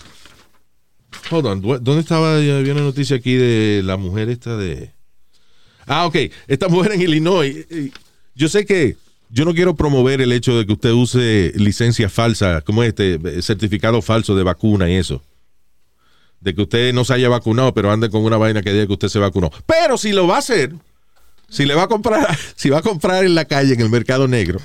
hold 1.32 1.46
on. 1.46 1.62
¿dó- 1.62 1.80
¿Dónde 1.80 2.02
estaba? 2.02 2.40
Ya 2.42 2.58
Había 2.58 2.74
una 2.74 2.82
noticia 2.82 3.18
aquí 3.18 3.36
de 3.36 3.82
la 3.84 3.98
mujer 3.98 4.30
esta 4.30 4.58
de... 4.58 4.92
Ah, 5.86 6.06
ok. 6.08 6.16
Esta 6.48 6.68
mujer 6.68 6.94
en 6.94 7.02
Illinois. 7.02 7.66
eh, 7.70 7.92
Yo 8.34 8.50
sé 8.50 8.66
que 8.66 8.98
yo 9.30 9.46
no 9.46 9.54
quiero 9.54 9.76
promover 9.76 10.22
el 10.22 10.32
hecho 10.32 10.58
de 10.58 10.66
que 10.66 10.74
usted 10.74 10.92
use 10.92 11.52
licencia 11.56 12.10
falsa, 12.10 12.62
como 12.62 12.84
este, 12.84 13.20
eh, 13.24 13.42
certificado 13.42 14.02
falso 14.02 14.36
de 14.36 14.44
vacuna 14.44 14.90
y 14.90 14.96
eso. 14.96 15.22
De 16.40 16.54
que 16.56 16.62
usted 16.64 16.94
no 16.94 17.06
se 17.06 17.14
haya 17.14 17.30
vacunado, 17.30 17.74
pero 17.74 17.92
ande 17.92 18.10
con 18.10 18.24
una 18.24 18.38
vaina 18.38 18.62
que 18.62 18.72
diga 18.72 18.86
que 18.88 18.94
usted 18.94 19.10
se 19.10 19.20
vacunó. 19.20 19.52
Pero 19.66 19.98
si 19.98 20.12
lo 20.14 20.28
va 20.28 20.36
a 20.36 20.40
hacer, 20.40 20.74
si 21.50 21.66
le 21.66 21.76
va 21.76 21.84
a 21.84 21.88
comprar, 21.88 22.38
si 22.56 22.70
va 22.70 22.80
a 22.80 22.82
comprar 22.82 23.26
en 23.26 23.36
la 23.36 23.46
calle, 23.46 23.74
en 23.74 23.82
el 23.82 23.90
mercado 23.90 24.28
negro, 24.28 24.60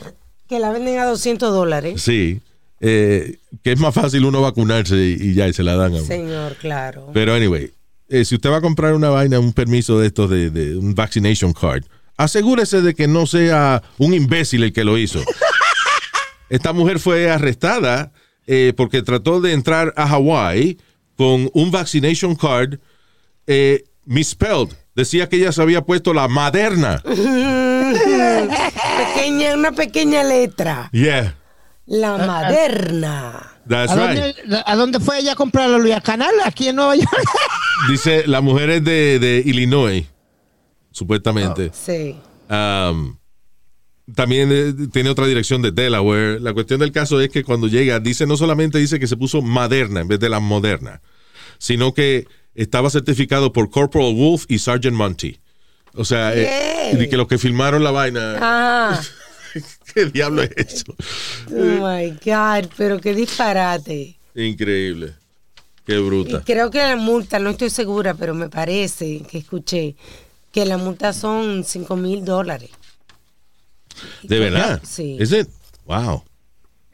Que 0.49 0.59
la 0.59 0.71
venden 0.73 0.99
a 0.99 1.05
200 1.07 1.53
dólares. 1.53 2.03
Sí, 2.03 2.41
eh, 2.81 3.37
que 3.63 3.73
es 3.73 3.79
más 3.79 3.95
fácil 3.95 4.25
uno 4.25 4.41
vacunarse 4.41 4.97
y, 4.97 5.17
y 5.21 5.35
ya 5.35 5.47
y 5.49 5.53
se 5.53 5.63
la 5.63 5.77
dan 5.77 5.93
a 5.93 5.97
uno. 5.97 6.05
Señor, 6.07 6.57
claro. 6.57 7.11
Pero 7.13 7.35
anyway, 7.35 7.71
eh, 8.09 8.25
si 8.25 8.35
usted 8.35 8.51
va 8.51 8.57
a 8.57 8.61
comprar 8.63 8.95
una 8.95 9.11
vaina, 9.11 9.39
un 9.39 9.53
permiso 9.53 9.99
de 9.99 10.07
estos 10.09 10.31
de, 10.31 10.51
de 10.51 10.77
un 10.77 10.95
vaccination 10.95 11.53
card, 11.53 11.85
asegúrese 12.17 12.83
de 12.83 12.95
que 12.95 13.07
no 13.07 13.27
sea 13.27 13.83
un 13.99 14.15
imbécil 14.15 14.63
el 14.65 14.73
que 14.73 14.85
lo 14.85 14.99
hizo. 14.99 15.23
Esta 16.49 16.73
mujer 16.73 16.99
fue 16.99 17.31
arrestada 17.31 18.13
eh, 18.47 18.73
porque 18.77 19.03
trató 19.03 19.41
de 19.41 19.53
entrar 19.53 19.93
a 19.97 20.09
Hawái 20.09 20.79
con 21.17 21.51
un 21.53 21.71
vaccination 21.71 22.35
card 22.35 22.79
misspelled. 24.05 24.75
Decía 24.95 25.29
que 25.29 25.37
ella 25.37 25.53
se 25.53 25.63
había 25.63 25.83
puesto 25.83 26.13
la 26.13 26.29
maderna. 26.29 27.03
pequeña, 29.15 29.55
una 29.55 29.73
pequeña 29.73 30.23
letra. 30.25 30.89
Yeah, 30.93 31.37
La 31.87 32.19
moderna. 32.19 33.53
that's 33.69 33.93
¿A 33.93 34.07
right. 34.13 34.37
dónde, 34.37 34.63
¿A 34.67 34.77
dónde 34.77 35.01
fue 35.01 35.19
ella 35.21 35.33
a 35.33 35.37
comprarlo, 35.37 35.79
Luis? 35.79 35.95
¿A 35.95 36.01
Canal? 36.01 36.35
Aquí 36.45 36.69
en 36.69 36.77
Nueva 36.77 36.97
York. 36.97 37.09
Dice, 37.89 38.27
la 38.27 38.41
mujer 38.41 38.71
es 38.71 38.85
de, 38.85 39.19
de 39.19 39.43
Illinois, 39.45 40.05
supuestamente. 40.91 41.71
Sí. 41.73 42.17
Um, 42.51 43.17
también 44.15 44.51
eh, 44.53 44.75
tiene 44.93 45.09
otra 45.11 45.27
dirección 45.27 45.63
de 45.63 45.71
Delaware. 45.71 46.41
La 46.41 46.53
cuestión 46.53 46.81
del 46.81 46.93
caso 46.93 47.21
es 47.21 47.31
que 47.31 47.45
cuando 47.45 47.69
llega, 47.69 48.01
dice, 48.01 48.27
no 48.27 48.37
solamente 48.37 48.79
dice 48.79 48.99
que 48.99 49.07
se 49.07 49.17
puso 49.17 49.41
Maderna 49.41 50.01
en 50.01 50.09
vez 50.09 50.19
de 50.21 50.29
la 50.29 50.41
Moderna, 50.41 51.01
sino 51.59 51.95
que 51.95 52.27
estaba 52.63 52.91
certificado 52.91 53.53
por 53.53 53.71
Corporal 53.71 54.15
Wolf 54.15 54.45
y 54.49 54.59
Sergeant 54.59 54.97
Monty. 54.97 55.39
O 55.95 56.05
sea, 56.05 56.33
eh, 56.35 57.09
que 57.11 57.17
los 57.17 57.27
que 57.27 57.39
filmaron 57.39 57.83
la 57.83 57.91
vaina, 57.91 59.01
¿qué 59.95 60.07
diablo 60.07 60.43
es 60.43 60.53
eso? 60.57 60.95
oh 61.51 61.55
my 61.89 62.11
God, 62.25 62.71
pero 62.77 63.01
qué 63.01 63.15
disparate. 63.15 64.17
Increíble. 64.35 65.15
Qué 65.85 65.97
Y 65.97 66.03
bruta. 66.03 66.43
creo 66.45 66.71
que 66.71 66.79
la 66.79 66.97
multa, 66.97 67.39
no 67.39 67.51
estoy 67.51 67.71
segura, 67.71 68.15
pero 68.15 68.35
me 68.35 68.49
parece 68.49 69.23
que 69.29 69.39
escuché 69.39 69.97
que 70.53 70.65
la 70.65 70.77
multa 70.77 71.13
son 71.13 71.65
5 71.65 71.97
mil 71.97 72.25
dólares. 72.25 72.71
De 74.23 74.39
verdad. 74.39 74.81
Sí. 74.87 75.17
¿Es 75.19 75.33
it? 75.33 75.49
Wow. 75.87 76.23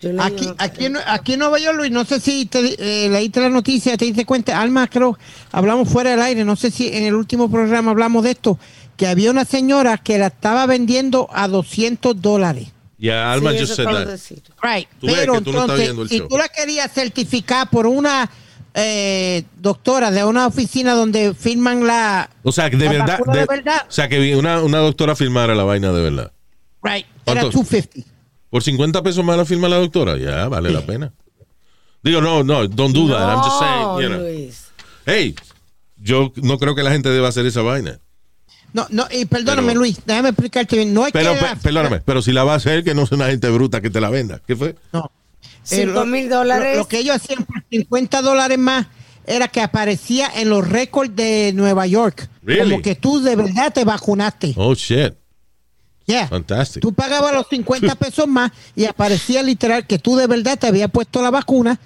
Yo 0.01 0.11
Aquí, 0.23 0.47
aquí, 0.59 0.85
en- 0.85 0.99
aquí 1.07 1.33
en 1.35 1.39
Nueva 1.39 1.59
York, 1.59 1.77
Luis, 1.79 1.91
no 1.91 2.05
sé 2.05 2.21
si 2.21 2.45
te, 2.47 2.77
eh, 2.79 3.09
leíste 3.09 3.41
la 3.41 3.49
noticia, 3.49 3.97
te 3.97 4.05
diste 4.05 4.27
cuenta, 4.27 4.61
Alma, 4.61 4.87
creo, 4.89 5.19
hablamos 5.53 5.89
fuera 5.89 6.11
del 6.11 6.21
aire, 6.21 6.45
no 6.45 6.55
sé 6.55 6.71
si 6.71 6.89
en 6.89 7.05
el 7.05 7.15
último 7.15 7.51
programa 7.51 7.93
hablamos 7.93 8.23
de 8.25 8.33
esto, 8.33 8.59
que 8.97 9.07
había 9.07 9.31
una 9.31 9.45
señora 9.47 9.97
que 9.97 10.19
la 10.19 10.27
estaba 10.27 10.67
vendiendo 10.67 11.29
a 11.33 11.49
200 11.49 12.21
dólares. 12.21 12.69
Yeah, 12.99 13.33
Alma 13.33 13.53
de 13.53 13.61
decir. 14.07 14.43
Right. 14.63 14.89
Tú 15.01 15.07
ves 15.07 15.17
Pero 15.17 15.33
que 15.35 15.41
tú 15.43 15.53
no 15.53 15.61
estás 15.63 15.81
entonces, 15.81 15.99
el 15.99 16.09
si 16.09 16.19
show. 16.19 16.29
tú 16.29 16.39
la 16.39 16.49
querías 16.49 16.93
certificar 16.93 17.69
por 17.71 17.87
una 17.87 18.31
eh, 18.79 19.45
doctora 19.59 20.11
de 20.11 20.23
una 20.25 20.47
oficina 20.47 20.93
donde 20.95 21.33
firman 21.35 21.87
la... 21.87 22.29
O 22.43 22.53
sea, 22.53 22.69
de 22.69 22.77
verdad, 22.77 23.19
vacuna 23.19 23.33
de- 23.33 23.41
de 23.41 23.47
verdad. 23.47 23.87
O 23.89 23.93
sea, 23.93 24.09
que 24.09 24.37
una, 24.37 24.63
una 24.63 24.79
doctora 24.79 25.17
filmara 25.17 25.55
la 25.55 25.65
vaina 25.65 25.93
de 25.93 26.03
verdad. 26.03 26.33
Right. 26.83 27.07
Era 27.25 27.41
¿Cuánto? 27.41 27.51
250. 27.59 28.11
Por 28.57 28.63
50 28.63 29.03
pesos 29.03 29.23
más 29.23 29.37
la 29.37 29.45
firma 29.45 29.69
la 29.69 29.77
doctora, 29.77 30.17
ya 30.17 30.49
vale 30.49 30.71
la 30.71 30.81
pena. 30.81 31.13
Digo, 32.03 32.23
no, 32.23 32.43
no, 32.43 32.67
don't 32.67 32.95
do 32.97 33.07
that. 33.09 33.35
I'm 33.37 33.43
just 33.43 33.59
saying, 33.59 34.01
you 34.01 34.09
know. 34.09 34.19
Luis. 34.23 34.65
Hey, 35.05 35.35
yo 35.99 36.33
no 36.37 36.57
creo 36.57 36.75
que 36.75 36.83
la 36.83 36.91
gente 36.91 37.11
deba 37.11 37.29
hacer 37.29 37.45
esa 37.45 37.61
vaina. 37.61 38.01
No, 38.73 38.87
no, 38.89 39.07
y 39.11 39.27
perdóname, 39.27 39.69
Pero- 39.69 39.81
Luis, 39.81 39.99
déjame 40.07 40.31
explicarte 40.31 40.75
bien. 40.77 40.95
No 40.95 41.05
es 41.07 41.13
Pero, 41.13 41.35
que... 41.35 41.39
pe- 41.41 41.57
perdóname, 41.63 42.01
pero 42.01 42.23
si 42.23 42.33
la 42.33 42.45
va 42.45 42.55
a 42.55 42.57
hacer, 42.57 42.83
que 42.83 42.95
no 42.95 43.05
sea 43.05 43.17
una 43.17 43.27
gente 43.27 43.51
bruta 43.51 43.83
que 43.83 43.91
te 43.91 44.01
la 44.01 44.09
venda. 44.09 44.41
¿Qué 44.47 44.57
fue? 44.57 44.75
No. 44.91 45.13
Cinco 45.63 45.93
lo- 45.93 46.07
mil 46.07 46.31
dólares. 46.31 46.77
Lo, 46.77 46.85
lo 46.85 46.89
que 46.89 47.01
ellos 47.01 47.17
hacían 47.17 47.45
por 47.45 47.63
50 47.71 48.23
dólares 48.23 48.57
más 48.59 48.87
era 49.27 49.49
que 49.49 49.61
aparecía 49.61 50.31
en 50.35 50.49
los 50.49 50.67
récords 50.67 51.15
de 51.15 51.53
Nueva 51.55 51.87
York. 51.87 52.27
Really? 52.43 52.71
Como 52.71 52.81
que 52.83 52.95
tú 52.95 53.21
de 53.21 53.37
verdad 53.37 53.71
te 53.71 53.85
vacunaste. 53.85 54.55
Oh, 54.57 54.73
shit. 54.75 55.13
Yeah. 56.07 56.31
Tú 56.81 56.93
pagabas 56.93 57.35
los 57.35 57.49
50 57.49 57.95
pesos 57.97 58.29
más 58.29 58.53
y 58.75 58.85
aparecía 58.85 59.43
literal 59.43 59.87
que 59.87 59.99
tú 59.99 60.17
de 60.17 60.27
verdad 60.27 60.59
te 60.59 60.69
habías 60.69 60.91
puesto 60.91 61.21
la 61.21 61.31
vacuna 61.31 61.79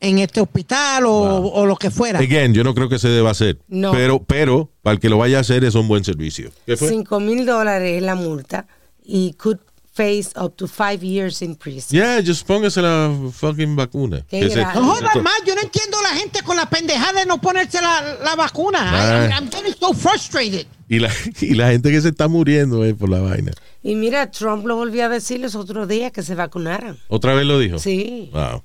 en 0.00 0.18
este 0.18 0.40
hospital 0.40 1.06
o, 1.06 1.12
o 1.12 1.64
lo 1.64 1.76
que 1.76 1.90
fuera. 1.90 2.18
Again, 2.18 2.52
yo 2.52 2.64
no 2.64 2.74
creo 2.74 2.88
que 2.88 2.98
se 2.98 3.08
deba 3.08 3.30
hacer. 3.30 3.58
No. 3.68 3.92
Pero, 3.92 4.22
pero, 4.22 4.68
para 4.82 4.94
el 4.94 5.00
que 5.00 5.08
lo 5.08 5.16
vaya 5.16 5.38
a 5.38 5.40
hacer 5.40 5.64
es 5.64 5.74
un 5.74 5.88
buen 5.88 6.04
servicio. 6.04 6.50
¿Qué 6.66 6.76
fue? 6.76 6.88
5 6.88 7.20
mil 7.20 7.46
dólares 7.46 7.96
es 7.96 8.02
la 8.02 8.14
multa 8.14 8.66
y 9.04 9.32
could 9.34 9.58
face 9.94 10.30
up 10.36 10.56
to 10.56 10.66
five 10.66 11.02
years 11.04 11.42
in 11.42 11.54
prison. 11.54 11.98
Yeah, 11.98 12.20
just 12.22 12.46
póngase 12.46 12.80
la 12.80 13.12
fucking 13.32 13.76
vacuna. 13.76 14.22
Que 14.28 14.48
se-. 14.48 14.56
No 14.62 14.94
jodas 14.94 15.16
más, 15.22 15.34
yo 15.46 15.54
no 15.54 15.60
entiendo 15.60 15.98
la 16.02 16.16
gente 16.16 16.42
con 16.42 16.56
la 16.56 16.64
pendejada 16.66 17.20
de 17.20 17.26
no 17.26 17.38
ponerse 17.40 17.80
la, 17.80 18.18
la 18.24 18.34
vacuna. 18.36 18.80
I-. 19.28 19.32
I'm 19.32 19.50
getting 19.50 19.74
so 19.78 19.92
frustrated. 19.92 20.66
y, 20.88 20.98
la, 20.98 21.10
y 21.40 21.54
la 21.54 21.70
gente 21.70 21.90
que 21.90 22.00
se 22.00 22.08
está 22.08 22.26
muriendo 22.28 22.84
eh, 22.84 22.94
por 22.94 23.08
la 23.10 23.20
vaina. 23.20 23.52
Y 23.82 23.94
mira, 23.94 24.30
Trump 24.30 24.64
lo 24.66 24.76
volvió 24.76 25.04
a 25.04 25.08
decir 25.08 25.40
los 25.40 25.54
otros 25.54 25.86
días 25.88 26.10
que 26.12 26.22
se 26.22 26.34
vacunaran. 26.34 26.98
¿Otra 27.08 27.34
vez 27.34 27.44
lo 27.46 27.58
dijo? 27.58 27.78
Sí. 27.78 28.30
Wow. 28.32 28.62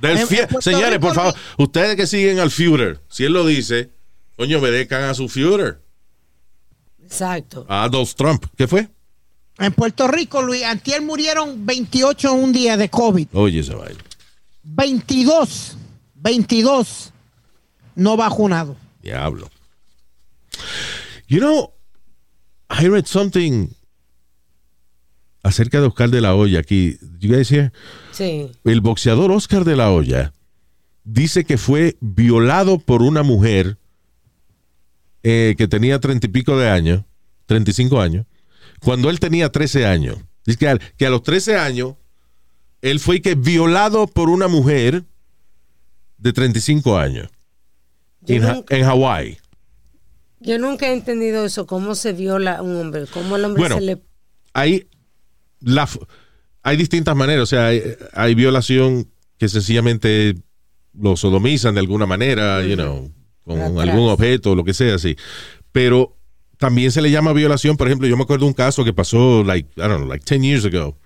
Del 0.00 0.18
En- 0.18 0.26
Señores, 0.60 0.90
Rico 0.94 1.00
por 1.00 1.14
favor, 1.14 1.34
ustedes 1.58 1.96
que 1.96 2.06
siguen 2.06 2.38
al 2.38 2.50
Führer, 2.50 3.00
si 3.08 3.24
él 3.24 3.32
lo 3.32 3.44
dice, 3.46 3.90
coño, 4.36 4.58
obedezcan 4.58 5.04
a 5.04 5.14
su 5.14 5.28
Führer, 5.28 5.80
Exacto. 7.02 7.66
a 7.68 7.88
Donald 7.88 8.14
Trump. 8.14 8.44
¿Qué 8.56 8.66
fue? 8.66 8.88
En 9.58 9.72
Puerto 9.72 10.08
Rico, 10.08 10.42
Luis, 10.42 10.64
antier 10.64 11.00
murieron 11.02 11.64
28 11.64 12.28
en 12.34 12.44
un 12.44 12.52
día 12.52 12.76
de 12.76 12.88
COVID. 12.88 13.28
Oye, 13.32 13.60
esa 13.60 13.76
vaina. 13.76 14.00
22, 14.64 15.76
22 16.16 17.12
no 17.94 18.16
vacunados. 18.16 18.76
Diablo. 19.02 19.48
You 21.28 21.38
know, 21.38 21.72
I 22.68 22.88
read 22.88 23.06
something 23.06 23.68
acerca 25.42 25.80
de 25.80 25.86
Oscar 25.86 26.10
de 26.10 26.20
la 26.20 26.34
Hoya 26.34 26.60
aquí. 26.60 26.98
You 27.20 27.34
guys 27.34 27.50
hear? 27.50 27.72
Sí. 28.12 28.50
El 28.64 28.80
boxeador 28.80 29.30
Oscar 29.30 29.64
de 29.64 29.76
la 29.76 29.90
Hoya 29.90 30.32
dice 31.04 31.44
que 31.44 31.58
fue 31.58 31.96
violado 32.00 32.78
por 32.78 33.02
una 33.02 33.22
mujer 33.22 33.78
eh, 35.22 35.54
que 35.56 35.68
tenía 35.68 36.00
treinta 36.00 36.26
y 36.26 36.30
pico 36.30 36.58
de 36.58 36.68
años, 36.68 37.04
35 37.46 38.00
años, 38.00 38.26
cuando 38.84 39.10
él 39.10 39.18
tenía 39.20 39.50
13 39.50 39.86
años. 39.86 40.18
Dice 40.46 40.58
que, 40.58 40.68
a- 40.68 40.78
que 40.78 41.06
a 41.06 41.10
los 41.10 41.22
13 41.22 41.56
años 41.56 41.94
él 42.82 43.00
fue 43.00 43.22
que 43.22 43.34
violado 43.34 44.06
por 44.06 44.28
una 44.28 44.46
mujer 44.48 45.04
de 46.18 46.32
35 46.32 46.96
años 46.98 47.28
en, 48.26 48.42
nunca, 48.42 48.76
en 48.76 48.84
Hawái. 48.84 49.38
yo 50.40 50.58
nunca 50.58 50.88
he 50.88 50.92
entendido 50.92 51.44
eso, 51.44 51.66
cómo 51.66 51.94
se 51.94 52.12
viola 52.12 52.56
a 52.56 52.62
un 52.62 52.76
hombre, 52.76 53.06
cómo 53.12 53.36
el 53.36 53.44
hombre 53.44 53.60
Bueno, 53.60 53.76
se 53.76 53.80
le... 53.82 54.02
hay, 54.52 54.86
la, 55.60 55.88
hay 56.62 56.76
distintas 56.76 57.16
maneras. 57.16 57.42
O 57.44 57.46
sea, 57.46 57.66
hay, 57.68 57.82
hay 58.12 58.34
violación 58.34 59.10
que 59.38 59.48
sencillamente 59.48 60.34
lo 60.92 61.16
sodomizan 61.16 61.74
de 61.74 61.80
alguna 61.80 62.06
manera, 62.06 62.62
you 62.64 62.74
know, 62.76 63.10
con 63.44 63.60
algún 63.60 64.08
objeto, 64.10 64.54
lo 64.54 64.62
que 64.64 64.72
sea 64.74 64.94
así. 64.94 65.16
Pero 65.72 66.16
también 66.64 66.90
se 66.90 67.02
le 67.02 67.10
llama 67.10 67.34
violación. 67.34 67.76
Por 67.76 67.88
ejemplo, 67.88 68.08
yo 68.08 68.16
me 68.16 68.22
acuerdo 68.22 68.46
de 68.46 68.48
un 68.48 68.54
caso 68.54 68.86
que 68.86 68.94
pasó, 68.94 69.44
like, 69.44 69.68
I 69.76 69.82
don't 69.82 69.98
know, 69.98 70.08
like 70.08 70.24
10 70.24 70.40
years 70.40 70.64
ago, 70.64 70.96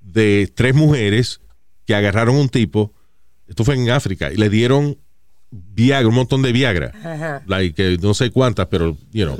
de 0.00 0.48
tres 0.54 0.76
mujeres 0.76 1.40
que 1.84 1.96
agarraron 1.96 2.36
a 2.36 2.38
un 2.38 2.48
tipo, 2.48 2.94
esto 3.48 3.64
fue 3.64 3.74
en 3.74 3.90
África, 3.90 4.32
y 4.32 4.36
le 4.36 4.48
dieron 4.48 4.96
Viagra, 5.50 6.06
un 6.06 6.14
montón 6.14 6.40
de 6.42 6.52
Viagra. 6.52 6.92
Ajá. 7.02 7.42
Like, 7.48 7.94
eh, 7.94 7.98
no 8.00 8.14
sé 8.14 8.30
cuántas, 8.30 8.68
pero, 8.68 8.96
you 9.10 9.24
know. 9.24 9.36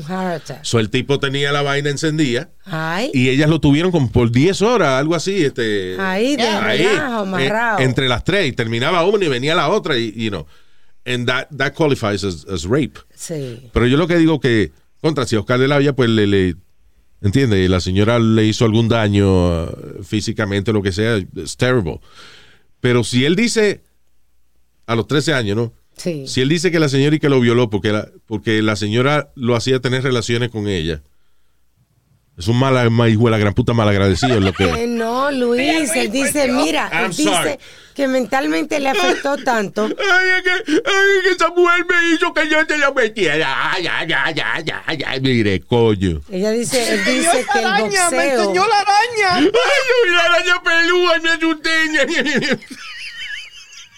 So 0.63 0.81
el 0.81 0.91
tipo 0.91 1.21
tenía 1.21 1.53
la 1.53 1.63
vaina 1.63 1.91
encendida 1.91 2.51
Ay, 2.65 3.13
y 3.15 3.29
ellas 3.29 3.49
lo 3.49 3.61
tuvieron 3.61 3.93
como 3.93 4.11
por 4.11 4.33
10 4.33 4.63
horas, 4.63 4.99
algo 4.99 5.15
así. 5.15 5.45
Este, 5.45 5.97
ahí 6.01 6.35
de 6.35 6.43
ahí, 6.43 6.87
relajo, 6.87 7.39
eh, 7.39 7.85
entre 7.85 8.09
las 8.09 8.25
tres. 8.25 8.49
Y 8.49 8.53
terminaba 8.53 9.05
una 9.07 9.25
y 9.25 9.29
venía 9.29 9.55
la 9.55 9.69
otra, 9.69 9.97
y, 9.97 10.11
you 10.13 10.31
know. 10.31 10.45
And 11.07 11.29
that, 11.29 11.47
that 11.57 11.75
qualifies 11.75 12.25
as, 12.25 12.45
as 12.53 12.65
rape. 12.65 12.99
Sí. 13.15 13.71
Pero 13.73 13.87
yo 13.87 13.97
lo 13.97 14.09
que 14.09 14.17
digo 14.17 14.41
que, 14.41 14.73
contra, 15.03 15.27
si 15.27 15.37
Oscar 15.37 15.59
de 15.61 15.69
la 15.69 15.77
Hoya, 15.77 15.93
pues 15.95 16.09
le, 16.09 16.27
le 16.27 16.55
entiende, 17.21 17.69
la 17.69 17.81
señora 17.81 18.19
le 18.19 18.47
hizo 18.47 18.65
algún 18.65 18.89
daño 18.89 19.65
uh, 19.65 20.03
físicamente, 20.03 20.73
lo 20.73 20.81
que 20.83 20.93
sea, 20.93 21.17
es 21.37 21.57
terrible. 21.59 22.01
Pero 22.81 23.05
si 23.05 23.25
él 23.27 23.37
dice, 23.37 23.83
a 24.87 24.95
los 24.97 25.07
13 25.07 25.35
años, 25.35 25.57
¿no? 25.57 25.73
Sí. 25.97 26.25
Si 26.27 26.41
él 26.41 26.49
dice 26.49 26.71
que 26.71 26.81
la 26.81 26.89
señora 26.89 27.15
y 27.17 27.19
que 27.19 27.29
lo 27.29 27.39
violó 27.41 27.69
porque 27.69 27.93
la, 27.93 28.09
porque 28.27 28.63
la 28.63 28.77
señora 28.77 29.31
lo 29.35 29.55
hacía 29.57 29.79
tener 29.81 30.03
relaciones 30.03 30.51
con 30.51 30.67
ella, 30.67 31.03
es 32.39 32.49
un 32.49 32.59
mala, 32.59 32.89
ma- 32.89 33.09
hijo 33.11 33.25
de 33.27 33.31
la 33.33 33.39
gran 33.39 33.53
puta 33.55 33.75
malagradecido 33.75 34.41
lo 34.41 34.53
Que 34.55 34.65
Luis, 35.33 35.91
él 35.95 36.11
dice, 36.11 36.49
mira, 36.49 36.89
I'm 36.93 37.07
él 37.07 37.11
dice 37.17 37.31
sorry. 37.31 37.59
que 37.95 38.09
mentalmente 38.09 38.79
le 38.81 38.89
afectó 38.91 39.37
tanto. 39.45 39.85
Ay, 39.85 40.29
es 40.37 40.43
que, 40.43 40.51
ay, 40.51 41.23
que 41.25 41.31
esa 41.31 41.49
mujer 41.51 41.85
me 41.89 42.15
hizo 42.15 42.33
que 42.33 42.49
yo 42.49 42.67
te 42.67 42.79
lo 42.79 42.95
metiera. 42.95 43.73
Ay, 43.73 43.87
ay, 43.87 44.13
ay, 44.13 44.35
ay, 44.45 44.65
ay, 44.87 45.03
ay, 45.07 45.21
mire, 45.21 45.61
coño. 45.61 46.21
Ella 46.31 46.51
dice, 46.51 46.95
él 46.95 47.05
dice 47.05 47.47
que 47.53 47.59
el 47.59 47.65
boxeo. 47.83 48.67
la 48.69 48.81
araña. 48.81 49.37
Ay, 49.37 49.45
yo 49.45 49.51
vi 50.05 50.15
la 50.15 50.25
araña 50.25 50.63
pelúa 50.63 51.17
y 51.17 51.21
me 51.21 51.31
asusté. 51.31 51.71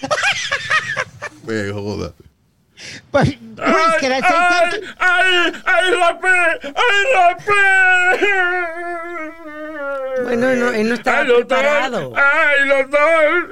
me 1.46 1.72
joda. 1.72 2.14
Pues, 3.10 3.28
Luis, 3.28 3.94
can 4.00 4.12
I 4.12 4.20
say 4.20 4.38
something? 4.50 4.82
¡Ay, 4.98 5.52
ay, 5.64 5.90
rapé! 5.94 6.38
¡Ay, 6.74 6.98
rapé! 7.14 7.62
Bueno, 10.24 10.54
no, 10.54 10.70
él 10.70 10.88
no 10.88 10.94
estaba 10.94 11.20
Ay, 11.20 11.26
doctor, 11.26 11.46
preparado. 11.46 12.12
¡Ay, 12.16 12.68
doctor! 12.68 13.48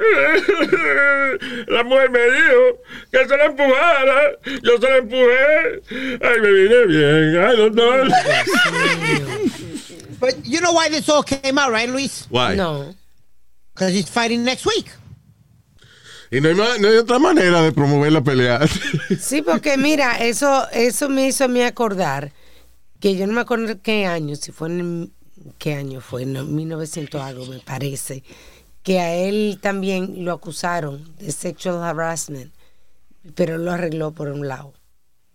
La 1.69 1.83
mujer 1.85 2.11
me 2.11 2.21
dijo 2.21 2.79
que 3.11 3.29
se 3.29 3.37
la 3.37 3.45
empujara. 3.45 4.33
Yo 4.63 4.79
se 4.79 4.89
la 4.89 4.97
empujé. 4.97 5.83
¡Ay, 6.23 6.41
me 6.41 6.51
vine 6.53 6.87
bien! 6.87 7.37
¡Ay, 7.45 7.57
doctor! 7.57 8.09
But 10.21 10.45
you 10.45 10.61
know 10.61 10.73
why 10.73 10.89
this 10.89 11.09
all 11.09 11.23
came 11.23 11.59
out, 11.59 11.73
right, 11.73 11.89
Luis? 11.89 12.27
Why? 12.31 12.55
No. 12.55 12.95
Because 13.75 13.93
he's 13.93 14.09
fighting 14.09 14.45
next 14.45 14.67
week. 14.67 14.91
Y 16.33 16.41
no 16.41 16.49
hay, 16.49 16.55
no 16.81 16.89
hay 16.89 16.97
otra 16.97 17.19
manera 17.19 17.61
de 17.61 17.73
promover 17.73 18.11
la 18.11 18.25
pelea. 18.25 18.61
Sí, 19.21 19.43
porque 19.43 19.77
mira, 19.77 20.17
eso, 20.17 20.67
eso 20.73 21.11
me 21.11 21.27
hizo 21.29 21.45
a 21.45 21.49
mí 21.49 21.61
acordar 21.63 22.33
que 23.01 23.17
yo 23.17 23.27
no 23.27 23.35
me 23.35 23.43
acuerdo 23.43 23.83
qué 23.83 24.07
año, 24.07 24.35
si 24.35 24.51
fue 24.51 24.69
en 24.69 25.13
qué 25.59 25.75
año 25.75 26.01
fue, 26.01 26.23
en 26.23 26.55
1900 26.55 27.21
algo 27.21 27.45
me 27.45 27.59
parece, 27.59 28.25
que 28.83 28.99
a 28.99 29.15
él 29.15 29.59
también 29.61 30.25
lo 30.25 30.33
acusaron 30.33 31.05
de 31.19 31.33
sexual 31.33 31.83
harassment, 31.83 32.51
pero 33.35 33.59
lo 33.59 33.71
arregló 33.71 34.13
por 34.13 34.29
un 34.29 34.49
lado. 34.49 34.73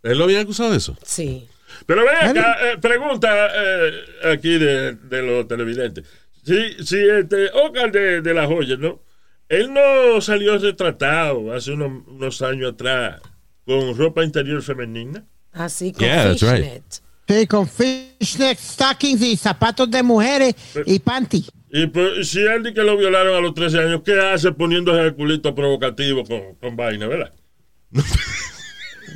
¿Él 0.01 0.17
lo 0.17 0.23
había 0.23 0.41
acusado 0.41 0.71
de 0.71 0.77
eso? 0.77 0.97
Sí. 1.03 1.47
Pero 1.85 2.05
ven 2.05 2.37
acá, 2.37 2.57
eh, 2.71 2.77
pregunta 2.79 3.29
eh, 3.53 3.91
aquí 4.33 4.57
de, 4.57 4.93
de 4.93 5.21
los 5.21 5.47
televidentes. 5.47 6.05
Si, 6.43 6.83
si 6.83 6.97
este 7.07 7.51
Oscar 7.51 7.91
de, 7.91 8.21
de 8.21 8.33
la 8.33 8.47
Joya, 8.47 8.77
¿no? 8.77 9.05
Él 9.49 9.73
no 9.73 10.19
salió 10.21 10.57
retratado 10.57 11.53
hace 11.53 11.71
unos, 11.71 12.03
unos 12.07 12.41
años 12.41 12.73
atrás 12.73 13.21
con 13.65 13.97
ropa 13.97 14.23
interior 14.23 14.61
femenina. 14.61 15.25
Así 15.53 15.91
con 15.91 16.01
Yeah, 16.05 16.23
that's 16.29 16.41
right. 16.41 16.63
fishnet. 16.63 16.83
Sí, 17.29 17.47
con 17.47 17.67
fishnet 17.67 18.57
stockings 18.57 19.21
y 19.21 19.35
zapatos 19.37 19.89
de 19.91 20.01
mujeres 20.03 20.55
y 20.85 20.99
panty. 20.99 21.45
Y 21.69 21.87
pues, 21.87 22.29
si 22.29 22.39
él 22.39 22.63
dice 22.63 22.75
que 22.75 22.83
lo 22.83 22.95
violaron 22.97 23.35
a 23.35 23.41
los 23.41 23.53
13 23.53 23.79
años, 23.79 24.01
¿qué 24.05 24.17
hace 24.19 24.51
poniéndose 24.53 25.01
el 25.01 25.15
culito 25.15 25.53
provocativo 25.53 26.23
con, 26.23 26.55
con 26.55 26.75
vaina, 26.77 27.07
verdad? 27.07 27.33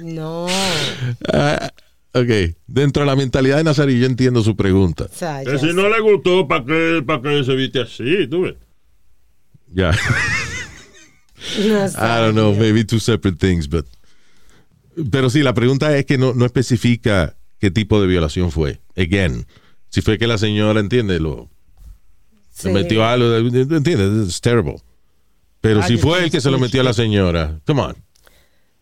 No. 0.03 0.47
Ah, 1.31 1.69
ok. 2.13 2.55
Dentro 2.67 3.03
de 3.03 3.07
la 3.07 3.15
mentalidad 3.15 3.57
de 3.57 3.63
Nazario, 3.63 3.97
yo 3.97 4.05
entiendo 4.05 4.41
su 4.41 4.55
pregunta. 4.55 5.05
O 5.05 5.15
sea, 5.15 5.43
Que 5.43 5.51
ya 5.51 5.57
si 5.59 5.67
sé. 5.67 5.73
no 5.73 5.89
le 5.89 5.99
gustó, 6.01 6.47
¿para 6.47 6.65
qué, 6.65 7.03
pa' 7.05 7.21
qué 7.21 7.43
se 7.43 7.55
viste 7.55 7.81
así? 7.81 8.27
¿Tú 8.27 8.41
ves? 8.41 8.55
Ya. 9.73 9.91
No 11.57 11.85
I 11.87 12.19
don't 12.19 12.33
know, 12.33 12.53
maybe 12.53 12.83
two 12.85 12.99
separate 12.99 13.37
things, 13.39 13.67
but. 13.67 13.85
Pero 15.09 15.29
sí, 15.29 15.41
la 15.41 15.53
pregunta 15.53 15.95
es 15.97 16.05
que 16.05 16.17
no, 16.17 16.33
no 16.33 16.45
especifica 16.45 17.35
qué 17.59 17.71
tipo 17.71 17.99
de 18.01 18.07
violación 18.07 18.51
fue. 18.51 18.79
Again, 18.95 19.45
si 19.89 20.01
fue 20.01 20.17
que 20.17 20.27
la 20.27 20.37
señora, 20.37 20.79
entiende, 20.79 21.19
lo 21.19 21.49
Sí. 22.53 22.67
le 22.67 22.73
metió 22.73 23.05
algo, 23.05 23.33
entiende, 23.37 24.23
it's 24.25 24.41
terrible. 24.41 24.75
Pero 25.61 25.81
si 25.83 25.97
fue 25.97 26.25
el 26.25 26.31
que 26.31 26.41
se 26.41 26.51
lo 26.51 26.59
metió 26.59 26.81
a 26.81 26.83
la 26.83 26.93
señora, 26.93 27.59
come 27.65 27.81
on. 27.81 27.95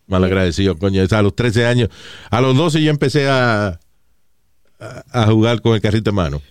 Malagradecido, 0.07 0.77
coño. 0.77 1.03
A 1.09 1.21
los 1.21 1.35
13 1.35 1.65
años, 1.67 1.89
a 2.31 2.41
los 2.41 2.57
12 2.57 2.81
yo 2.81 2.89
empecé 2.89 3.27
a, 3.29 3.79
a, 4.79 5.03
a 5.11 5.25
jugar 5.27 5.61
con 5.61 5.75
el 5.75 5.81
carrito 5.81 6.09
de 6.09 6.15
mano. 6.15 6.41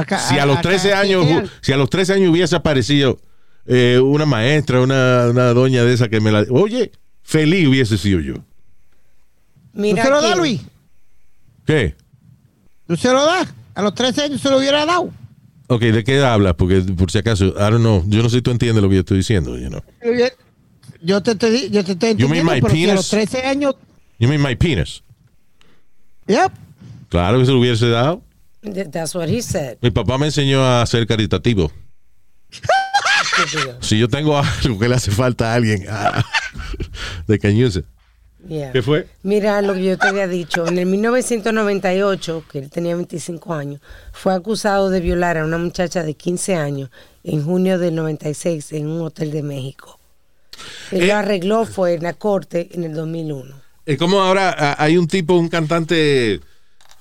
Acá- 0.00 0.18
Si 0.18 0.38
a 0.38 0.46
los 0.46 0.56
acá- 0.58 0.68
13 0.68 0.94
años, 0.94 1.26
si 1.60 1.72
a 1.72 1.76
los 1.76 1.90
13 1.90 2.14
años 2.14 2.30
hubiese 2.30 2.56
aparecido 2.56 3.18
eh, 3.66 3.98
una 4.02 4.26
maestra, 4.26 4.80
una, 4.80 5.28
una 5.30 5.52
doña 5.52 5.84
de 5.84 5.92
esa 5.94 6.08
que 6.08 6.20
me 6.20 6.32
la. 6.32 6.44
Oye, 6.50 6.92
feliz 7.22 7.68
hubiese 7.68 7.98
sido 7.98 8.20
yo. 8.20 8.34
¿Tú 8.34 8.42
Mira 9.74 10.02
se 10.04 10.10
lo 10.10 10.16
aquí. 10.18 10.38
Luis? 10.38 10.60
¿Qué? 11.66 11.94
¿Tú 12.86 12.96
se 12.96 13.12
lo 13.12 13.24
das? 13.24 13.48
A 13.74 13.82
los 13.82 13.94
13 13.94 14.22
años 14.24 14.40
se 14.40 14.50
lo 14.50 14.58
hubiera 14.58 14.84
dado. 14.84 15.10
Ok, 15.68 15.82
¿de 15.82 16.02
qué 16.02 16.20
hablas? 16.24 16.54
Porque 16.54 16.80
por 16.80 17.10
si 17.12 17.18
acaso, 17.18 17.46
I 17.46 17.52
don't 17.70 17.78
know. 17.80 18.02
Yo 18.08 18.22
no 18.22 18.28
sé 18.28 18.36
si 18.38 18.42
tú 18.42 18.50
entiendes 18.50 18.82
lo 18.82 18.88
que 18.88 18.96
yo 18.96 19.00
estoy 19.00 19.18
diciendo, 19.18 19.56
you 19.56 19.68
know. 19.68 19.82
Yo 21.02 21.22
te, 21.22 21.30
estoy- 21.32 21.70
yo 21.70 21.84
te 21.84 21.92
estoy 21.92 22.16
You 22.16 22.28
mean 22.28 22.40
entendiendo, 22.48 22.52
my 22.52 22.60
pero 22.60 22.74
si 22.74 22.90
a 22.90 22.94
los 22.94 23.08
13 23.08 23.42
años... 23.46 23.74
You 24.18 24.28
mean 24.28 24.42
my 24.42 24.56
penis? 24.56 25.02
Yep. 26.26 26.52
Claro 27.08 27.38
que 27.38 27.46
se 27.46 27.52
lo 27.52 27.60
hubiese 27.60 27.88
dado. 27.88 28.22
Th- 28.62 28.90
That's 28.90 29.14
what 29.14 29.28
he 29.28 29.40
said. 29.42 29.78
Mi 29.80 29.90
papá 29.90 30.18
me 30.18 30.26
enseñó 30.26 30.64
a 30.64 30.84
ser 30.86 31.06
caritativo. 31.06 31.70
Si 33.80 33.98
yo 33.98 34.08
tengo 34.08 34.36
algo 34.38 34.78
que 34.78 34.88
le 34.88 34.94
hace 34.94 35.10
falta 35.10 35.52
a 35.52 35.54
alguien, 35.54 35.86
ah, 35.88 36.22
de 37.26 37.38
cañuce. 37.38 37.84
Yeah. 38.48 38.72
¿Qué 38.72 38.82
fue? 38.82 39.06
Mira 39.22 39.60
lo 39.62 39.74
que 39.74 39.84
yo 39.84 39.98
te 39.98 40.08
había 40.08 40.26
dicho. 40.26 40.66
En 40.66 40.78
el 40.78 40.86
1998, 40.86 42.44
que 42.50 42.58
él 42.58 42.70
tenía 42.70 42.94
25 42.96 43.52
años, 43.54 43.80
fue 44.12 44.34
acusado 44.34 44.88
de 44.90 45.00
violar 45.00 45.36
a 45.38 45.44
una 45.44 45.58
muchacha 45.58 46.02
de 46.02 46.14
15 46.14 46.54
años 46.56 46.90
en 47.22 47.44
junio 47.44 47.78
del 47.78 47.94
96 47.94 48.72
en 48.72 48.86
un 48.88 49.02
hotel 49.02 49.30
de 49.30 49.42
México. 49.42 49.98
Él 50.90 51.02
Eh. 51.02 51.06
lo 51.06 51.14
arregló, 51.16 51.66
fue 51.66 51.94
en 51.94 52.02
la 52.02 52.14
corte 52.14 52.68
en 52.72 52.84
el 52.84 52.94
2001. 52.94 53.54
Es 53.86 53.98
como 53.98 54.20
ahora 54.22 54.54
ah, 54.58 54.76
hay 54.78 54.96
un 54.96 55.06
tipo, 55.06 55.34
un 55.34 55.48
cantante 55.48 56.40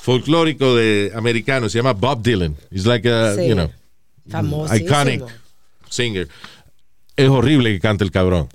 folclórico 0.01 0.75
de 0.75 1.11
americano, 1.15 1.69
se 1.69 1.77
llama 1.77 1.93
Bob 1.93 2.21
Dylan. 2.23 2.55
He's 2.71 2.85
like 2.85 3.07
a, 3.07 3.35
Sí. 3.35 3.47
you 3.47 3.55
know, 3.55 3.69
iconic 4.73 5.23
singer. 5.89 6.27
Es 7.15 7.27
horrible 7.29 7.71
que 7.73 7.79
cante 7.79 8.03
el 8.03 8.11
cabrón. 8.11 8.47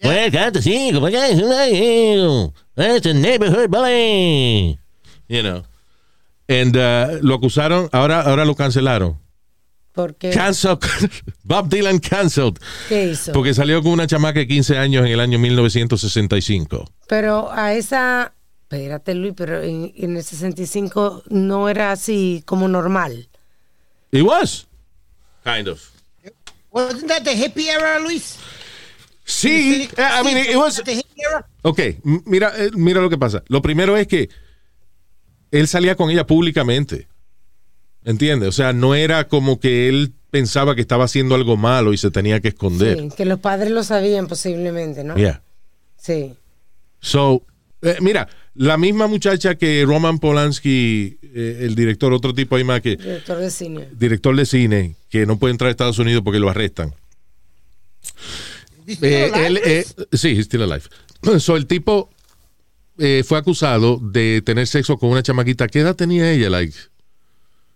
Pues 0.00 0.32
canta 0.32 0.60
así, 0.60 0.90
como 0.94 1.08
que 1.08 1.16
es 1.16 1.38
It's 2.76 3.06
a 3.06 3.12
neighborhood 3.12 3.68
bully. 3.68 4.78
You 5.28 5.42
know. 5.42 5.64
And 6.48 6.76
uh, 6.76 7.18
lo 7.22 7.34
acusaron, 7.36 7.88
ahora, 7.92 8.22
ahora 8.22 8.44
lo 8.44 8.54
cancelaron. 8.54 9.18
Porque, 9.92 10.30
Cancel. 10.30 10.78
Bob 11.42 11.68
Dylan 11.68 11.98
canceled. 11.98 12.54
¿Qué 12.88 13.10
hizo? 13.10 13.32
Porque 13.32 13.54
salió 13.54 13.82
con 13.82 13.92
una 13.92 14.06
chamaca 14.06 14.38
de 14.40 14.46
15 14.46 14.78
años 14.78 15.04
en 15.04 15.12
el 15.12 15.20
año 15.20 15.38
1965. 15.38 16.90
Pero 17.08 17.50
a 17.52 17.74
esa... 17.74 18.32
Espérate, 18.70 19.14
Luis, 19.16 19.34
pero 19.36 19.60
en, 19.60 19.92
en 19.96 20.16
el 20.16 20.22
65 20.22 21.24
no 21.28 21.68
era 21.68 21.90
así 21.90 22.44
como 22.46 22.68
normal. 22.68 23.28
It 24.12 24.22
was. 24.22 24.68
Kind 25.42 25.66
of. 25.66 25.82
Wasn't 26.70 27.08
that 27.08 27.24
the 27.24 27.32
hippie 27.32 27.68
era, 27.68 27.98
Luis? 27.98 28.36
Sí, 29.24 29.88
eh, 29.96 30.02
I 30.20 30.24
mean, 30.24 30.38
it 30.38 30.54
was. 30.54 30.80
The 30.84 30.92
hippie 30.92 31.20
era? 31.28 31.48
Ok, 31.62 31.80
mira, 32.26 32.52
eh, 32.56 32.70
mira 32.74 33.00
lo 33.00 33.10
que 33.10 33.18
pasa. 33.18 33.42
Lo 33.48 33.60
primero 33.60 33.96
es 33.96 34.06
que 34.06 34.28
él 35.50 35.66
salía 35.66 35.96
con 35.96 36.08
ella 36.10 36.24
públicamente. 36.24 37.08
¿Entiendes? 38.04 38.50
O 38.50 38.52
sea, 38.52 38.72
no 38.72 38.94
era 38.94 39.26
como 39.26 39.58
que 39.58 39.88
él 39.88 40.12
pensaba 40.30 40.76
que 40.76 40.80
estaba 40.80 41.06
haciendo 41.06 41.34
algo 41.34 41.56
malo 41.56 41.92
y 41.92 41.96
se 41.96 42.12
tenía 42.12 42.38
que 42.38 42.48
esconder. 42.48 43.00
Sí, 43.00 43.08
que 43.16 43.24
los 43.24 43.40
padres 43.40 43.72
lo 43.72 43.82
sabían 43.82 44.28
posiblemente, 44.28 45.02
¿no? 45.02 45.16
Yeah. 45.16 45.42
Sí. 45.96 46.36
So, 47.00 47.42
eh, 47.82 47.96
mira, 48.00 48.28
la 48.54 48.76
misma 48.76 49.06
muchacha 49.06 49.54
que 49.56 49.84
Roman 49.86 50.18
Polanski, 50.18 51.18
eh, 51.22 51.58
el 51.62 51.74
director, 51.74 52.12
otro 52.12 52.34
tipo 52.34 52.56
ahí 52.56 52.64
más 52.64 52.80
que 52.80 52.96
Director 52.96 53.38
de 53.38 53.50
cine. 53.50 53.88
director 53.92 54.36
de 54.36 54.46
cine, 54.46 54.96
que 55.08 55.26
no 55.26 55.38
puede 55.38 55.52
entrar 55.52 55.68
a 55.68 55.70
Estados 55.70 55.98
Unidos 55.98 56.22
porque 56.24 56.38
lo 56.40 56.50
arrestan. 56.50 56.94
Eh, 58.86 59.30
él, 59.46 59.60
sí, 60.12 60.30
he's 60.30 60.46
still 60.46 60.62
alive. 60.62 60.82
So, 61.38 61.56
el 61.56 61.66
tipo 61.66 62.10
fue 63.24 63.38
acusado 63.38 63.98
de 64.02 64.42
tener 64.44 64.66
sexo 64.66 64.98
con 64.98 65.10
una 65.10 65.22
chamaquita. 65.22 65.68
¿Qué 65.68 65.80
edad 65.80 65.96
tenía 65.96 66.30
ella? 66.32 66.50
Like, 66.50 66.74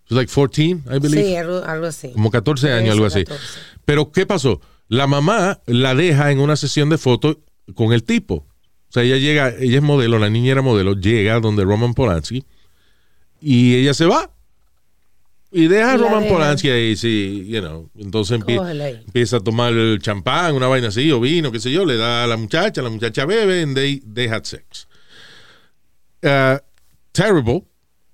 like 0.09 0.31
14, 0.33 0.63
I 0.65 0.99
believe. 1.01 1.25
Sí, 1.25 1.37
algo, 1.37 1.63
algo 1.65 1.87
así. 1.87 2.11
Como 2.13 2.31
14 2.31 2.73
años, 2.73 2.93
algo 2.93 3.07
así. 3.07 3.25
14. 3.25 3.45
Pero, 3.85 4.13
¿qué 4.13 4.27
pasó? 4.27 4.61
La 4.89 5.07
mamá 5.07 5.61
la 5.67 5.95
deja 5.95 6.31
en 6.31 6.41
una 6.41 6.57
sesión 6.57 6.89
de 6.91 6.99
fotos 6.99 7.39
con 7.75 7.93
el 7.93 8.03
tipo. 8.03 8.47
O 8.95 8.97
sea, 8.97 9.03
ella 9.03 9.17
llega, 9.17 9.49
ella 9.59 9.79
es 9.79 9.83
modelo, 9.83 10.21
la 10.21 10.31
niña 10.31 10.53
era 10.53 10.63
modelo, 10.63 10.95
llega 10.95 11.41
donde 11.41 11.65
Roman 11.65 11.95
Polanski 11.95 12.45
y 13.41 13.75
ella 13.75 13.93
se 13.93 14.07
va. 14.07 14.31
Y 15.51 15.67
deja 15.67 15.95
a 15.95 15.97
Roman 15.97 16.23
deja. 16.23 16.33
Polanski 16.33 16.71
ahí, 16.71 16.95
sí, 16.95 17.45
you 17.49 17.61
know. 17.61 17.91
Entonces 17.99 18.41
empieza 18.47 19.39
a 19.39 19.41
tomar 19.41 19.73
el 19.73 19.99
champán, 19.99 20.55
una 20.55 20.69
vaina 20.69 20.89
así, 20.89 21.11
o 21.11 21.19
vino, 21.19 21.51
qué 21.51 21.59
sé 21.59 21.73
yo, 21.73 21.85
le 21.85 21.97
da 21.97 22.23
a 22.23 22.29
la 22.29 22.37
muchacha, 22.37 22.83
la 22.83 22.91
muchacha 22.91 23.27
bebe, 23.27 23.63
and 23.63 23.75
they, 23.75 23.99
they 23.99 24.29
had 24.29 24.45
sex. 24.45 24.87
Uh, 26.23 26.59
terrible, 27.11 27.65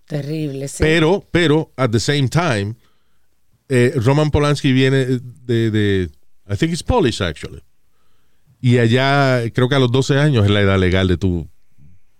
Terrible, 0.06 0.66
sí. 0.66 0.82
pero, 0.82 1.22
pero, 1.30 1.72
at 1.76 1.90
the 1.90 2.00
same 2.00 2.26
time, 2.30 2.74
eh, 3.68 3.92
Roman 3.96 4.30
Polanski 4.30 4.72
viene 4.72 5.04
de, 5.44 5.70
de, 5.70 6.08
I 6.48 6.56
think 6.56 6.72
it's 6.72 6.82
Polish 6.82 7.20
actually. 7.20 7.60
Y 8.60 8.78
allá, 8.78 9.42
creo 9.52 9.68
que 9.68 9.74
a 9.74 9.78
los 9.78 9.90
12 9.90 10.18
años 10.18 10.44
es 10.44 10.50
la 10.50 10.60
edad 10.60 10.78
legal 10.78 11.08
de 11.08 11.16
tu 11.16 11.48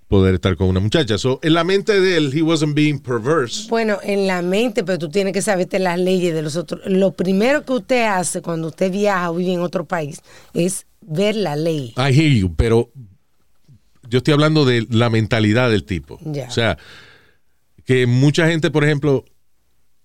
poder 0.09 0.35
estar 0.35 0.57
con 0.57 0.69
una 0.69 0.81
muchacha. 0.81 1.19
So, 1.19 1.39
en 1.43 1.55
la 1.55 1.63
mente 1.63 2.01
de 2.01 2.17
él, 2.17 2.33
he 2.35 2.43
wasn't 2.43 2.75
being 2.75 2.99
perverse. 2.99 3.69
Bueno, 3.69 3.99
en 4.03 4.27
la 4.27 4.43
mente, 4.43 4.83
pero 4.83 4.99
tú 4.99 5.09
tienes 5.09 5.33
que 5.33 5.41
saberte 5.41 5.79
las 5.79 6.01
leyes 6.01 6.35
de 6.35 6.43
los 6.43 6.57
otros. 6.57 6.81
Lo 6.85 7.13
primero 7.13 7.65
que 7.65 7.75
usted 7.75 8.07
hace 8.07 8.43
cuando 8.43 8.69
usted 8.69 8.91
viaja 8.91 9.31
o 9.31 9.37
vive 9.37 9.53
en 9.53 9.61
otro 9.61 9.85
país 9.85 10.21
es 10.53 10.87
ver 11.01 11.37
la 11.37 11.55
ley. 11.55 11.95
I 11.97 12.13
hear 12.13 12.33
you, 12.33 12.55
pero 12.57 12.91
yo 14.09 14.19
estoy 14.19 14.35
hablando 14.35 14.65
de 14.65 14.87
la 14.91 15.11
mentalidad 15.11 15.71
del 15.71 15.85
tipo. 15.85 16.19
O 16.25 16.51
sea, 16.51 16.77
que 17.85 18.07
mucha 18.07 18.49
gente, 18.49 18.73
por 18.73 18.83
ejemplo, 18.83 19.25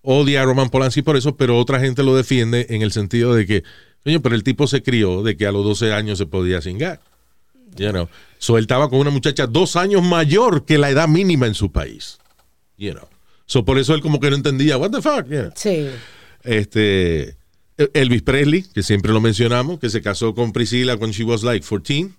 odia 0.03 0.43
a 0.43 0.45
Roman 0.45 0.69
Polanski 0.69 1.01
por 1.01 1.17
eso, 1.17 1.36
pero 1.36 1.57
otra 1.57 1.79
gente 1.79 2.03
lo 2.03 2.15
defiende 2.15 2.67
en 2.69 2.83
el 2.83 2.91
sentido 2.91 3.33
de 3.33 3.47
que, 3.47 3.63
coño, 4.05 4.21
pero 4.21 4.35
el 4.35 4.43
tipo 4.43 4.67
se 4.67 4.81
crió 4.83 5.21
de 5.23 5.35
que 5.35 5.45
a 5.47 5.51
los 5.51 5.65
12 5.65 5.91
años 5.91 6.17
se 6.17 6.25
podía 6.27 6.61
cingar. 6.61 7.01
You 7.75 7.89
know. 7.89 8.07
So 8.37 8.57
él 8.57 8.63
estaba 8.63 8.89
con 8.89 8.99
una 8.99 9.09
muchacha 9.09 9.47
dos 9.47 9.75
años 9.75 10.01
mayor 10.03 10.63
que 10.63 10.77
la 10.77 10.89
edad 10.89 11.09
mínima 11.09 11.47
en 11.47 11.55
su 11.55 11.71
país. 11.71 12.19
You 12.77 12.93
know. 12.93 13.07
So 13.47 13.65
por 13.65 13.77
eso 13.79 13.93
él 13.93 14.01
como 14.01 14.19
que 14.19 14.29
no 14.29 14.35
entendía, 14.37 14.77
what 14.77 14.91
the 14.91 15.01
fuck, 15.01 15.25
you 15.27 15.39
know. 15.41 15.51
Sí. 15.55 15.87
Este 16.43 17.35
Elvis 17.93 18.21
Presley, 18.21 18.63
que 18.73 18.83
siempre 18.83 19.11
lo 19.11 19.19
mencionamos, 19.19 19.79
que 19.79 19.89
se 19.89 20.01
casó 20.01 20.33
con 20.33 20.53
Priscilla 20.53 20.95
cuando 20.97 21.15
she 21.17 21.23
was 21.23 21.43
like 21.43 21.65
14. 21.67 22.09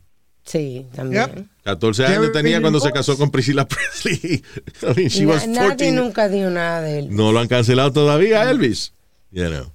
Sí, 0.45 0.85
también. 0.95 1.49
14 1.65 2.07
años 2.07 2.33
tenía 2.33 2.61
cuando 2.61 2.79
se 2.79 2.93
casó 2.93 3.17
con 3.17 3.31
Priscilla 3.31 3.67
Presley. 3.67 4.43
I 4.83 4.95
mean, 4.97 5.09
she 5.09 5.25
Na- 5.25 5.33
was 5.33 5.49
nadie 5.49 5.69
14. 5.91 5.93
nunca 5.93 6.29
dio 6.29 6.51
nada 6.51 6.83
de 6.83 6.99
él. 7.01 7.09
No 7.11 7.33
lo 7.33 7.41
han 7.41 7.49
cancelado 7.49 7.93
todavía, 7.93 8.49
Elvis. 8.51 8.93
You 9.31 9.47
know. 9.49 9.73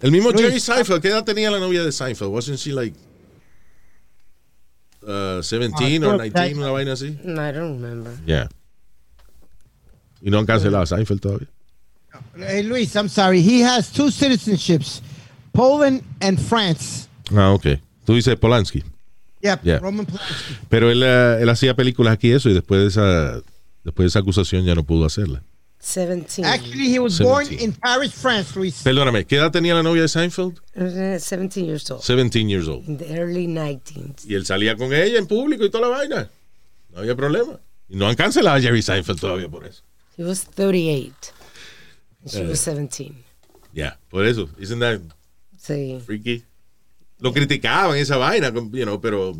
El 0.00 0.12
mismo 0.12 0.30
Luis. 0.30 0.42
Jerry 0.44 0.60
Seinfeld, 0.60 1.00
¿qué 1.02 1.08
edad 1.08 1.24
tenía 1.24 1.50
la 1.50 1.58
novia 1.58 1.82
de 1.84 1.92
Seinfeld? 1.92 2.30
Wasn't 2.30 2.58
she 2.58 2.72
like 2.72 2.96
uh, 5.02 5.42
17 5.42 6.04
Ah, 6.04 6.08
or 6.08 6.18
creo 6.18 6.32
que- 6.32 6.40
19, 6.40 6.54
una 6.58 6.70
vaina 6.70 6.92
así? 6.92 7.16
No, 7.24 7.48
I 7.48 7.52
don't 7.52 7.80
remember. 7.80 8.12
Yeah. 8.26 8.48
Y 10.22 10.30
no 10.30 10.38
han 10.38 10.46
cancelado 10.46 10.82
a 10.82 10.86
Seinfeld 10.86 11.20
todavía. 11.20 11.48
Hey, 12.36 12.62
Luis, 12.62 12.94
I'm 12.96 13.08
sorry. 13.08 13.40
He 13.40 13.62
has 13.64 13.90
two 13.90 14.10
citizenships, 14.10 15.00
Poland 15.52 16.02
and 16.20 16.38
France. 16.38 17.08
Ah, 17.34 17.52
ok. 17.52 17.66
Tú 18.04 18.14
dices 18.14 18.36
Polanski. 18.36 18.82
Yep, 19.42 19.60
Yeah. 19.62 19.78
Roman 19.78 20.04
Polanski. 20.06 20.34
Pero 20.68 20.90
él, 20.90 21.02
eh, 21.04 21.38
él 21.42 21.48
hacía 21.48 21.74
películas 21.74 22.12
aquí 22.14 22.32
eso 22.32 22.50
y 22.50 22.54
después 22.54 22.80
de 22.82 22.86
esa 22.88 23.42
después 23.84 24.04
de 24.04 24.08
esa 24.08 24.18
acusación 24.18 24.64
ya 24.64 24.74
no 24.74 24.82
pudo 24.84 25.06
hacerla. 25.06 25.42
17. 25.82 26.44
Actually, 26.44 26.88
he 26.92 26.98
was 26.98 27.18
born 27.18 27.46
17. 27.46 27.64
in 27.64 27.72
Paris, 27.72 28.12
France, 28.12 28.54
Luis. 28.54 28.82
Perdóname, 28.82 29.24
¿qué 29.26 29.36
edad 29.36 29.50
tenía 29.50 29.74
la 29.74 29.82
novia 29.82 30.02
de 30.02 30.08
Seinfeld? 30.08 30.60
Uh, 30.76 31.18
17 31.18 31.64
years 31.64 31.90
old. 31.90 32.02
17 32.02 32.48
years 32.50 32.68
old. 32.68 32.86
In 32.86 32.98
the 32.98 33.06
early 33.18 33.46
19s. 33.46 34.26
Y 34.26 34.34
él 34.34 34.44
salía 34.44 34.76
con 34.76 34.92
ella 34.92 35.18
en 35.18 35.26
público 35.26 35.64
y 35.64 35.70
toda 35.70 35.88
la 35.88 35.96
vaina. 35.96 36.30
No 36.90 37.00
había 37.00 37.16
problema. 37.16 37.58
Y 37.88 37.96
no 37.96 38.06
han 38.06 38.14
cancelado 38.14 38.56
a 38.56 38.60
Jerry 38.60 38.82
Seinfeld 38.82 39.18
todavía 39.20 39.48
por 39.48 39.64
eso. 39.66 39.82
He 40.18 40.22
was 40.24 40.44
38. 40.54 41.14
And 42.22 42.30
she 42.30 42.40
Eh. 42.42 42.46
was 42.48 42.60
17. 42.64 43.14
Ya, 43.72 43.98
por 44.10 44.26
eso. 44.26 44.48
Isn't 44.58 44.80
that 44.80 45.00
Sí. 45.58 45.98
freaky? 46.04 46.44
Lo 47.20 47.32
criticaban 47.32 47.96
esa 47.96 48.16
vaina, 48.18 48.50
you 48.52 48.84
know, 48.84 49.00
pero 49.00 49.34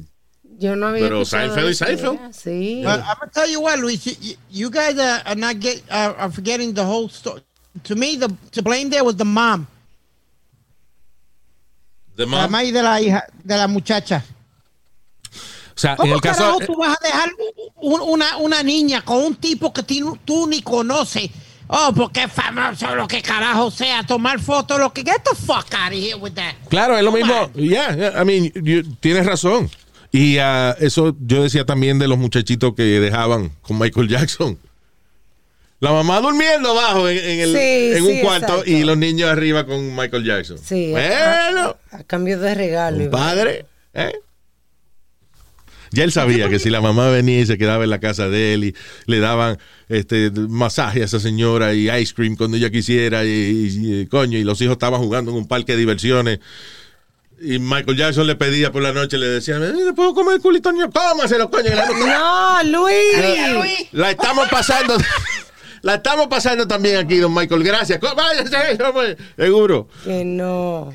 Yo 0.60 0.76
no 0.76 0.88
había 0.88 1.00
Pero 1.08 1.24
Seinfeld. 1.24 1.78
¿verdad? 1.80 2.32
Sí. 2.32 2.82
But 2.84 3.00
I'm 3.00 3.16
gonna 3.18 3.32
tell 3.32 3.48
you 3.50 3.60
what, 3.62 3.78
Luis. 3.78 4.04
You, 4.50 4.70
guys 4.70 4.98
are, 4.98 5.22
are 5.24 5.34
not 5.34 5.58
get 5.58 5.82
are, 5.90 6.14
are 6.18 6.30
forgetting 6.30 6.74
the 6.74 6.84
whole 6.84 7.08
story. 7.08 7.42
To 7.84 7.96
me, 7.96 8.16
the 8.16 8.28
to 8.52 8.62
blame 8.62 8.90
there 8.90 9.02
was 9.02 9.16
the 9.16 9.24
mom, 9.24 9.66
the 12.16 12.26
la 12.26 12.42
mom- 12.42 12.50
madre 12.52 12.72
de 12.72 12.82
la 12.82 13.00
hija 13.00 13.22
de 13.44 13.56
la 13.56 13.66
muchacha. 13.68 14.22
o 15.74 15.78
sea, 15.80 15.92
en 15.92 15.96
¿Cómo 15.96 16.14
el 16.14 16.20
caso 16.20 16.40
carajo 16.42 16.60
tú 16.66 16.76
vas 16.76 16.96
a 17.00 17.06
dejar 17.06 17.30
un- 17.76 18.00
una, 18.02 18.36
una 18.36 18.62
niña 18.62 19.02
con 19.02 19.18
un 19.24 19.34
tipo 19.36 19.72
que 19.72 19.82
ti- 19.82 20.02
tú 20.26 20.46
ni 20.46 20.60
conoces? 20.62 21.30
Oh, 21.72 21.92
porque 21.94 22.24
es 22.24 22.32
famoso, 22.32 22.94
lo 22.96 23.06
que 23.06 23.22
carajo 23.22 23.70
sea, 23.70 24.02
tomar 24.02 24.40
fotos, 24.40 24.78
lo 24.80 24.92
que. 24.92 25.02
Get 25.04 25.22
the 25.22 25.36
fuck 25.36 25.72
out 25.72 25.92
of 25.92 25.98
here 25.98 26.16
with 26.16 26.32
that. 26.34 26.54
Claro, 26.68 26.96
es 26.98 27.04
lo 27.04 27.12
Come 27.12 27.22
mismo. 27.22 27.50
Yeah, 27.54 27.94
yeah, 27.94 28.20
I 28.20 28.24
mean, 28.24 28.52
you- 28.56 28.82
tienes 29.00 29.24
razón. 29.24 29.70
Y 30.12 30.38
ah, 30.38 30.76
eso 30.80 31.16
yo 31.20 31.42
decía 31.42 31.64
también 31.64 31.98
de 31.98 32.08
los 32.08 32.18
muchachitos 32.18 32.74
que 32.74 32.82
dejaban 32.82 33.50
con 33.62 33.78
Michael 33.78 34.08
Jackson. 34.08 34.58
La 35.78 35.92
mamá 35.92 36.20
durmiendo 36.20 36.70
abajo 36.72 37.08
en, 37.08 37.16
en 37.18 37.40
el- 37.40 37.52
Sí, 37.52 37.96
en 37.98 38.02
un 38.02 38.10
sí, 38.16 38.20
cuarto 38.20 38.46
exacto. 38.48 38.70
y 38.70 38.84
los 38.84 38.98
niños 38.98 39.30
arriba 39.30 39.64
con 39.64 39.94
Michael 39.96 40.24
Jackson. 40.24 40.58
Sí. 40.58 40.90
Bueno, 40.90 41.76
A, 41.92 41.96
a 41.98 42.04
cambio 42.04 42.38
de 42.38 42.54
regalo. 42.54 42.98
un 43.04 43.10
padre. 43.10 43.64
¿eh? 43.94 44.12
Ya 45.92 46.04
él 46.04 46.12
sabía 46.12 46.48
que 46.48 46.58
si 46.60 46.70
la 46.70 46.80
mamá 46.80 47.08
venía 47.10 47.40
y 47.40 47.46
se 47.46 47.58
quedaba 47.58 47.82
en 47.82 47.90
la 47.90 47.98
casa 47.98 48.28
de 48.28 48.54
él 48.54 48.64
y 48.64 48.74
le 49.06 49.18
daban 49.18 49.58
este 49.88 50.30
masaje 50.30 51.02
a 51.02 51.06
esa 51.06 51.18
señora 51.18 51.74
y 51.74 51.90
ice 51.90 52.14
cream 52.14 52.36
cuando 52.36 52.56
ella 52.56 52.70
quisiera 52.70 53.24
y, 53.24 53.28
y- 53.28 54.00
y, 54.02 54.06
coño 54.06 54.38
y 54.38 54.44
los 54.44 54.60
hijos 54.60 54.74
estaban 54.74 55.00
jugando 55.00 55.32
en 55.32 55.36
un 55.38 55.48
parque 55.48 55.72
de 55.72 55.78
diversiones 55.78 56.38
y 57.40 57.58
Michael 57.58 57.96
Jackson 57.96 58.26
le 58.26 58.36
pedía 58.36 58.70
por 58.70 58.82
la 58.82 58.92
noche 58.92 59.16
le 59.16 59.26
decía 59.26 59.58
¿le 59.58 59.92
puedo 59.94 60.14
comer 60.14 60.34
el 60.36 60.40
culito 60.42 60.70
niño? 60.72 60.90
cómaselo 60.90 61.50
coño 61.50 61.70
No, 62.06 62.62
Luis. 62.64 63.88
la 63.92 64.10
estamos 64.10 64.48
pasando 64.48 64.96
la 65.82 65.94
estamos 65.94 66.26
pasando 66.28 66.68
también 66.68 66.96
aquí 66.96 67.16
don 67.16 67.32
Michael 67.34 67.62
gracias 67.62 67.98
váyase 68.00 68.82
hombre, 68.84 69.16
seguro 69.36 69.88
Que 70.04 70.24
no. 70.24 70.92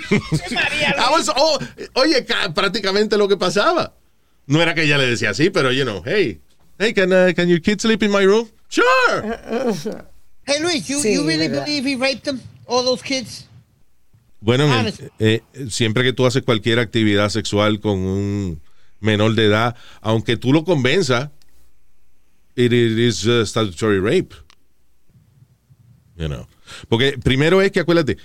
I 0.00 1.10
was- 1.12 1.30
oh, 1.34 1.58
oye, 1.94 2.24
ca- 2.24 2.52
prácticamente 2.54 3.16
lo 3.16 3.28
que 3.28 3.36
pasaba. 3.36 3.92
No 4.46 4.62
era 4.62 4.74
que 4.74 4.82
ella 4.84 4.96
le 4.98 5.06
decía 5.06 5.30
así, 5.30 5.50
pero, 5.50 5.72
you 5.72 5.82
know, 5.84 6.02
hey, 6.06 6.40
hey, 6.78 6.94
can, 6.94 7.12
uh, 7.12 7.32
can 7.34 7.48
your 7.48 7.60
kid 7.60 7.80
sleep 7.80 8.02
in 8.02 8.10
my 8.10 8.24
room? 8.24 8.48
Sure. 8.68 8.86
Hey, 10.46 10.60
Luis, 10.62 10.86
you, 10.88 11.00
Sí, 11.00 11.14
you 11.14 11.24
really 11.26 11.48
verdad. 11.48 11.64
believe 11.66 11.84
he 11.84 11.96
raped 11.96 12.24
them, 12.24 12.40
all 12.66 12.84
those 12.84 13.02
kids? 13.02 13.47
Bueno, 14.40 14.64
el- 14.64 15.10
eh, 15.18 15.42
siempre 15.68 16.04
que 16.04 16.12
tú 16.12 16.24
haces 16.26 16.42
cualquier 16.42 16.78
actividad 16.78 17.28
sexual 17.28 17.80
con 17.80 17.98
un 17.98 18.60
menor 19.00 19.34
de 19.34 19.46
edad, 19.46 19.76
aunque 20.00 20.36
tú 20.36 20.52
lo 20.52 20.64
convenzas, 20.64 21.30
it, 22.54 22.72
it 22.72 22.98
is 22.98 23.24
uh, 23.26 23.44
statutory 23.44 23.98
rape. 24.00 24.34
You 26.16 26.26
know. 26.28 26.46
Porque 26.88 27.16
primero 27.22 27.62
es 27.62 27.70
que 27.72 27.80
acuérdate, 27.80 28.16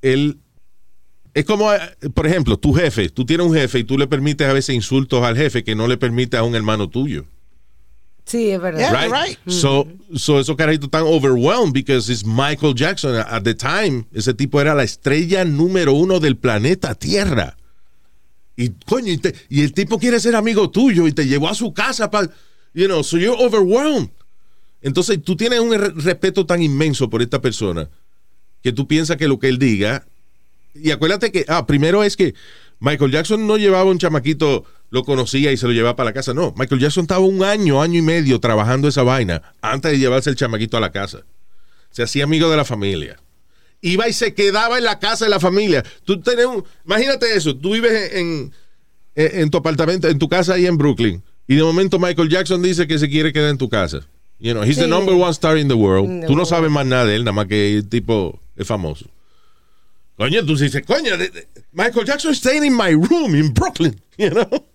él 0.00 0.38
es 1.34 1.44
como, 1.44 1.72
eh, 1.72 1.78
por 2.14 2.26
ejemplo, 2.26 2.58
tu 2.58 2.72
jefe, 2.74 3.08
tú 3.08 3.24
tienes 3.24 3.46
un 3.46 3.54
jefe 3.54 3.78
y 3.80 3.84
tú 3.84 3.96
le 3.96 4.06
permites 4.06 4.46
a 4.46 4.52
veces 4.52 4.74
insultos 4.74 5.22
al 5.24 5.36
jefe 5.36 5.64
que 5.64 5.74
no 5.74 5.86
le 5.88 5.96
permite 5.96 6.36
a 6.36 6.42
un 6.42 6.54
hermano 6.54 6.88
tuyo. 6.88 7.24
Sí, 8.24 8.50
es 8.50 8.60
verdad. 8.60 8.78
Yeah. 8.78 8.92
right? 9.08 9.12
right. 9.28 9.38
So, 9.50 9.88
so 10.14 10.38
esos 10.40 10.56
carajitos 10.56 10.86
están 10.86 11.02
overwhelmed 11.04 11.72
because 11.72 12.10
it's 12.10 12.24
Michael 12.24 12.74
Jackson. 12.74 13.16
At 13.16 13.42
the 13.42 13.54
time, 13.54 14.06
ese 14.14 14.32
tipo 14.34 14.60
era 14.60 14.74
la 14.74 14.84
estrella 14.84 15.44
número 15.44 15.92
uno 15.92 16.20
del 16.20 16.36
planeta 16.36 16.94
Tierra. 16.94 17.56
Y 18.56 18.70
coño, 18.86 19.12
y, 19.12 19.18
te- 19.18 19.34
y 19.48 19.62
el 19.62 19.72
tipo 19.72 19.98
quiere 19.98 20.20
ser 20.20 20.36
amigo 20.36 20.70
tuyo 20.70 21.06
y 21.08 21.12
te 21.12 21.26
llevó 21.26 21.48
a 21.48 21.54
su 21.54 21.72
casa 21.72 22.10
para, 22.10 22.28
you 22.74 22.86
know, 22.86 23.02
so 23.02 23.16
you're 23.18 23.36
overwhelmed. 23.42 24.10
Entonces 24.82 25.22
tú 25.22 25.36
tienes 25.36 25.58
un 25.60 25.72
re- 25.72 25.90
respeto 25.96 26.44
tan 26.46 26.62
inmenso 26.62 27.08
por 27.10 27.22
esta 27.22 27.40
persona 27.40 27.88
que 28.62 28.72
tú 28.72 28.86
piensas 28.86 29.16
que 29.16 29.26
lo 29.28 29.38
que 29.38 29.48
él 29.48 29.58
diga. 29.58 30.06
Y 30.74 30.90
acuérdate 30.90 31.32
que, 31.32 31.44
ah, 31.48 31.66
primero 31.66 32.02
es 32.04 32.16
que 32.16 32.34
Michael 32.78 33.10
Jackson 33.10 33.46
no 33.46 33.56
llevaba 33.56 33.90
un 33.90 33.98
chamaquito, 33.98 34.64
lo 34.92 35.04
conocía 35.04 35.50
y 35.50 35.56
se 35.56 35.66
lo 35.66 35.72
llevaba 35.72 35.96
para 35.96 36.10
la 36.10 36.12
casa. 36.12 36.34
No, 36.34 36.54
Michael 36.56 36.80
Jackson 36.80 37.04
estaba 37.04 37.20
un 37.24 37.42
año, 37.42 37.80
año 37.80 37.98
y 37.98 38.02
medio 38.02 38.38
trabajando 38.40 38.88
esa 38.88 39.02
vaina 39.02 39.42
antes 39.62 39.90
de 39.90 39.98
llevarse 39.98 40.28
el 40.28 40.36
chamaquito 40.36 40.76
a 40.76 40.80
la 40.80 40.92
casa. 40.92 41.22
Se 41.90 42.02
hacía 42.02 42.24
amigo 42.24 42.50
de 42.50 42.58
la 42.58 42.64
familia. 42.66 43.18
iba 43.80 44.06
y 44.06 44.12
se 44.12 44.34
quedaba 44.34 44.76
en 44.76 44.84
la 44.84 44.98
casa 44.98 45.24
de 45.24 45.30
la 45.30 45.40
familia. 45.40 45.82
Tú 46.04 46.20
tenés 46.20 46.44
un, 46.44 46.62
imagínate 46.84 47.34
eso, 47.34 47.56
tú 47.56 47.72
vives 47.72 48.12
en, 48.12 48.52
en, 49.14 49.40
en 49.40 49.50
tu 49.50 49.56
apartamento, 49.58 50.08
en 50.08 50.18
tu 50.18 50.28
casa 50.28 50.54
ahí 50.54 50.66
en 50.66 50.76
Brooklyn, 50.76 51.22
y 51.48 51.56
de 51.56 51.62
momento 51.62 51.98
Michael 51.98 52.28
Jackson 52.28 52.60
dice 52.60 52.86
que 52.86 52.98
se 52.98 53.08
quiere 53.08 53.32
quedar 53.32 53.48
en 53.48 53.58
tu 53.58 53.70
casa. 53.70 54.06
You 54.38 54.52
know, 54.52 54.62
he's 54.62 54.76
the 54.76 54.86
number 54.86 55.14
one 55.14 55.30
star 55.32 55.56
in 55.56 55.68
the 55.68 55.74
world. 55.74 56.26
Tú 56.26 56.36
no 56.36 56.44
sabes 56.44 56.70
más 56.70 56.84
nada 56.84 57.06
de 57.06 57.16
él, 57.16 57.24
nada 57.24 57.32
más 57.32 57.46
que 57.46 57.76
el 57.76 57.88
tipo 57.88 58.40
es 58.56 58.66
famoso. 58.66 59.06
Coño, 60.18 60.44
tú 60.44 60.54
dices, 60.56 60.82
coño, 60.86 61.12
Michael 61.72 62.04
Jackson 62.04 62.32
is 62.32 62.38
staying 62.38 62.64
in 62.64 62.76
my 62.76 62.92
room 62.92 63.34
in 63.34 63.54
Brooklyn, 63.54 63.98
you 64.18 64.28
know? 64.30 64.66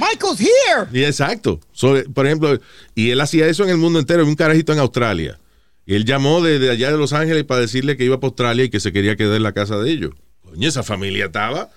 Michael's 0.00 0.40
here. 0.40 0.86
Y 0.92 1.04
exacto. 1.04 1.60
So, 1.72 1.96
por 2.14 2.26
ejemplo, 2.26 2.58
y 2.94 3.10
él 3.10 3.20
hacía 3.20 3.46
eso 3.46 3.64
en 3.64 3.70
el 3.70 3.76
mundo 3.76 3.98
entero, 3.98 4.24
un 4.24 4.34
carajito 4.34 4.72
en 4.72 4.78
Australia. 4.78 5.38
Y 5.86 5.94
él 5.94 6.04
llamó 6.04 6.40
desde 6.40 6.70
allá 6.70 6.90
de 6.90 6.98
Los 6.98 7.12
Ángeles 7.12 7.44
para 7.44 7.60
decirle 7.60 7.96
que 7.96 8.04
iba 8.04 8.18
para 8.20 8.28
Australia 8.28 8.64
y 8.64 8.70
que 8.70 8.80
se 8.80 8.92
quería 8.92 9.16
quedar 9.16 9.36
en 9.36 9.42
la 9.42 9.52
casa 9.52 9.76
de 9.78 9.90
ellos. 9.90 10.12
Coño, 10.42 10.68
esa 10.68 10.82
familia 10.82 11.26
estaba. 11.26 11.68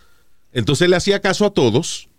Entonces 0.51 0.87
le 0.89 0.95
hacía 0.95 1.19
caso 1.19 1.45
a 1.45 1.53
todos. 1.53 2.09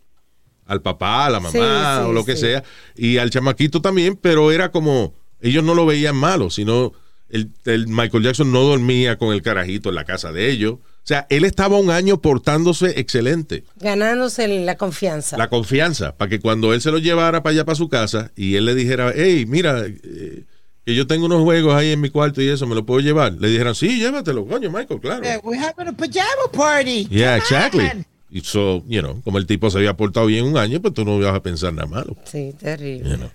Al 0.67 0.81
papá, 0.81 1.27
a 1.27 1.31
la 1.31 1.41
mamá, 1.41 1.53
Sí, 1.53 1.59
sí, 1.59 2.09
o 2.09 2.13
lo 2.13 2.25
que 2.25 2.35
sí. 2.37 2.41
sea. 2.43 2.65
Y 2.97 3.19
al 3.19 3.31
chamaquito 3.31 3.83
también, 3.83 4.17
pero 4.17 4.51
era 4.51 4.71
como, 4.71 5.15
ellos 5.43 5.63
no 5.63 5.75
lo 5.75 5.85
veían 5.85 6.17
malo, 6.17 6.49
sino 6.49 6.93
el, 7.29 7.51
el 7.67 7.87
Michael 7.87 8.23
Jackson 8.25 8.51
no 8.51 8.63
dormía 8.63 9.19
con 9.19 9.35
el 9.35 9.43
carajito 9.43 9.91
en 9.91 9.95
la 9.95 10.05
casa 10.05 10.33
de 10.33 10.51
ellos. 10.51 10.79
O 11.05 11.07
sea, 11.07 11.27
él 11.29 11.45
estaba 11.45 11.77
un 11.79 11.91
año 11.91 12.19
portándose 12.23 12.99
excelente 12.99 13.65
Ganándose 13.77 14.49
la 14.49 14.77
confianza. 14.79 15.37
la 15.37 15.51
confianza 15.51 16.17
para 16.17 16.31
que 16.31 16.41
cuando 16.41 16.73
él 16.73 16.81
se 16.81 16.91
lo 16.91 16.97
llevara 16.97 17.43
para 17.43 17.53
allá 17.53 17.67
para 17.67 17.77
su 17.77 17.91
casa 17.91 18.31
y 18.37 18.55
él 18.55 18.65
le 18.65 18.75
dijera, 18.75 19.13
hey, 19.15 19.45
mira, 19.47 19.85
eh, 19.87 20.45
que 20.87 20.95
yo 20.95 21.07
tengo 21.07 21.27
unos 21.27 21.43
juegos 21.43 21.75
ahí 21.75 21.91
en 21.93 22.01
mi 22.01 22.09
cuarto 22.09 22.41
y 22.41 22.49
eso, 22.49 22.67
¿me 22.67 22.75
lo 22.75 22.87
puedo 22.87 23.01
llevar? 23.01 23.35
Le 23.35 23.49
dijeran, 23.49 23.75
sí, 23.75 23.99
llévatelo, 23.99 24.47
coño, 24.47 24.71
Michael, 24.71 24.99
claro. 24.99 25.23
Yeah, 25.23 25.41
we're 25.45 25.59
having 25.63 25.89
a 25.89 25.93
pajama 25.93 26.51
party. 26.53 27.07
Yeah, 27.11 27.39
Come 27.39 27.39
exactly. 27.39 27.85
on. 27.85 28.07
Y 28.31 28.41
so, 28.41 28.83
you 28.89 29.01
know, 29.03 29.21
como 29.25 29.37
el 29.37 29.47
tipo 29.47 29.71
se 29.71 29.77
había 29.79 29.95
portado 29.99 30.25
bien 30.27 30.47
un 30.47 30.57
año, 30.57 30.81
pues 30.81 30.95
tú 30.95 31.05
no 31.05 31.19
ibas 31.19 31.35
a 31.35 31.43
pensar 31.43 31.75
nada 31.75 31.87
malo. 31.87 32.17
Sí, 32.25 32.55
terrible. 32.59 33.11
You 33.11 33.17
know. 33.19 33.31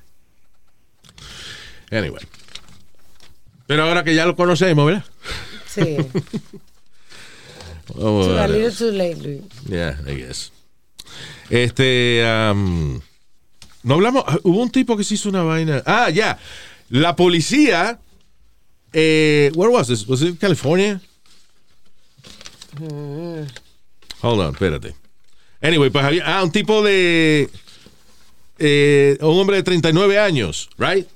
Anyway. 1.91 2.23
Pero 3.67 3.83
ahora 3.83 4.03
que 4.03 4.15
ya 4.15 4.25
lo 4.25 4.35
conocemos, 4.35 4.87
¿verdad? 4.87 5.05
Sí. 5.67 5.97
Vamos 7.95 8.27
Too- 8.27 8.37
a 8.37 8.47
little 8.47 8.71
too 8.71 8.91
late. 8.91 9.41
Yeah, 9.67 9.97
I 10.07 10.15
guess. 10.15 10.51
Este, 11.49 12.23
um, 12.23 12.99
no 13.83 13.95
hablamos, 13.95 14.23
hubo 14.43 14.61
un 14.61 14.69
tipo 14.69 14.95
que 14.95 15.03
se 15.03 15.15
hizo 15.15 15.29
una 15.29 15.43
vaina. 15.43 15.81
Ah, 15.85 16.09
ya. 16.09 16.37
La 16.89 17.15
policía, 17.15 17.99
eh, 18.93 19.51
where 19.55 19.71
was 19.73 19.87
this? 19.87 20.07
Was 20.07 20.21
it 20.21 20.37
California? 20.39 21.01
Hold 24.21 24.39
on, 24.41 24.53
espérate. 24.53 24.93
Anyway, 25.61 25.89
pues 25.89 26.05
había, 26.05 26.23
ah, 26.25 26.43
un 26.43 26.51
tipo 26.51 26.81
de, 26.83 27.49
eh, 28.59 29.17
un 29.21 29.39
hombre 29.39 29.57
de 29.57 29.63
39 29.63 30.19
años, 30.19 30.69
right? 30.77 31.07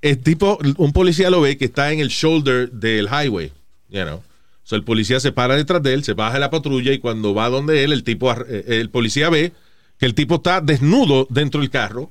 El 0.00 0.18
tipo, 0.22 0.58
un 0.78 0.92
policía 0.92 1.30
lo 1.30 1.40
ve 1.42 1.56
que 1.56 1.66
está 1.66 1.92
en 1.92 2.00
el 2.00 2.08
shoulder 2.08 2.70
del 2.72 3.06
highway, 3.06 3.52
you 3.92 4.02
know. 4.02 4.22
So 4.64 4.76
el 4.76 4.84
policía 4.84 5.18
se 5.20 5.32
para 5.32 5.56
detrás 5.56 5.82
de 5.82 5.92
él, 5.94 6.04
se 6.04 6.12
baja 6.14 6.34
de 6.34 6.40
la 6.40 6.50
patrulla 6.50 6.92
y 6.92 6.98
cuando 6.98 7.34
va 7.34 7.48
donde 7.48 7.82
él, 7.84 7.92
el 7.92 8.04
tipo, 8.04 8.32
eh, 8.32 8.64
el 8.68 8.90
policía 8.90 9.28
ve 9.28 9.52
que 9.98 10.06
el 10.06 10.14
tipo 10.14 10.36
está 10.36 10.60
desnudo 10.60 11.26
dentro 11.30 11.60
del 11.60 11.70
carro 11.70 12.08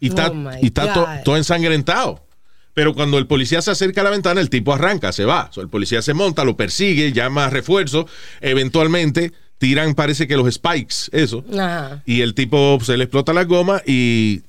y 0.00 0.08
está, 0.08 0.28
Oh, 0.30 0.50
y 0.62 0.66
está 0.66 0.92
to- 0.92 1.06
todo 1.24 1.36
ensangrentado. 1.36 2.24
Pero 2.74 2.94
cuando 2.94 3.18
el 3.18 3.26
policía 3.26 3.60
se 3.60 3.70
acerca 3.72 4.02
a 4.02 4.04
la 4.04 4.10
ventana, 4.10 4.40
el 4.40 4.50
tipo 4.50 4.72
arranca, 4.72 5.10
se 5.12 5.24
va. 5.24 5.50
So, 5.52 5.60
el 5.60 5.68
policía 5.68 6.00
se 6.00 6.14
monta, 6.14 6.44
lo 6.44 6.56
persigue, 6.56 7.12
llama 7.12 7.46
a 7.46 7.50
refuerzo. 7.50 8.06
Eventualmente 8.40 9.32
tiran, 9.58 9.94
parece 9.94 10.26
que 10.28 10.36
los 10.36 10.52
spikes, 10.54 10.94
eso. 11.12 11.44
Ajá. 11.52 12.02
Y 12.06 12.20
el 12.20 12.34
tipo 12.34 12.78
se 12.82 12.96
le 12.96 13.04
explota 13.04 13.32
la 13.32 13.44
goma 13.44 13.82
y, 13.86 14.42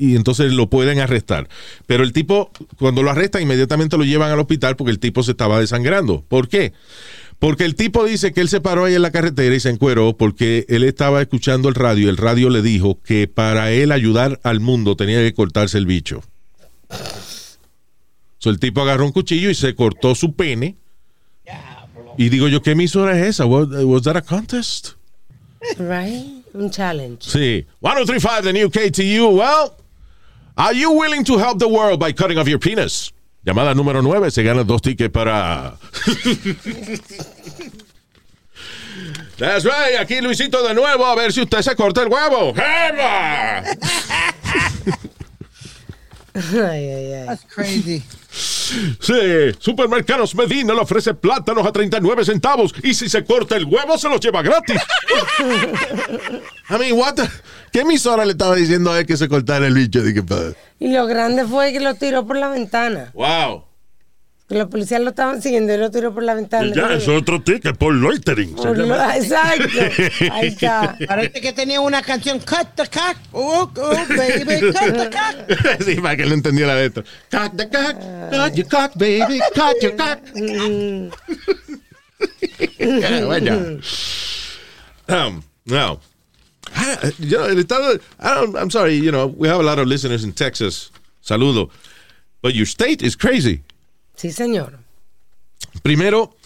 y 0.00 0.16
entonces 0.16 0.52
lo 0.52 0.70
pueden 0.70 0.98
arrestar. 0.98 1.48
Pero 1.86 2.02
el 2.02 2.14
tipo, 2.14 2.50
cuando 2.78 3.02
lo 3.02 3.10
arrestan, 3.10 3.42
inmediatamente 3.42 3.98
lo 3.98 4.04
llevan 4.04 4.32
al 4.32 4.40
hospital 4.40 4.74
porque 4.74 4.90
el 4.90 4.98
tipo 4.98 5.22
se 5.22 5.32
estaba 5.32 5.60
desangrando. 5.60 6.24
¿Por 6.26 6.48
qué? 6.48 6.72
Porque 7.38 7.66
el 7.66 7.74
tipo 7.74 8.04
dice 8.04 8.32
que 8.32 8.40
él 8.40 8.48
se 8.48 8.62
paró 8.62 8.86
ahí 8.86 8.94
en 8.94 9.02
la 9.02 9.10
carretera 9.10 9.54
y 9.54 9.60
se 9.60 9.68
encueró 9.68 10.16
porque 10.16 10.64
él 10.68 10.84
estaba 10.84 11.20
escuchando 11.20 11.68
el 11.68 11.74
radio 11.74 12.06
y 12.06 12.08
el 12.08 12.16
radio 12.16 12.48
le 12.48 12.62
dijo 12.62 12.98
que 13.02 13.28
para 13.28 13.72
él 13.72 13.92
ayudar 13.92 14.40
al 14.42 14.60
mundo 14.60 14.96
tenía 14.96 15.18
que 15.18 15.34
cortarse 15.34 15.76
el 15.76 15.84
bicho. 15.84 16.22
So, 18.38 18.48
el 18.48 18.58
tipo 18.58 18.80
agarró 18.80 19.04
un 19.04 19.12
cuchillo 19.12 19.50
y 19.50 19.54
se 19.54 19.74
cortó 19.74 20.14
su 20.14 20.34
pene. 20.34 20.76
Y 22.16 22.30
digo 22.30 22.48
yo, 22.48 22.62
¿qué 22.62 22.70
emisora 22.72 23.18
es 23.18 23.26
esa? 23.26 23.44
Was, 23.44 23.68
was 23.84 24.02
that 24.02 24.16
a 24.16 24.22
contest? 24.22 24.92
Right? 25.78 26.42
Un 26.54 26.70
challenge. 26.70 27.18
Sí. 27.20 27.66
1035 27.80 28.42
the 28.42 28.52
new 28.52 28.70
KTU. 28.70 29.28
Well, 29.28 29.76
are 30.56 30.72
you 30.74 30.92
willing 30.92 31.24
to 31.24 31.38
help 31.38 31.58
the 31.58 31.68
world 31.68 31.98
by 32.00 32.12
cutting 32.12 32.38
off 32.38 32.48
your 32.48 32.58
penis? 32.58 33.12
Llamada 33.46 33.74
número 33.74 34.02
9, 34.02 34.30
se 34.30 34.42
gana 34.42 34.64
dos 34.64 34.82
tickets 34.82 35.12
para. 35.12 35.76
That's 39.38 39.64
right, 39.64 39.96
aquí 39.98 40.20
Luisito 40.20 40.62
de 40.62 40.74
nuevo, 40.74 41.06
a 41.06 41.14
ver 41.16 41.32
si 41.32 41.40
usted 41.40 41.62
se 41.62 41.74
corta 41.74 42.02
el 42.02 42.08
huevo. 42.08 42.54
¡Eva! 42.54 43.62
Ay, 46.32 46.88
ay, 46.88 47.12
ay. 47.12 47.26
That's 47.26 47.44
crazy. 47.44 48.04
Sí, 48.32 49.14
Supermercados 49.58 50.34
Medina 50.34 50.72
le 50.74 50.80
ofrece 50.80 51.14
plátanos 51.14 51.66
a 51.66 51.72
39 51.72 52.24
centavos 52.24 52.72
y 52.82 52.94
si 52.94 53.08
se 53.08 53.24
corta 53.24 53.56
el 53.56 53.64
huevo 53.64 53.98
se 53.98 54.08
los 54.08 54.20
lleva 54.20 54.42
gratis. 54.42 54.80
I 56.70 56.78
mean, 56.78 56.92
what 56.96 57.14
the- 57.14 57.28
¿Qué 57.72 57.80
emisora 57.80 58.24
le 58.24 58.32
estaba 58.32 58.54
diciendo 58.56 58.92
a 58.92 58.98
él 59.00 59.06
que 59.06 59.16
se 59.16 59.28
cortara 59.28 59.66
el 59.66 59.74
bicho? 59.74 60.00
Pa- 60.26 60.52
Y 60.78 60.92
lo 60.92 61.06
grande 61.06 61.44
fue 61.46 61.72
que 61.72 61.80
lo 61.80 61.94
tiró 61.94 62.26
por 62.26 62.36
la 62.36 62.48
ventana. 62.48 63.10
Wow. 63.14 63.64
Los 64.50 64.66
policías 64.68 65.00
lo 65.00 65.10
estaban 65.10 65.40
siguiendo 65.40 65.72
y 65.72 65.76
lo 65.78 65.90
tiró 65.92 66.12
por 66.12 66.24
la 66.24 66.34
ventana. 66.34 66.66
Y 66.66 66.74
ya, 66.74 66.92
es 66.94 67.06
otro 67.06 67.40
ticket 67.40 67.76
por 67.76 67.94
loitering. 67.94 68.54
por 68.56 68.76
lo-. 68.76 68.94
Exacto. 68.94 69.78
Ahí 70.32 70.48
está. 70.48 70.98
Parece 71.06 71.40
que 71.40 71.52
tenía 71.52 71.80
una 71.80 72.02
canción 72.02 72.40
Cut 72.40 72.74
the 72.74 72.82
cock. 72.86 73.16
Oh, 73.32 73.70
oh, 73.76 73.90
baby, 74.08 74.72
cut 74.72 74.92
the 74.92 75.08
cock. 75.10 75.84
sí, 75.84 75.94
para 76.00 76.16
que 76.16 76.24
él 76.24 76.28
no 76.30 76.34
entendía 76.34 76.66
la 76.66 76.74
letra. 76.74 77.04
Cock 77.30 77.56
the 77.56 77.68
cock, 77.68 77.96
cut 78.30 78.54
your 78.54 78.68
cock, 78.68 78.92
baby, 78.96 79.40
cut 79.54 79.76
your 79.80 79.94
cock. 79.96 80.18
Yeah, 82.78 83.24
vaya. 83.26 83.78
Um, 85.08 85.42
now, 85.66 86.00
I- 86.74 87.12
you 87.18 87.38
know, 87.38 87.44
el 87.46 87.58
estado, 87.58 88.00
I 88.18 88.34
don't, 88.34 88.56
I'm 88.56 88.70
sorry, 88.70 88.94
you 88.96 89.10
know, 89.12 89.26
we 89.26 89.48
have 89.48 89.60
a 89.60 89.62
lot 89.62 89.78
of 89.78 89.86
listeners 89.86 90.24
in 90.24 90.32
Texas. 90.32 90.90
Saludo. 91.24 91.70
But 92.42 92.54
your 92.54 92.66
state 92.66 93.02
is 93.02 93.14
crazy. 93.16 93.62
Sí, 94.20 94.32
señor. 94.32 94.80
Primero, 95.82 96.36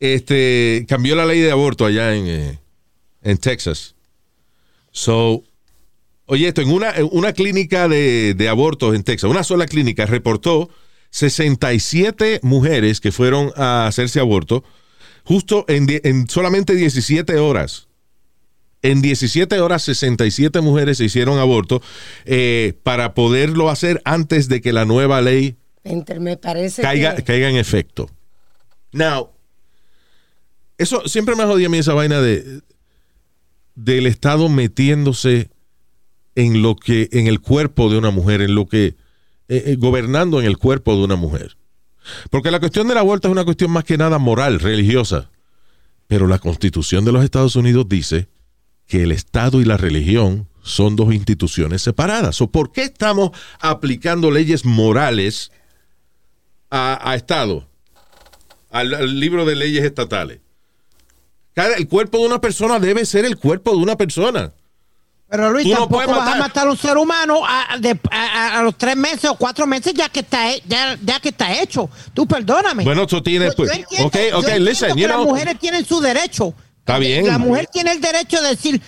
este, 0.00 0.84
cambió 0.86 1.16
la 1.16 1.24
ley 1.24 1.40
de 1.40 1.50
aborto 1.50 1.86
allá 1.86 2.14
en, 2.14 2.26
eh, 2.26 2.58
en 3.22 3.38
Texas. 3.38 3.94
So, 4.90 5.42
oye, 6.26 6.48
esto, 6.48 6.60
en 6.60 6.70
una, 6.70 6.92
una 7.10 7.32
clínica 7.32 7.88
de, 7.88 8.34
de 8.34 8.48
abortos 8.50 8.94
en 8.94 9.02
Texas, 9.02 9.30
una 9.30 9.44
sola 9.44 9.64
clínica 9.64 10.04
reportó 10.04 10.68
67 11.08 12.40
mujeres 12.42 13.00
que 13.00 13.12
fueron 13.12 13.50
a 13.56 13.86
hacerse 13.86 14.20
aborto 14.20 14.62
justo 15.24 15.64
en, 15.68 15.86
en 15.88 16.28
solamente 16.28 16.74
17 16.74 17.38
horas. 17.38 17.88
En 18.82 19.00
17 19.00 19.58
horas, 19.60 19.84
67 19.84 20.60
mujeres 20.60 20.98
se 20.98 21.04
hicieron 21.04 21.38
aborto 21.38 21.80
eh, 22.26 22.74
para 22.82 23.14
poderlo 23.14 23.70
hacer 23.70 24.02
antes 24.04 24.48
de 24.48 24.60
que 24.60 24.74
la 24.74 24.84
nueva 24.84 25.22
ley 25.22 25.56
Enter- 25.84 26.20
me 26.20 26.36
parece 26.36 26.82
caiga, 26.82 27.16
que... 27.16 27.24
caiga 27.24 27.48
en 27.48 27.56
efecto. 27.56 28.08
Now, 28.92 29.30
eso 30.78 31.08
siempre 31.08 31.34
me 31.36 31.44
jodía 31.44 31.66
a 31.66 31.70
mí 31.70 31.78
esa 31.78 31.94
vaina 31.94 32.20
de 32.20 32.60
del 33.74 34.06
Estado 34.06 34.48
metiéndose 34.48 35.48
en 36.34 36.62
lo 36.62 36.76
que, 36.76 37.08
en 37.12 37.26
el 37.26 37.40
cuerpo 37.40 37.90
de 37.90 37.98
una 37.98 38.10
mujer, 38.10 38.42
en 38.42 38.54
lo 38.54 38.66
que, 38.66 38.86
eh, 38.86 38.96
eh, 39.48 39.76
gobernando 39.78 40.40
en 40.40 40.46
el 40.46 40.58
cuerpo 40.58 40.94
de 40.94 41.04
una 41.04 41.16
mujer. 41.16 41.56
Porque 42.30 42.50
la 42.50 42.60
cuestión 42.60 42.88
del 42.88 42.98
aborto 42.98 43.28
es 43.28 43.32
una 43.32 43.44
cuestión 43.44 43.70
más 43.70 43.84
que 43.84 43.96
nada 43.96 44.18
moral, 44.18 44.60
religiosa. 44.60 45.30
Pero 46.06 46.26
la 46.26 46.38
constitución 46.38 47.04
de 47.04 47.12
los 47.12 47.24
Estados 47.24 47.56
Unidos 47.56 47.88
dice 47.88 48.28
que 48.86 49.04
el 49.04 49.12
Estado 49.12 49.60
y 49.60 49.64
la 49.64 49.78
religión 49.78 50.48
son 50.62 50.96
dos 50.96 51.14
instituciones 51.14 51.80
separadas. 51.82 52.40
¿O 52.42 52.50
por 52.50 52.72
qué 52.72 52.82
estamos 52.82 53.30
aplicando 53.60 54.30
leyes 54.30 54.64
morales 54.64 55.50
a, 56.72 57.10
a 57.10 57.14
Estado? 57.14 57.68
Al, 58.70 58.94
al 58.94 59.20
libro 59.20 59.44
de 59.44 59.54
leyes 59.54 59.84
estatales. 59.84 60.40
El 61.54 61.86
cuerpo 61.86 62.18
de 62.18 62.26
una 62.26 62.40
persona 62.40 62.78
debe 62.78 63.04
ser 63.04 63.26
el 63.26 63.36
cuerpo 63.36 63.72
de 63.72 63.76
una 63.76 63.96
persona. 63.96 64.52
Pero 65.28 65.50
Luis, 65.50 65.64
Tú 65.64 65.70
no 65.70 65.76
tampoco 65.80 66.06
vas 66.06 66.18
matar- 66.18 66.34
a 66.36 66.38
matar 66.40 66.66
a 66.66 66.70
un 66.70 66.76
ser 66.76 66.96
humano 66.96 67.42
a, 67.46 67.78
de- 67.78 67.98
a- 68.10 68.58
a- 68.58 68.62
los 68.62 68.76
tres 68.76 68.96
meses 68.96 69.26
o 69.26 69.34
cuatro 69.34 69.66
meses 69.66 69.92
ya 69.94 70.08
que 70.08 70.20
está, 70.20 70.54
ya, 70.66 70.98
ya 71.02 71.20
que 71.20 71.28
está 71.30 71.60
hecho. 71.60 71.88
Tú 72.14 72.26
perdóname. 72.26 72.84
Bueno, 72.84 73.06
tú 73.06 73.22
tienes, 73.22 73.54
pues, 73.54 73.70
yo 73.70 73.76
entiendo- 73.78 74.08
ok, 74.08 74.16
yo 74.48 74.58
listen, 74.58 74.94
que 74.94 75.00
you 75.02 75.08
las 75.08 75.16
know- 75.16 75.26
mujeres 75.28 75.58
tienen 75.58 75.84
su 75.86 76.00
derecho. 76.00 76.54
Está 76.80 76.98
bien. 76.98 77.26
La 77.26 77.38
mujer 77.38 77.66
tiene 77.72 77.92
el 77.92 78.00
derecho 78.00 78.40
de 78.42 78.48
decir 78.50 78.80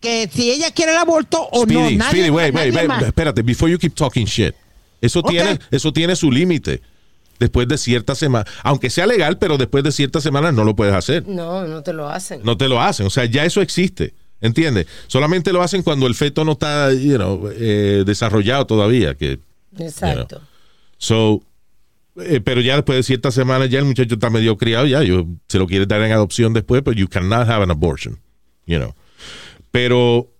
que 0.00 0.28
si 0.32 0.50
ella 0.50 0.70
quiere 0.70 0.92
el 0.92 0.98
aborto 0.98 1.46
o 1.50 1.62
Speedy, 1.64 1.96
no. 1.96 2.04
Nadie, 2.04 2.10
Speedy, 2.10 2.30
wait, 2.30 2.54
wait, 2.54 2.74
nadie 2.74 2.88
wait, 2.88 3.02
espérate, 3.08 3.42
before 3.42 3.70
you 3.70 3.78
keep 3.78 3.94
talking 3.94 4.26
shit. 4.26 4.54
Eso 5.00 5.22
tiene, 5.22 5.58
eso 5.70 5.92
tiene 5.92 6.14
su 6.16 6.30
límite. 6.30 6.80
Después 7.42 7.66
de 7.66 7.76
ciertas 7.76 8.18
semanas, 8.18 8.48
aunque 8.62 8.88
sea 8.88 9.04
legal, 9.04 9.36
pero 9.36 9.58
después 9.58 9.82
de 9.82 9.90
ciertas 9.90 10.22
semanas 10.22 10.54
no 10.54 10.62
lo 10.62 10.76
puedes 10.76 10.94
hacer. 10.94 11.26
No, 11.26 11.66
no 11.66 11.82
te 11.82 11.92
lo 11.92 12.08
hacen. 12.08 12.40
No 12.44 12.56
te 12.56 12.68
lo 12.68 12.80
hacen. 12.80 13.04
O 13.04 13.10
sea, 13.10 13.24
ya 13.24 13.44
eso 13.44 13.60
existe. 13.60 14.14
¿Entiendes? 14.40 14.86
Solamente 15.08 15.52
lo 15.52 15.60
hacen 15.60 15.82
cuando 15.82 16.06
el 16.06 16.14
feto 16.14 16.44
no 16.44 16.52
está, 16.52 16.92
you 16.92 17.16
know, 17.16 17.50
eh, 17.52 18.04
desarrollado 18.06 18.64
todavía. 18.64 19.16
Que, 19.16 19.40
Exacto. 19.76 20.40
so, 20.98 21.42
eh, 22.20 22.40
pero 22.40 22.60
ya 22.60 22.76
después 22.76 22.94
de 22.96 23.02
ciertas 23.02 23.34
semanas 23.34 23.70
ya 23.70 23.80
el 23.80 23.86
muchacho 23.86 24.14
está 24.14 24.30
medio 24.30 24.56
criado, 24.56 24.86
ya 24.86 25.02
yo 25.02 25.26
se 25.48 25.58
lo 25.58 25.66
quiere 25.66 25.86
dar 25.86 26.00
en 26.02 26.12
adopción 26.12 26.52
después, 26.52 26.82
pero 26.84 26.96
you 26.96 27.08
cannot 27.08 27.48
have 27.48 27.64
an 27.64 27.72
abortion, 27.72 28.20
you 28.66 28.78
know. 28.78 28.94
Pero 29.72 30.31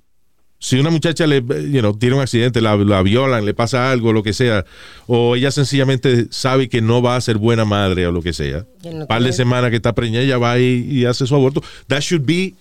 si 0.62 0.78
una 0.78 0.90
muchacha 0.90 1.26
le, 1.26 1.40
you 1.40 1.80
know, 1.80 1.92
tiene 1.98 2.14
un 2.14 2.22
accidente, 2.22 2.60
la, 2.60 2.76
la 2.76 3.02
violan, 3.02 3.44
le 3.44 3.52
pasa 3.52 3.90
algo, 3.90 4.12
lo 4.12 4.22
que 4.22 4.32
sea, 4.32 4.64
o 5.08 5.34
ella 5.34 5.50
sencillamente 5.50 6.28
sabe 6.30 6.68
que 6.68 6.80
no 6.80 7.02
va 7.02 7.16
a 7.16 7.20
ser 7.20 7.36
buena 7.36 7.64
madre 7.64 8.06
o 8.06 8.12
lo 8.12 8.22
que 8.22 8.32
sea, 8.32 8.64
no 8.84 8.90
un 8.90 9.06
par 9.08 9.24
de 9.24 9.32
semanas 9.32 9.70
que 9.70 9.76
está 9.76 9.92
preñada, 9.92 10.24
ella 10.24 10.38
va 10.38 10.60
y, 10.60 10.86
y 10.88 11.04
hace 11.04 11.26
su 11.26 11.34
aborto. 11.34 11.64
That 11.88 12.02
should 12.02 12.24
be 12.24 12.54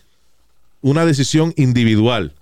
una 0.82 1.06
decisión 1.06 1.54
individual. 1.58 2.34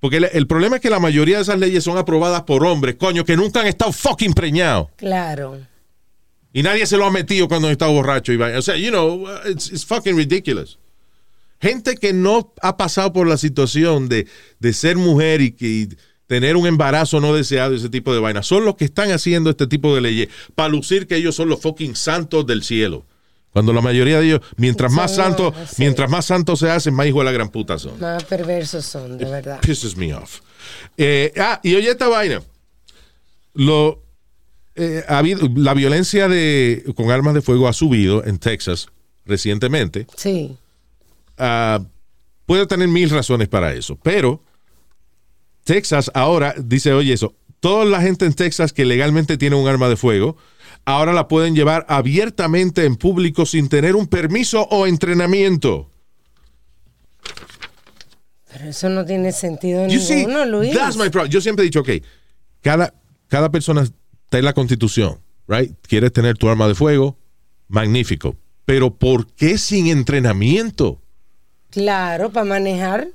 Porque 0.00 0.16
el, 0.16 0.28
el 0.32 0.46
problema 0.46 0.76
es 0.76 0.82
que 0.82 0.88
la 0.88 1.00
mayoría 1.00 1.36
de 1.36 1.42
esas 1.42 1.58
leyes 1.58 1.84
son 1.84 1.98
aprobadas 1.98 2.44
por 2.44 2.64
hombres, 2.64 2.94
coño, 2.94 3.26
que 3.26 3.36
nunca 3.36 3.60
han 3.60 3.66
estado 3.66 3.92
fucking 3.92 4.32
preñados. 4.32 4.88
Claro. 4.96 5.58
Y 6.54 6.62
nadie 6.62 6.86
se 6.86 6.96
lo 6.96 7.04
ha 7.04 7.10
metido 7.10 7.46
cuando 7.46 7.68
han 7.68 7.72
estado 7.72 7.92
borracho. 7.92 8.32
y 8.32 8.38
vaina. 8.38 8.58
O 8.58 8.62
sea, 8.62 8.76
you 8.78 8.88
know, 8.88 9.26
it's, 9.46 9.70
it's 9.70 9.84
fucking 9.84 10.16
ridiculous. 10.16 10.78
Gente 11.60 11.96
que 11.96 12.12
no 12.12 12.52
ha 12.62 12.76
pasado 12.76 13.12
por 13.12 13.26
la 13.26 13.36
situación 13.36 14.08
de, 14.08 14.26
de 14.60 14.72
ser 14.72 14.96
mujer 14.96 15.40
y, 15.40 15.52
que- 15.52 15.66
y 15.66 15.88
tener 16.26 16.56
un 16.56 16.66
embarazo 16.66 17.20
no 17.20 17.34
deseado, 17.34 17.74
ese 17.74 17.88
tipo 17.88 18.12
de 18.12 18.20
vaina, 18.20 18.42
son 18.42 18.64
los 18.64 18.76
que 18.76 18.84
están 18.84 19.10
haciendo 19.10 19.50
este 19.50 19.66
tipo 19.66 19.94
de 19.94 20.00
leyes 20.02 20.28
para 20.54 20.68
lucir 20.68 21.06
que 21.06 21.16
ellos 21.16 21.34
son 21.34 21.48
los 21.48 21.60
fucking 21.60 21.96
santos 21.96 22.46
del 22.46 22.62
cielo. 22.62 23.04
Cuando 23.50 23.72
la 23.72 23.80
mayoría 23.80 24.20
de 24.20 24.26
ellos, 24.26 24.40
mientras 24.56 24.92
más 24.92 25.14
santos, 25.14 25.54
mientras 25.78 26.10
más 26.10 26.26
santos 26.26 26.58
se 26.60 26.70
hacen, 26.70 26.92
más 26.94 27.06
hijos 27.06 27.20
de 27.20 27.24
la 27.24 27.32
gran 27.32 27.48
puta 27.48 27.78
son. 27.78 27.98
Más 27.98 28.22
perversos 28.24 28.84
son, 28.84 29.16
de 29.16 29.24
verdad. 29.24 29.60
Pisses 29.62 29.96
me 29.96 30.14
off. 30.14 30.40
Eh, 30.98 31.32
ah, 31.38 31.58
y 31.64 31.74
oye 31.74 31.90
esta 31.90 32.08
vaina. 32.08 32.42
Lo, 33.54 34.02
eh, 34.76 35.02
ha 35.08 35.18
habido, 35.18 35.48
la 35.56 35.74
violencia 35.74 36.28
de, 36.28 36.84
con 36.94 37.10
armas 37.10 37.34
de 37.34 37.40
fuego 37.42 37.66
ha 37.68 37.72
subido 37.72 38.24
en 38.24 38.38
Texas 38.38 38.88
recientemente. 39.24 40.06
Sí. 40.16 40.56
Ah, 41.38 41.80
puede 42.46 42.66
tener 42.66 42.88
mil 42.88 43.10
razones 43.10 43.48
para 43.48 43.72
eso, 43.74 43.96
pero 44.02 44.42
Texas 45.64 46.10
ahora 46.14 46.54
dice, 46.58 46.92
oye 46.92 47.12
eso, 47.12 47.34
toda 47.60 47.84
la 47.84 48.00
gente 48.00 48.24
en 48.24 48.34
Texas 48.34 48.72
que 48.72 48.84
legalmente 48.84 49.36
tiene 49.36 49.56
un 49.56 49.68
arma 49.68 49.88
de 49.88 49.96
fuego, 49.96 50.36
ahora 50.84 51.12
la 51.12 51.28
pueden 51.28 51.54
llevar 51.54 51.84
abiertamente 51.88 52.84
en 52.84 52.96
público 52.96 53.44
sin 53.46 53.68
tener 53.68 53.94
un 53.94 54.06
permiso 54.06 54.66
o 54.70 54.86
entrenamiento. 54.86 55.90
Pero 58.50 58.70
eso 58.70 58.88
no 58.88 59.04
tiene 59.04 59.32
sentido 59.32 59.86
You 59.86 60.00
see, 60.00 60.26
ninguno, 60.26 60.46
Luis. 60.46 60.74
that's 60.74 60.96
my 60.96 61.10
problem. 61.10 61.30
Yo 61.30 61.40
siempre 61.40 61.64
he 61.64 61.66
dicho, 61.66 61.80
ok, 61.80 61.90
cada, 62.62 62.94
cada 63.28 63.50
persona 63.50 63.82
está 63.82 64.38
en 64.38 64.44
la 64.44 64.54
constitución, 64.54 65.20
right? 65.46 65.72
Quieres 65.82 66.12
tener 66.12 66.38
tu 66.38 66.48
arma 66.48 66.66
de 66.66 66.74
fuego, 66.74 67.18
magnífico. 67.68 68.36
Pero 68.64 68.94
¿por 68.94 69.26
qué 69.34 69.58
sin 69.58 69.88
entrenamiento? 69.88 71.02
Claro, 71.70 72.30
para 72.30 72.44
manejar, 72.46 73.08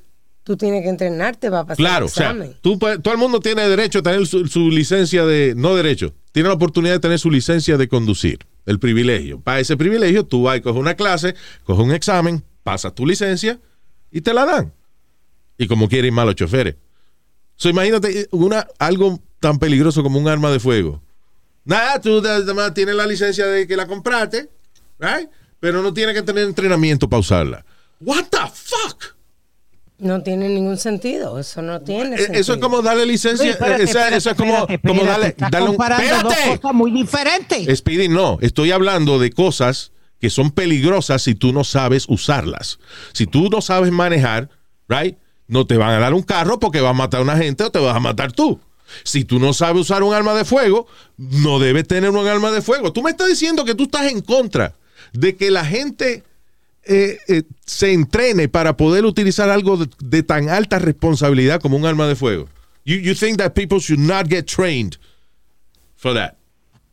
tú 0.43 0.55
tienes 0.57 0.83
que 0.83 0.89
entrenarte 0.89 1.49
para 1.49 1.63
pasar 1.63 1.77
Claro, 1.77 2.05
el 2.05 2.11
sea, 2.11 2.27
examen. 2.31 2.55
tú, 2.61 2.77
todo 2.77 3.11
el 3.13 3.17
mundo 3.17 3.39
tiene 3.39 3.67
derecho 3.67 3.99
a 3.99 4.03
tener 4.03 4.25
su, 4.27 4.47
su 4.47 4.69
licencia 4.69 5.25
de, 5.25 5.53
no 5.55 5.75
derecho, 5.75 6.13
tiene 6.31 6.49
la 6.49 6.55
oportunidad 6.55 6.93
de 6.93 6.99
tener 6.99 7.19
su 7.19 7.31
licencia 7.31 7.77
de 7.77 7.87
conducir, 7.87 8.39
el 8.65 8.79
privilegio. 8.79 9.39
Para 9.39 9.59
ese 9.59 9.75
privilegio, 9.77 10.25
tú 10.25 10.43
vas 10.43 10.57
y 10.57 10.61
coges 10.61 10.79
una 10.79 10.95
clase, 10.95 11.35
coges 11.63 11.83
un 11.85 11.91
examen, 11.93 12.43
pasas 12.63 12.93
tu 12.93 13.05
licencia 13.05 13.59
y 14.11 14.21
te 14.21 14.33
la 14.33 14.45
dan. 14.45 14.73
Y 15.57 15.67
como 15.67 15.87
quieren 15.89 16.13
malos 16.13 16.35
choferes. 16.35 16.75
So, 17.55 17.69
imagínate 17.69 18.27
una, 18.31 18.67
algo 18.79 19.19
tan 19.39 19.59
peligroso 19.59 20.01
como 20.03 20.19
un 20.19 20.27
arma 20.27 20.51
de 20.51 20.59
fuego. 20.59 21.01
Nada, 21.65 22.01
tú 22.01 22.21
de- 22.21 22.29
además 22.29 22.73
tienes 22.73 22.95
la 22.95 23.05
licencia 23.07 23.45
de 23.45 23.67
que 23.67 23.75
la 23.75 23.87
compraste, 23.87 24.49
right? 24.99 25.29
pero 25.59 25.81
no 25.81 25.93
tienes 25.93 26.13
que 26.15 26.21
tener 26.23 26.43
entrenamiento 26.45 27.07
para 27.07 27.19
usarla. 27.21 27.65
What 28.05 28.25
the 28.29 28.37
fuck? 28.53 29.03
No 29.99 30.21
tiene 30.21 30.49
ningún 30.49 30.77
sentido. 30.77 31.39
Eso 31.39 31.61
no 31.61 31.81
tiene 31.81 32.15
Eh, 32.15 32.19
sentido. 32.19 32.39
Eso 32.41 32.53
es 32.53 32.59
como 32.59 32.81
darle 32.81 33.05
licencia. 33.05 33.45
Luis, 33.45 33.55
espérate, 33.55 33.81
eh, 33.81 33.85
esa- 33.85 33.91
espérate, 33.99 34.17
eso 34.17 34.29
es 34.31 34.35
como, 34.37 34.53
espérate, 34.57 34.87
como 34.87 35.03
darle, 35.03 35.27
estás 35.27 35.51
darle 35.51 35.69
un. 35.69 35.75
comparando 35.77 36.23
dos 36.23 36.33
¡Espérate! 36.33 36.59
cosas 36.61 36.75
muy 36.75 36.91
diferentes. 36.91 37.77
Speedy, 37.79 38.07
no. 38.09 38.37
Estoy 38.41 38.71
hablando 38.71 39.19
de 39.19 39.31
cosas 39.31 39.91
que 40.19 40.29
son 40.29 40.51
peligrosas 40.51 41.21
si 41.21 41.35
tú 41.35 41.53
no 41.53 41.63
sabes 41.63 42.05
usarlas. 42.09 42.79
Si 43.13 43.27
tú 43.27 43.49
no 43.49 43.61
sabes 43.61 43.91
manejar, 43.91 44.49
right? 44.89 45.17
No 45.47 45.65
te 45.67 45.77
van 45.77 45.91
a 45.91 45.99
dar 45.99 46.13
un 46.13 46.23
carro 46.23 46.59
porque 46.59 46.81
va 46.81 46.89
a 46.89 46.93
matar 46.93 47.19
a 47.19 47.23
una 47.23 47.37
gente 47.37 47.63
o 47.63 47.71
te 47.71 47.79
vas 47.79 47.95
a 47.95 47.99
matar 47.99 48.31
tú. 48.31 48.59
Si 49.03 49.23
tú 49.25 49.39
no 49.39 49.53
sabes 49.53 49.81
usar 49.83 50.03
un 50.03 50.13
arma 50.13 50.33
de 50.33 50.45
fuego, 50.45 50.87
no 51.17 51.59
debes 51.59 51.87
tener 51.87 52.09
un 52.09 52.27
arma 52.27 52.51
de 52.51 52.61
fuego. 52.61 52.91
Tú 52.91 53.01
me 53.01 53.11
estás 53.11 53.27
diciendo 53.27 53.63
que 53.65 53.75
tú 53.75 53.83
estás 53.83 54.11
en 54.11 54.21
contra 54.21 54.73
de 55.13 55.35
que 55.35 55.49
la 55.51 55.65
gente 55.65 56.23
eh, 56.85 57.17
eh, 57.27 57.43
se 57.65 57.91
entrene 57.93 58.47
para 58.49 58.75
poder 58.77 59.05
utilizar 59.05 59.49
algo 59.49 59.77
de, 59.77 59.89
de 59.99 60.23
tan 60.23 60.49
alta 60.49 60.79
responsabilidad 60.79 61.61
como 61.61 61.77
un 61.77 61.85
arma 61.85 62.07
de 62.07 62.15
fuego. 62.15 62.47
You, 62.85 62.97
you 62.97 63.15
think 63.15 63.37
that 63.37 63.53
people 63.53 63.79
should 63.79 63.99
not 64.01 64.27
get 64.29 64.45
trained 64.45 64.97
for 65.95 66.13
that? 66.13 66.35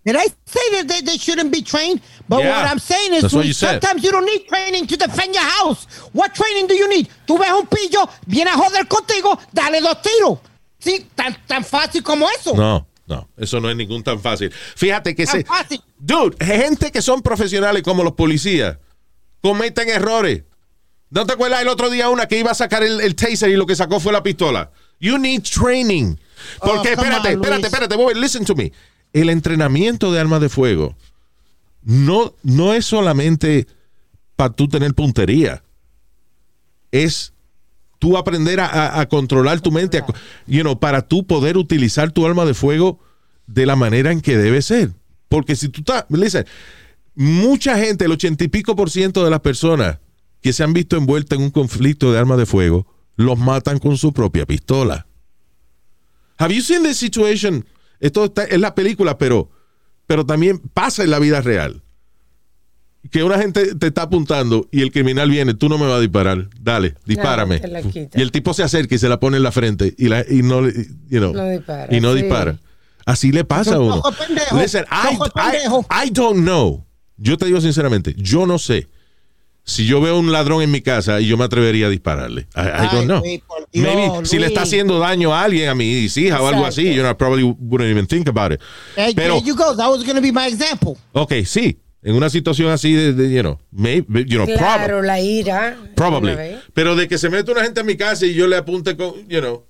Did 0.05 0.17
I 0.17 0.29
say 0.47 0.61
that 0.73 0.87
they, 0.89 1.03
they 1.03 1.19
shouldn't 1.19 1.51
be 1.53 1.63
trained? 1.63 2.01
But 2.29 2.41
Yeah. 2.43 2.63
what 2.63 2.71
I'm 2.71 2.79
saying 2.79 3.13
is, 3.15 3.33
Luis, 3.35 3.49
you 3.49 3.53
sometimes 3.53 4.03
you 4.03 4.11
don't 4.11 4.25
need 4.25 4.47
training 4.49 4.87
to 4.87 4.97
defend 4.97 5.35
your 5.35 5.45
house. 5.45 5.87
What 6.13 6.35
training 6.35 6.69
do 6.69 6.75
you 6.75 6.89
need? 6.89 7.09
Tú 7.27 7.37
ves 7.39 7.51
un 7.53 7.67
pillo, 7.67 8.09
viene 8.27 8.51
a 8.51 8.55
joder 8.57 8.87
contigo, 8.87 9.39
dale 9.53 9.81
dos 9.81 10.01
tiros. 10.01 10.39
Sí, 10.79 11.07
tan, 11.15 11.37
tan 11.47 11.63
fácil 11.65 12.03
como 12.03 12.27
eso. 12.31 12.55
No, 12.55 12.87
no, 13.07 13.29
eso 13.37 13.61
no 13.61 13.69
es 13.69 13.77
ningún 13.77 14.03
tan 14.03 14.19
fácil. 14.21 14.51
Fíjate 14.77 15.15
que 15.15 15.27
Tan 15.27 15.37
se. 15.41 15.45
fácil. 15.45 15.83
Dude, 15.99 16.37
gente 16.43 16.91
que 16.91 17.03
son 17.03 17.21
profesionales 17.21 17.83
como 17.83 18.03
los 18.03 18.15
policías 18.15 18.79
cometen 19.43 19.89
errores. 19.89 20.45
¿No 21.11 21.27
te 21.27 21.33
acuerdas 21.33 21.63
el 21.63 21.69
otro 21.69 21.91
día 21.91 22.09
una 22.09 22.27
que 22.27 22.39
iba 22.39 22.51
a 22.51 22.55
sacar 22.55 22.83
el, 22.83 23.01
el 23.01 23.15
taser 23.17 23.51
y 23.51 23.57
lo 23.57 23.67
que 23.67 23.75
sacó 23.77 23.99
fue 24.01 24.13
la 24.13 24.23
pistola? 24.23 24.71
You 25.01 25.19
need 25.19 25.43
training. 25.43 26.17
Porque, 26.61 26.91
Oh, 26.91 26.93
espérate, 26.93 27.29
on, 27.29 27.35
espérate, 27.35 27.67
espérate, 27.67 27.97
boy, 27.97 28.15
listen 28.15 28.45
to 28.45 28.55
me. 28.55 28.73
El 29.13 29.29
entrenamiento 29.31 30.13
de 30.13 30.21
armas 30.21 30.41
de 30.41 30.49
fuego 30.49 30.95
no, 31.83 32.35
no 32.43 32.75
es 32.75 32.87
solamente 32.87 33.67
para 34.37 34.53
tú 34.53 34.69
tener 34.69 34.95
puntería. 34.95 35.63
Es 36.93 37.33
tú 37.99 38.17
aprender 38.17 38.61
a, 38.61 38.67
a- 38.67 39.01
a 39.01 39.09
controlar 39.09 39.61
tu 39.61 39.71
mente, 39.71 39.99
a 39.99 40.07
you 40.47 40.61
know, 40.63 40.79
para 40.79 41.03
tú 41.03 41.27
poder 41.27 41.57
utilizar 41.57 42.13
tu 42.13 42.27
arma 42.27 42.45
de 42.45 42.55
fuego 42.55 42.99
de 43.47 43.67
la 43.67 43.77
manera 43.77 44.13
en 44.13 44.21
que 44.21 44.37
debe 44.37 44.63
ser. 44.63 44.91
Porque 45.29 45.55
si 45.57 45.69
tú 45.69 45.81
estás, 45.81 46.05
listen, 46.09 46.47
mucha 47.21 47.77
gente, 47.77 48.07
el 48.07 48.13
ochenta 48.13 48.45
y 48.45 48.49
pico 48.49 48.75
por 48.75 48.91
ciento 48.91 49.23
de 49.23 49.31
las 49.31 49.41
personas 49.41 49.99
que 50.41 50.55
se 50.55 50.65
han 50.65 50.73
visto 50.73 50.97
envueltas 50.97 51.39
en 51.39 51.45
un 51.45 51.51
conflicto 51.51 52.11
de 52.11 52.19
armas 52.19 52.39
de 52.39 52.47
fuego, 52.47 52.87
los 53.17 53.39
matan 53.39 53.79
con 53.79 53.99
su 53.99 54.15
propia 54.15 54.47
pistola. 54.47 55.07
Have 56.39 56.55
you 56.55 56.63
seen 56.63 56.83
this 56.83 56.97
situation? 56.97 57.67
Esto 58.01 58.25
está 58.25 58.47
en 58.47 58.63
la 58.63 58.75
película, 58.75 59.19
pero, 59.19 59.51
pero 60.07 60.25
también 60.25 60.61
pasa 60.73 61.05
en 61.05 61.11
la 61.11 61.19
vida 61.19 61.43
real. 61.43 61.83
Que 63.11 63.23
una 63.23 63.37
gente 63.37 63.75
te 63.75 63.89
está 63.89 64.03
apuntando 64.03 64.67
y 64.71 64.81
el 64.81 64.91
criminal 64.91 65.29
viene, 65.31 65.53
tú 65.53 65.69
no 65.69 65.77
me 65.77 65.85
vas 65.87 65.99
a 65.99 66.01
disparar, 66.01 66.49
dale, 66.59 66.95
dispárame. 67.05 67.61
quita. 67.93 68.19
y 68.19 68.23
el 68.23 68.33
tipo 68.33 68.55
se 68.55 68.63
acerca 68.63 68.95
y 68.95 68.99
se 68.99 69.11
la 69.11 69.21
pone 69.21 69.37
en 69.37 69.43
la 69.43 69.53
frente 69.53 69.95
y, 69.99 70.09
la, 70.09 70.25
y 70.27 70.43
no, 70.43 70.67
you 70.67 71.19
know, 71.19 71.35
No 71.35 71.49
dispara, 71.51 71.95
y 71.95 72.01
no 72.01 72.15
sí. 72.15 72.23
dispara. 72.23 72.59
Así 73.05 73.31
le 73.33 73.45
pasa 73.45 73.75
a 73.75 73.81
uno. 73.81 74.03
Listen, 74.59 74.87
I. 74.91 76.07
I 76.07 76.11
don't 76.11 76.41
know. 76.41 76.87
Yo 77.23 77.37
te 77.37 77.45
digo 77.47 77.61
sinceramente, 77.61 78.15
yo 78.17 78.47
no 78.47 78.59
sé. 78.59 78.87
Si 79.63 79.85
yo 79.87 80.01
veo 80.01 80.19
un 80.19 80.33
ladrón 80.33 80.63
en 80.63 80.71
mi 80.71 80.81
casa 80.81 81.21
y 81.21 81.27
yo 81.29 81.37
me 81.37 81.45
atrevería 81.45 81.87
a 81.87 81.91
dispararle. 81.91 82.49
I, 82.57 82.61
I 82.61 82.89
don't 82.91 83.05
know. 83.05 83.21
Luis, 83.21 83.41
por 83.47 83.69
Dios, 83.71 83.85
Maybe 83.87 84.27
si 84.27 84.39
le 84.39 84.47
está 84.47 84.63
haciendo 84.63 84.99
daño 84.99 85.35
a 85.35 85.43
alguien, 85.45 85.69
a 85.69 85.75
mi 85.75 85.85
hija 85.85 86.41
o 86.43 86.49
algo 86.49 86.65
así, 86.65 86.89
Exacto. 86.89 86.97
you 86.97 87.03
know, 87.03 87.11
I 87.11 87.15
probably 87.15 87.43
wouldn't 87.45 87.91
even 87.91 88.07
think 88.07 88.27
about 88.27 88.53
it. 88.53 88.61
There, 88.97 89.13
Pero, 89.15 89.35
there 89.35 89.47
you 89.47 89.55
go. 89.55 89.77
That 89.77 89.89
was 89.91 90.03
going 90.03 90.17
to 90.17 90.23
be 90.23 90.33
my 90.33 90.47
example. 90.49 90.97
ok, 91.13 91.33
sí. 91.45 91.79
En 92.03 92.15
una 92.15 92.31
situación 92.31 92.71
así 92.71 92.95
de, 92.95 93.13
de, 93.13 93.31
you 93.31 93.43
know, 93.43 93.61
maybe, 93.71 94.25
you 94.27 94.39
know, 94.43 94.47
Claro, 94.47 95.01
prob- 95.01 95.05
la 95.07 95.21
ira. 95.21 95.77
probably. 95.95 96.33
Pero 96.73 96.97
de 96.97 97.07
que 97.07 97.19
se 97.19 97.29
mete 97.29 97.53
una 97.53 97.63
gente 97.63 97.81
a 97.81 97.85
mi 97.85 97.95
casa 97.99 98.25
y 98.25 98.33
yo 98.33 98.47
le 98.47 98.57
apunte 98.57 98.97
con, 98.97 99.29
you 99.29 99.41
know, 99.41 99.63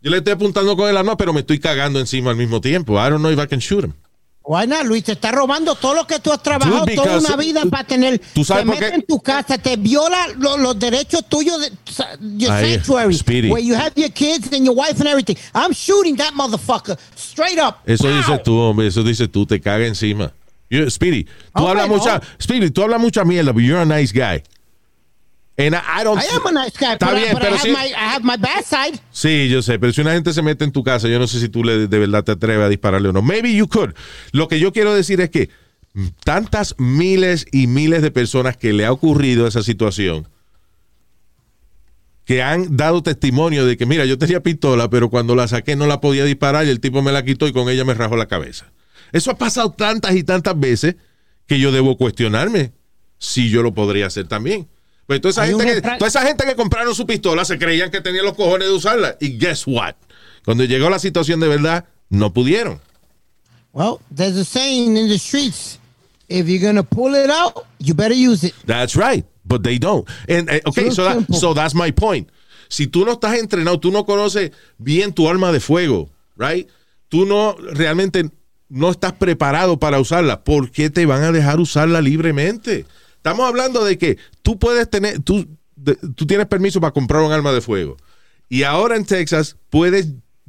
yo 0.00 0.10
le 0.12 0.18
estoy 0.18 0.34
apuntando 0.34 0.76
con 0.76 0.88
el 0.88 0.96
arma, 0.96 1.16
pero 1.16 1.32
me 1.32 1.40
estoy 1.40 1.58
cagando 1.58 1.98
encima 1.98 2.30
al 2.30 2.36
mismo 2.36 2.60
tiempo. 2.60 2.92
I 2.94 3.10
don't 3.10 3.18
know 3.18 3.32
if 3.32 3.38
I 3.40 3.48
can 3.48 3.58
shoot 3.58 3.84
him. 3.84 3.92
Not, 4.48 4.84
Luis? 4.86 5.04
Te 5.04 5.12
está 5.12 5.30
robando 5.30 5.74
todo 5.74 5.94
lo 5.94 6.06
que 6.06 6.18
tú 6.18 6.32
has 6.32 6.42
trabajado 6.42 6.80
Dude, 6.80 6.94
toda 6.96 7.18
una 7.18 7.36
vida 7.36 7.62
para 7.70 7.84
tener. 7.84 8.20
¿Tú 8.34 8.44
sabes 8.44 8.64
te 8.64 8.70
mete 8.70 8.94
en 8.94 9.02
tu 9.02 9.20
casa, 9.20 9.58
te 9.58 9.76
viola 9.76 10.26
lo- 10.38 10.56
los 10.56 10.78
derechos 10.78 11.24
tuyos 11.28 11.60
de 11.60 11.70
your 12.38 12.50
sanctuary, 12.50 13.14
Speedy. 13.14 13.48
where 13.50 13.62
you 13.64 13.74
have 13.74 13.92
your 13.96 14.10
kids 14.10 14.50
and 14.52 14.64
your 14.64 14.74
wife 14.74 14.98
and 14.98 15.06
everything. 15.08 15.36
I'm 15.54 15.72
shooting 15.72 16.16
that 16.16 16.32
motherfucker 16.34 16.98
straight 17.16 17.58
up. 17.60 17.76
Eso 17.86 18.04
Pow! 18.04 18.16
dices 18.16 18.42
tú, 18.42 18.58
hombre, 18.58 18.86
eso 18.88 19.02
dices 19.04 19.30
tú, 19.30 19.46
te 19.46 19.60
caga 19.60 19.86
encima. 19.86 20.32
You- 20.68 20.88
Speedy, 20.90 21.24
tú 21.24 21.30
Ok, 21.62 21.68
hablas 21.68 21.88
no. 21.88 21.96
mucha, 21.96 22.20
Speedy, 22.40 22.70
tú 22.70 22.82
hablas 22.82 23.00
mucha 23.00 23.24
mierda, 23.24 23.52
but 23.52 23.62
you're 23.62 23.80
a 23.80 23.84
nice 23.84 24.12
guy. 24.12 24.42
And 25.60 25.74
I, 25.74 26.00
I 26.00 26.04
don't 26.04 26.18
I 26.18 26.26
am 26.34 26.46
a 26.46 26.64
nice 26.64 26.78
guy, 26.78 26.92
Está 26.94 27.06
but, 27.06 27.16
bien, 27.16 27.32
but 27.34 27.42
I, 27.42 27.46
pero 27.46 27.56
have 27.56 27.70
my, 27.70 27.86
I 27.88 28.14
have 28.14 28.24
my 28.24 28.36
bad 28.36 28.64
side. 28.64 29.00
Sí, 29.10 29.48
yo 29.48 29.62
sé, 29.62 29.78
pero 29.78 29.92
si 29.92 30.00
una 30.00 30.12
gente 30.12 30.32
se 30.32 30.42
mete 30.42 30.64
en 30.64 30.72
tu 30.72 30.82
casa, 30.82 31.08
yo 31.08 31.18
no 31.18 31.26
sé 31.26 31.40
si 31.40 31.48
tú 31.48 31.62
le, 31.64 31.86
de 31.86 31.98
verdad 31.98 32.24
te 32.24 32.32
atreves 32.32 32.64
a 32.64 32.68
dispararle 32.68 33.08
o 33.08 33.12
no. 33.12 33.22
Maybe 33.22 33.54
you 33.54 33.68
could. 33.68 33.90
Lo 34.32 34.48
que 34.48 34.58
yo 34.58 34.72
quiero 34.72 34.94
decir 34.94 35.20
es 35.20 35.30
que 35.30 35.50
tantas 36.24 36.74
miles 36.78 37.46
y 37.52 37.66
miles 37.66 38.02
de 38.02 38.10
personas 38.10 38.56
que 38.56 38.72
le 38.72 38.86
ha 38.86 38.92
ocurrido 38.92 39.46
esa 39.46 39.62
situación, 39.62 40.28
que 42.24 42.42
han 42.42 42.76
dado 42.76 43.02
testimonio 43.02 43.66
de 43.66 43.76
que, 43.76 43.86
mira, 43.86 44.04
yo 44.04 44.16
tenía 44.16 44.40
pistola, 44.40 44.88
pero 44.88 45.10
cuando 45.10 45.34
la 45.34 45.48
saqué 45.48 45.74
no 45.74 45.86
la 45.86 46.00
podía 46.00 46.24
disparar 46.24 46.66
y 46.66 46.70
el 46.70 46.80
tipo 46.80 47.02
me 47.02 47.12
la 47.12 47.24
quitó 47.24 47.48
y 47.48 47.52
con 47.52 47.68
ella 47.68 47.84
me 47.84 47.94
rajó 47.94 48.16
la 48.16 48.26
cabeza. 48.26 48.72
Eso 49.12 49.32
ha 49.32 49.36
pasado 49.36 49.72
tantas 49.72 50.14
y 50.14 50.22
tantas 50.22 50.58
veces 50.58 50.96
que 51.46 51.58
yo 51.58 51.72
debo 51.72 51.96
cuestionarme 51.96 52.72
si 53.18 53.50
yo 53.50 53.62
lo 53.62 53.74
podría 53.74 54.06
hacer 54.06 54.28
también. 54.28 54.68
Pues 55.10 55.20
toda 55.20 55.32
esa, 55.32 55.44
gente 55.44 55.64
que, 55.64 55.82
refrán- 55.82 55.98
toda 55.98 56.06
esa 56.08 56.22
gente 56.22 56.44
que 56.46 56.54
compraron 56.54 56.94
su 56.94 57.04
pistola 57.04 57.44
se 57.44 57.58
creían 57.58 57.90
que 57.90 58.00
tenían 58.00 58.24
los 58.24 58.36
cojones 58.36 58.68
de 58.68 58.74
usarla. 58.74 59.16
Y 59.20 59.38
guess 59.38 59.66
what? 59.66 59.94
Cuando 60.44 60.62
llegó 60.62 60.88
la 60.88 61.00
situación 61.00 61.40
de 61.40 61.48
verdad, 61.48 61.84
no 62.10 62.32
pudieron. 62.32 62.80
Well, 63.72 63.98
there's 64.14 64.36
a 64.36 64.44
saying 64.44 64.96
in 64.96 65.08
the 65.08 65.18
streets: 65.18 65.80
if 66.28 66.46
you're 66.46 66.64
gonna 66.64 66.84
pull 66.84 67.16
it 67.16 67.28
out, 67.28 67.64
you 67.80 67.92
better 67.92 68.14
use 68.14 68.46
it. 68.46 68.54
That's 68.66 68.94
right, 68.94 69.24
but 69.44 69.64
they 69.64 69.80
don't. 69.80 70.08
And, 70.28 70.48
eh, 70.48 70.60
okay, 70.64 70.90
that- 70.90 71.26
so 71.34 71.54
that's 71.54 71.74
my 71.74 71.90
point. 71.90 72.28
Si 72.68 72.86
tú 72.86 73.04
no 73.04 73.14
estás 73.14 73.36
entrenado, 73.36 73.80
tú 73.80 73.90
no 73.90 74.04
conoces 74.06 74.52
bien 74.78 75.12
tu 75.12 75.28
arma 75.28 75.50
de 75.50 75.58
fuego, 75.58 76.08
right? 76.36 76.68
Tú 77.08 77.26
no 77.26 77.56
realmente 77.58 78.30
no 78.68 78.90
estás 78.90 79.14
preparado 79.14 79.76
para 79.80 79.98
usarla. 79.98 80.44
¿Por 80.44 80.70
qué 80.70 80.88
te 80.88 81.04
van 81.04 81.24
a 81.24 81.32
dejar 81.32 81.58
usarla 81.58 82.00
libremente? 82.00 82.86
Estamos 83.20 83.46
hablando 83.46 83.84
de 83.84 83.98
que 83.98 84.16
tú 84.42 84.58
puedes 84.58 84.88
tener, 84.88 85.20
tú, 85.22 85.46
de- 85.76 85.96
tú 86.16 86.26
tienes 86.26 86.46
permiso 86.46 86.80
para 86.80 86.92
comprar 86.92 87.20
un 87.22 87.32
arma 87.32 87.52
de 87.52 87.60
fuego. 87.60 87.96
Y 88.48 88.62
ahora 88.62 88.96
en 88.96 89.04
Texas 89.04 89.56
puedes 89.68 90.08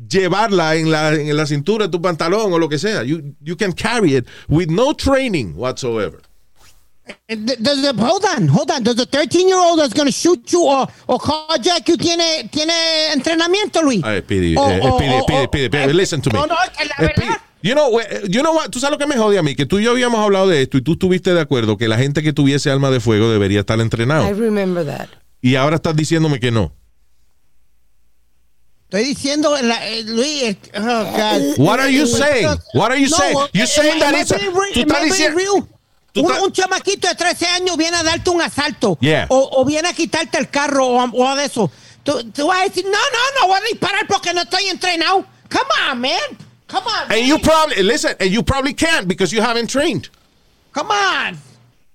llevarla 0.09 0.75
en 0.75 0.89
la, 0.89 1.13
en 1.13 1.35
la 1.35 1.45
cintura 1.45 1.85
de 1.87 1.91
tu 1.91 2.01
pantalón 2.01 2.51
o 2.53 2.57
lo 2.57 2.69
que 2.69 2.79
sea. 2.79 3.03
You, 3.03 3.35
you 3.41 3.55
can 3.57 3.73
carry 3.73 4.15
it 4.15 4.25
with 4.47 4.67
no 4.69 4.93
training 4.93 5.53
whatsoever. 5.55 6.21
Th- 7.27 7.57
Does 7.59 7.81
the, 7.81 7.93
hold 8.01 8.23
on, 8.37 8.47
hold 8.47 8.71
on. 8.71 8.83
Does 8.83 8.95
the 8.95 9.05
13 9.05 9.47
year 9.49 9.57
old 9.59 9.79
that's 9.79 9.93
gonna 9.93 10.11
shoot 10.11 10.49
you 10.53 10.63
or, 10.63 10.87
or 11.07 11.19
carjack 11.19 11.87
you 11.89 11.97
tiene, 11.97 12.47
tiene 12.49 13.11
entrenamiento, 13.13 13.81
Luis? 13.83 14.01
Ay, 14.03 14.21
Speedy, 14.21 14.55
eh, 14.55 14.79
Speedy, 14.95 15.43
Speedy, 15.47 15.77
eh, 15.77 15.93
listen 15.93 16.21
to 16.21 16.29
me. 16.31 16.39
No, 16.39 16.45
no, 16.45 16.55
la 16.55 17.05
Eh, 17.05 17.13
verdad. 17.17 17.37
You 17.63 17.73
know, 17.73 17.99
eh, 17.99 18.23
you 18.27 18.41
know 18.41 18.53
what? 18.55 18.69
¿Tú 18.69 18.79
sabes 18.79 18.91
lo 18.93 18.97
que 18.97 19.05
me 19.07 19.17
jode 19.17 19.37
a 19.37 19.43
mí? 19.43 19.55
Que 19.55 19.65
tú 19.65 19.79
y 19.79 19.83
yo 19.83 19.91
habíamos 19.91 20.19
hablado 20.19 20.47
de 20.47 20.61
esto 20.63 20.77
y 20.77 20.81
tú 20.81 20.93
estuviste 20.93 21.33
de 21.33 21.41
acuerdo 21.41 21.77
que 21.77 21.87
la 21.87 21.97
gente 21.97 22.23
que 22.23 22.33
tuviese 22.33 22.71
alma 22.71 22.89
de 22.89 22.99
fuego 22.99 23.29
debería 23.31 23.59
estar 23.59 23.79
entrenado. 23.79 24.27
I 24.27 24.33
remember 24.33 24.85
that. 24.85 25.07
Y 25.41 25.55
ahora 25.55 25.75
estás 25.75 25.95
diciéndome 25.95 26.39
que 26.39 26.51
no. 26.51 26.73
Estoy 28.89 29.05
diciendo, 29.05 29.55
en 29.57 29.69
la, 29.69 29.87
eh, 29.87 30.03
Luis, 30.03 30.43
eh, 30.43 30.57
oh, 30.75 30.79
God. 30.81 31.65
What 31.65 31.79
are 31.79 31.89
you 31.93 32.05
saying? 32.05 32.47
What 32.73 32.91
are 32.91 32.99
you 32.99 33.09
No, 33.09 33.17
saying? 33.17 33.37
You're 33.53 33.63
eh, 33.63 33.67
saying 33.67 33.99
that 33.99 34.13
it's 34.19 34.31
a- 34.31 34.37
tú 34.73 34.79
estás 34.81 35.03
diciendo- 35.03 35.67
Un, 36.13 36.25
un 36.43 36.51
chamaquito 36.51 37.07
de 37.07 37.15
13 37.15 37.45
años 37.47 37.77
viene 37.77 37.95
a 37.95 38.03
darte 38.03 38.29
un 38.31 38.41
asalto. 38.41 38.97
Yeah. 38.99 39.27
O, 39.29 39.61
o 39.61 39.63
viene 39.65 39.87
a 39.87 39.93
quitarte 39.93 40.37
el 40.39 40.49
carro 40.49 40.87
o, 40.87 40.97
o 41.09 41.35
de 41.35 41.45
eso. 41.45 41.71
Tú, 42.03 42.21
tú 42.31 42.47
vas 42.47 42.61
a 42.61 42.63
decir, 42.65 42.83
no, 42.83 42.91
no, 42.91 43.41
no 43.41 43.47
voy 43.47 43.59
a 43.59 43.69
disparar 43.69 44.05
porque 44.07 44.33
no 44.33 44.41
estoy 44.41 44.65
entrenado. 44.65 45.25
Come 45.49 45.89
on, 45.89 46.01
man. 46.01 46.50
Come 46.71 46.87
on. 46.87 47.11
And 47.11 47.27
you 47.27 47.37
probably, 47.39 47.83
listen, 47.83 48.15
and 48.19 48.31
you 48.31 48.41
probably 48.43 48.73
can't 48.73 49.07
because 49.07 49.31
you 49.35 49.41
haven't 49.43 49.67
trained. 49.69 50.09
Come 50.73 50.89
on. 50.89 51.37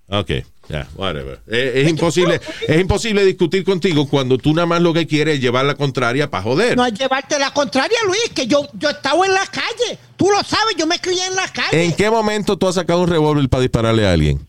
Okay, 0.08 0.44
yeah, 0.68 0.84
whatever. 0.94 1.40
Eh, 1.50 1.82
es 1.82 1.88
imposible, 1.88 2.40
es 2.68 2.80
imposible 2.80 3.24
discutir 3.24 3.64
contigo 3.64 4.06
cuando 4.08 4.38
tú 4.38 4.52
nada 4.54 4.66
más 4.66 4.80
lo 4.80 4.92
que 4.92 5.04
quieres 5.06 5.36
es 5.36 5.40
llevar 5.40 5.64
la 5.64 5.74
contraria 5.74 6.30
para 6.30 6.42
joder. 6.44 6.76
No 6.76 6.86
es 6.86 6.92
llevarte 6.94 7.38
la 7.40 7.52
contraria, 7.52 7.98
Luis, 8.06 8.30
que 8.34 8.46
yo, 8.46 8.68
yo 8.74 8.90
estaba 8.90 9.26
en 9.26 9.34
la 9.34 9.44
calle. 9.46 9.98
Tú 10.16 10.30
lo 10.30 10.44
sabes, 10.44 10.76
yo 10.76 10.86
me 10.86 11.00
crié 11.00 11.26
en 11.26 11.34
la 11.34 11.48
calle. 11.48 11.84
¿En 11.84 11.92
qué 11.96 12.08
momento 12.08 12.56
tú 12.56 12.68
has 12.68 12.76
sacado 12.76 13.00
un 13.00 13.08
revólver 13.08 13.48
para 13.48 13.62
dispararle 13.62 14.06
a 14.06 14.12
alguien? 14.12 14.46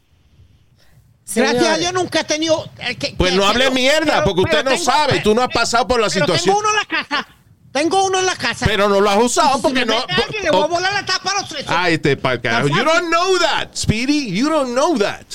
Gracias 1.34 1.66
a 1.68 1.78
Dios 1.78 1.94
nunca 1.94 2.20
he 2.22 2.24
tenido. 2.24 2.70
eh, 2.80 2.96
que- 2.96 3.16
Pues 3.18 3.32
que- 3.32 3.38
no 3.38 3.46
hable 3.46 3.66
pero- 3.66 3.72
mierda, 3.76 4.06
pero- 4.14 4.24
porque 4.26 4.42
usted 4.42 4.58
pero 4.60 4.64
no 4.70 4.76
tengo- 4.76 4.86
sabe, 4.86 5.20
tú 5.22 5.34
no 5.36 5.42
has 5.42 5.50
pasado 5.54 5.88
por 5.88 6.00
la 6.00 6.08
pero 6.08 6.20
situación. 6.26 6.46
Tengo 6.56 6.60
uno 6.60 6.70
en 6.70 6.76
la 6.76 6.86
casa. 6.86 7.28
Tengo 7.78 8.06
uno 8.06 8.20
en 8.20 8.26
la 8.26 8.36
casa. 8.36 8.66
Pero 8.66 8.90
no 8.90 9.00
lo 9.00 9.10
has 9.10 9.24
usado 9.24 9.62
porque 9.62 9.86
no. 9.86 9.94
alguien, 9.98 10.44
le 10.44 10.50
voy 10.52 10.64
a 10.64 10.68
volar 10.68 10.94
la 10.94 11.06
tapa 11.06 11.32
a 11.32 11.42
los 11.42 11.50
sesos. 11.50 11.66
Ay, 11.68 11.94
este 11.96 12.18
pa'l 12.18 12.42
carajo. 12.42 12.68
You 12.70 12.84
don't 12.84 13.08
know 13.10 13.38
that, 13.40 13.76
Speedy. 13.76 14.32
You 14.32 14.50
don't 14.50 14.72
know 14.74 14.98
that. 14.98 15.26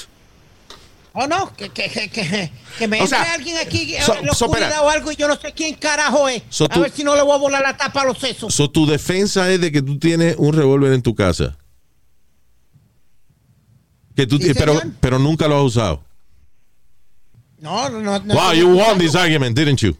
Oh, 1.14 1.26
no, 1.26 1.55
que, 1.55 1.68
que, 1.68 1.88
que, 1.90 2.09
que, 2.09 2.88
me 2.88 2.99
O 2.99 3.05
entre 3.05 3.18
sea, 3.18 3.34
alguien 3.34 3.59
aquí 3.59 3.95
eh, 3.95 4.03
so- 4.03 4.14
en 4.16 4.26
la 4.26 4.32
so, 4.34 4.47
o 4.47 4.88
algo 4.88 5.12
y 5.12 5.16
yo 5.16 5.28
no 5.28 5.36
sé 5.36 5.53
quién 5.53 5.74
carajo 5.74 6.26
es. 6.28 6.43
So 6.49 6.64
a 6.64 6.68
tú- 6.68 6.80
ver 6.80 6.90
si 6.90 7.05
no 7.05 7.14
le 7.14 7.20
voy 7.22 7.34
a 7.34 7.38
volar 7.38 7.62
la 7.62 7.76
tapa 7.76 8.01
a 8.01 8.05
los 8.07 8.18
sesos. 8.18 8.55
So, 8.55 8.70
tu 8.70 8.86
defensa 8.86 9.51
es 9.51 9.61
de 9.61 9.70
que 9.70 9.82
tú 9.82 9.99
tienes 9.99 10.36
un 10.38 10.55
revólver 10.55 10.93
en 10.95 11.03
tu 11.03 11.14
casa. 11.14 11.57
Que 14.16 14.26
tú, 14.26 14.38
Sí, 14.38 14.53
pero, 14.55 14.80
pero 15.01 15.18
nunca 15.18 15.49
lo 15.49 15.59
has 15.59 15.64
usado. 15.64 16.03
No, 17.59 17.88
no, 17.88 18.01
no. 18.01 18.18
no 18.18 18.34
Wow, 18.34 18.45
estoy 18.53 18.59
you 18.61 18.66
won 18.68 18.78
usando. 18.80 19.05
this 19.05 19.14
argument, 19.14 19.57
didn't 19.57 19.80
you? 19.80 19.97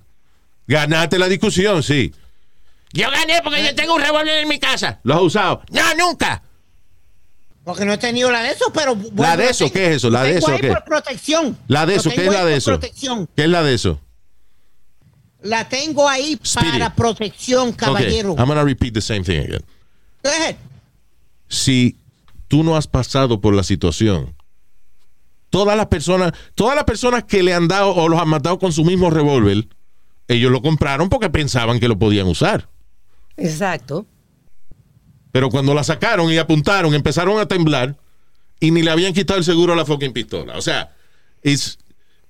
Ganaste 0.67 1.19
la 1.19 1.29
discusión, 1.29 1.83
sí. 1.83 2.13
Yo 2.93 3.11
gané 3.11 3.41
porque 3.43 3.65
yo 3.65 3.75
tengo 3.75 3.95
un 3.95 4.03
revólver 4.03 4.39
en 4.39 4.49
mi 4.49 4.59
casa. 4.59 5.01
¿Lo 5.03 5.15
has 5.15 5.23
usado? 5.23 5.63
No, 5.71 5.95
nunca. 5.95 6.43
Porque 7.65 7.85
no 7.85 7.93
he 7.93 7.99
tenido 7.99 8.31
la 8.31 8.43
de 8.43 8.51
eso, 8.51 8.67
pero. 8.75 8.95
bueno, 8.95 9.23
¿La 9.23 9.37
de 9.37 9.51
eso? 9.51 9.71
¿Qué 9.71 9.87
es 9.87 9.97
eso? 9.97 10.11
¿La 10.11 10.25
de 10.25 10.39
eso 10.39 10.53
qué? 10.61 10.69
por 10.69 10.85
protección. 10.85 11.57
La 11.69 11.87
de 11.87 11.95
eso, 11.95 12.11
¿qué 12.11 12.27
es 12.27 12.33
la 12.33 12.45
de 12.45 12.57
eso? 12.57 12.73
protección. 12.73 13.29
¿Qué 13.37 13.45
es 13.45 13.49
la 13.49 13.63
de 13.63 13.75
eso? 13.75 14.01
La 15.43 15.69
tengo 15.69 16.09
ahí 16.09 16.39
Speedy. 16.45 16.73
para 16.73 16.95
protección, 16.95 17.73
caballero. 17.73 18.33
Okay, 18.33 18.43
I'm 18.43 18.49
gonna 18.49 18.65
repeat 18.65 18.95
the 18.95 19.01
same 19.01 19.23
thing 19.23 19.41
again. 19.41 19.65
Go 20.23 20.31
ahead. 20.31 20.57
si 21.49 21.99
tú 22.49 22.63
no 22.65 22.77
has 22.77 22.87
pasado 22.87 23.41
por 23.41 23.55
la 23.55 23.63
situación, 23.63 24.35
todas 25.51 25.77
las 25.77 25.87
personas, 25.87 26.33
todas 26.55 26.75
las 26.75 26.85
personas 26.85 27.25
que 27.25 27.43
le 27.43 27.55
han 27.55 27.69
dado 27.69 27.95
o 27.95 28.09
los 28.09 28.21
han 28.21 28.29
matado 28.29 28.59
con 28.59 28.73
su 28.73 28.85
mismo 28.85 29.11
revólver, 29.11 29.69
ellos 30.29 30.51
lo 30.51 30.63
compraron 30.63 31.09
porque 31.09 31.29
pensaban 31.29 31.79
que 31.79 31.89
lo 31.89 31.99
podían 31.99 32.27
usar. 32.27 32.69
Exacto. 33.43 34.07
Pero 35.33 35.49
cuando 35.49 35.75
la 35.75 35.83
sacaron 35.83 36.31
y 36.31 36.39
apuntaron, 36.39 36.95
empezaron 36.95 37.41
a 37.41 37.47
temblar 37.47 37.97
y 38.61 38.71
ni 38.71 38.83
le 38.83 38.91
habían 38.91 39.13
quitado 39.15 39.39
el 39.39 39.45
seguro 39.45 39.73
a 39.73 39.77
la 39.77 39.85
fucking 39.85 40.13
pistola. 40.13 40.57
O 40.57 40.63
sea, 40.63 40.95
es, 41.43 41.79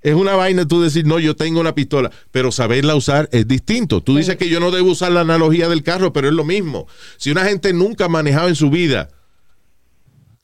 es 0.00 0.14
una 0.14 0.34
vaina 0.34 0.66
tú 0.66 0.80
decir, 0.80 1.04
no, 1.04 1.18
yo 1.18 1.36
tengo 1.36 1.60
una 1.60 1.74
pistola, 1.74 2.10
pero 2.30 2.52
saberla 2.52 2.94
usar 2.94 3.28
es 3.32 3.46
distinto. 3.46 4.00
Tú 4.00 4.16
dices 4.16 4.36
que 4.36 4.48
yo 4.48 4.60
no 4.60 4.70
debo 4.70 4.92
usar 4.92 5.12
la 5.12 5.20
analogía 5.20 5.68
del 5.68 5.82
carro, 5.82 6.12
pero 6.12 6.28
es 6.28 6.34
lo 6.34 6.44
mismo. 6.44 6.86
Si 7.18 7.30
una 7.30 7.44
gente 7.44 7.72
nunca 7.72 8.06
ha 8.06 8.08
manejado 8.08 8.48
en 8.48 8.56
su 8.56 8.70
vida, 8.70 9.10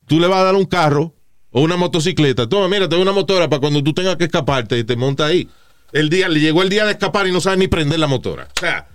tú 0.06 0.20
le 0.20 0.26
vas 0.26 0.40
a 0.40 0.44
dar 0.44 0.56
un 0.56 0.66
carro 0.66 1.14
o 1.50 1.62
una 1.62 1.76
motocicleta, 1.76 2.48
toma, 2.48 2.68
mira, 2.68 2.88
te 2.88 2.94
doy 2.94 3.02
una 3.02 3.12
motora 3.12 3.48
para 3.48 3.60
cuando 3.60 3.82
tú 3.82 3.94
tengas 3.94 4.16
que 4.16 4.24
escaparte 4.24 4.78
y 4.78 4.84
te 4.84 4.96
monta 4.96 5.26
ahí. 5.26 5.48
El 5.92 6.10
día, 6.10 6.28
le 6.28 6.40
llegó 6.40 6.62
el 6.62 6.68
día 6.68 6.84
de 6.84 6.92
escapar 6.92 7.26
y 7.26 7.32
no 7.32 7.40
sabes 7.40 7.58
ni 7.58 7.68
prender 7.68 7.98
la 7.98 8.06
motora. 8.06 8.48
O 8.56 8.60
sea, 8.60 8.86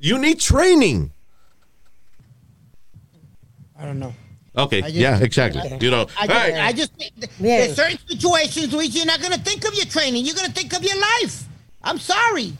you 0.00 0.18
need 0.18 0.38
training. 0.38 1.10
I 3.80 3.86
don't 3.86 3.98
know. 3.98 4.12
Okay, 4.56 4.78
I 4.78 4.82
just- 4.82 4.94
yeah, 4.96 5.18
exactly. 5.20 5.62
You 5.80 5.90
know, 5.90 6.06
I 6.20 6.26
just, 6.26 6.38
hey, 6.40 6.60
I 6.60 6.72
just 6.72 6.92
Bien. 6.98 7.60
there's 7.60 7.76
certain 7.76 7.98
situations, 8.08 8.72
Luis, 8.72 8.94
you're 8.94 9.06
not 9.06 9.20
going 9.20 9.32
to 9.32 9.40
think 9.40 9.64
of 9.66 9.74
your 9.74 9.86
training. 9.86 10.24
You're 10.26 10.34
going 10.34 10.48
to 10.48 10.52
think 10.52 10.72
of 10.76 10.82
your 10.82 10.98
life. 10.98 11.44
I'm 11.82 11.98
sorry. 11.98 12.52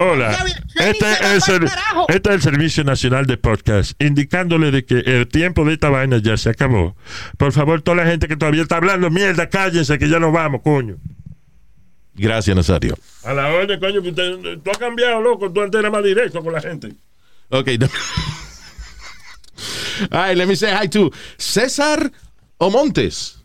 Hola, 0.00 0.32
este 0.74 1.06
es, 1.36 1.48
el, 1.48 1.64
este 2.08 2.28
es 2.30 2.34
el 2.34 2.42
Servicio 2.42 2.82
Nacional 2.82 3.26
de 3.26 3.36
Podcast, 3.36 3.92
indicándole 4.02 4.72
de 4.72 4.84
que 4.84 4.98
el 4.98 5.28
tiempo 5.28 5.64
de 5.64 5.74
esta 5.74 5.88
vaina 5.88 6.18
ya 6.18 6.36
se 6.36 6.50
acabó. 6.50 6.96
Por 7.38 7.52
favor, 7.52 7.80
toda 7.80 7.98
la 7.98 8.06
gente 8.06 8.26
que 8.26 8.36
todavía 8.36 8.62
está 8.62 8.78
hablando 8.78 9.08
mierda, 9.08 9.48
cállense 9.48 9.96
que 9.98 10.08
ya 10.08 10.18
nos 10.18 10.32
vamos, 10.32 10.62
coño. 10.62 10.96
gracias, 12.14 12.56
Nazario. 12.56 12.98
A 13.22 13.34
la 13.34 13.52
orden, 13.54 13.78
coño, 13.78 14.02
que 14.02 14.08
usted- 14.08 14.58
tú 14.64 14.70
has 14.70 14.78
cambiado, 14.78 15.20
loco, 15.22 15.52
tú 15.52 15.62
antes 15.62 15.78
eras 15.78 15.92
más 15.92 16.02
directo 16.02 16.42
con 16.42 16.52
la 16.52 16.60
gente. 16.60 16.92
Okay. 17.50 17.78
no. 17.78 17.86
All 20.10 20.28
right, 20.28 20.36
let 20.36 20.46
me 20.46 20.56
say 20.56 20.72
hi 20.72 20.88
to 20.88 21.10
César 21.36 22.10
Omontes. 22.58 23.38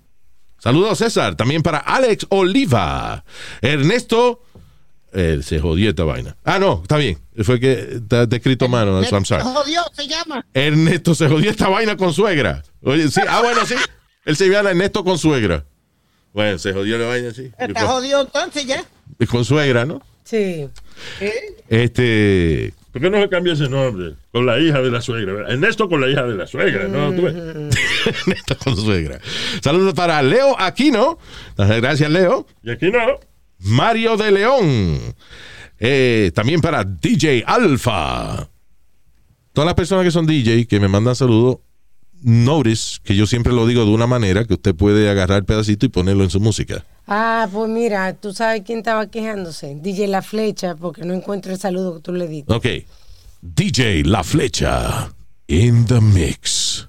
Saludos, 0.58 0.98
César. 0.98 1.36
También 1.36 1.62
para 1.62 1.78
Alex 1.80 2.26
Oliva. 2.30 3.24
Ernesto. 3.62 4.42
eh, 5.14 5.40
se 5.44 5.60
jodió 5.60 5.90
esta 5.90 6.04
vaina. 6.04 6.36
Ah, 6.44 6.60
no, 6.60 6.82
está 6.82 6.98
bien. 6.98 7.18
Fue 7.44 7.60
que 7.60 7.98
está 7.98 8.28
escrito 8.30 8.68
mano. 8.68 9.04
so 9.04 9.16
I'm 9.16 9.26
sorry. 9.26 9.44
Jodió, 9.44 9.82
se 9.94 10.08
llama. 10.08 10.46
Ernesto 10.54 11.16
se 11.16 11.28
jodió 11.28 11.50
esta 11.50 11.68
vaina 11.70 11.98
con 11.98 12.14
suegra. 12.14 12.64
Oye, 12.84 13.10
sí. 13.10 13.22
Ah, 13.28 13.42
bueno, 13.42 13.66
sí. 13.66 13.76
Él 14.26 14.36
se 14.36 14.48
llama 14.48 14.70
Ernesto 14.72 15.04
con 15.04 15.18
suegra. 15.18 15.66
Bueno, 16.34 16.60
se 16.60 16.74
jodió 16.74 16.98
la 16.98 17.08
vaina, 17.08 17.34
sí. 17.34 17.52
Está 17.58 17.82
con, 17.82 17.88
jodido 17.88 18.22
entonces 18.22 18.66
ya. 18.66 18.84
y 19.18 19.26
con 19.26 19.44
suegra, 19.46 19.86
¿no? 19.86 20.02
Sí. 20.24 20.70
Este. 21.70 22.74
¿Por 22.92 23.02
qué 23.02 23.10
no 23.10 23.22
se 23.22 23.30
cambia 23.30 23.54
ese 23.54 23.70
nombre? 23.70 24.16
Con 24.32 24.46
la 24.46 24.60
hija 24.60 24.82
de 24.82 24.90
la 24.90 25.02
suegra. 25.02 25.48
Ernesto 25.48 25.88
con 25.88 26.02
la 26.02 26.10
hija 26.10 26.24
de 26.24 26.36
la 26.36 26.48
suegra, 26.48 26.88
¿no? 26.88 27.14
¿Tú 27.14 27.22
ves? 27.22 27.36
Ernesto 28.06 28.58
con 28.58 28.76
suegra. 28.76 29.20
Saludos 29.62 29.94
para 29.94 30.22
Leo 30.24 30.60
Aquino. 30.60 31.20
Gracias, 31.56 32.10
Leo. 32.10 32.48
Y 32.64 32.72
aquí 32.72 32.90
no. 32.90 33.20
Mario 33.60 34.18
de 34.18 34.32
León. 34.32 35.00
Eh, 35.80 36.32
también 36.34 36.62
para 36.62 36.84
DJ 36.84 37.44
Alfa. 37.46 38.50
Todas 39.54 39.66
las 39.66 39.76
personas 39.76 40.04
que 40.04 40.12
son 40.12 40.26
DJ 40.26 40.68
que 40.68 40.80
me 40.80 40.88
mandan 40.88 41.16
saludos, 41.16 41.58
notice 42.22 43.00
que 43.04 43.16
yo 43.16 43.26
siempre 43.26 43.54
lo 43.54 43.66
digo 43.68 43.86
de 43.86 43.92
una 43.92 44.08
manera 44.08 44.46
que 44.46 44.54
usted 44.54 44.76
puede 44.76 45.10
agarrar 45.10 45.40
el 45.40 45.46
pedacito 45.46 45.86
y 45.86 45.90
ponerlo 45.90 46.24
en 46.24 46.30
su 46.30 46.40
música. 46.40 46.86
Ah, 47.08 47.48
pues 47.52 47.70
mira, 47.70 48.14
tú 48.14 48.34
sabes 48.34 48.62
quién 48.66 48.80
estaba 48.80 49.08
quejándose. 49.08 49.76
DJ 49.76 50.08
La 50.08 50.22
Flecha, 50.22 50.76
porque 50.76 51.04
no 51.04 51.14
encuentro 51.14 51.52
el 51.52 51.60
saludo 51.60 51.96
que 51.96 52.02
tú 52.02 52.14
le 52.14 52.28
diste. 52.28 52.54
Ok. 52.54 52.66
DJ 53.42 54.04
La 54.04 54.24
Flecha 54.24 55.12
in 55.48 55.86
the 55.86 56.02
mix. 56.02 56.88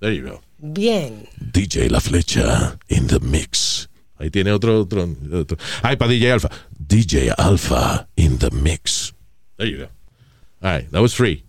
There 0.00 0.14
you 0.14 0.28
go. 0.28 0.40
Bien. 0.58 1.26
DJ 1.38 1.88
La 1.88 2.00
Flecha 2.00 2.78
in 2.88 3.06
the 3.06 3.20
mix. 3.20 3.88
Ahí 4.18 4.30
tiene 4.30 4.52
otro, 4.52 4.80
otro, 4.80 5.08
otro. 5.32 5.56
Ay, 5.82 5.96
para 5.96 6.10
DJ 6.10 6.32
Alpha. 6.32 6.50
DJ 6.78 7.32
Alpha 7.36 8.06
in 8.16 8.38
the 8.38 8.50
mix. 8.50 9.14
There 9.56 9.68
you 9.68 9.78
go. 9.78 9.88
All 10.62 10.70
right, 10.70 10.90
that 10.92 11.00
was 11.00 11.14
free. 11.14 11.44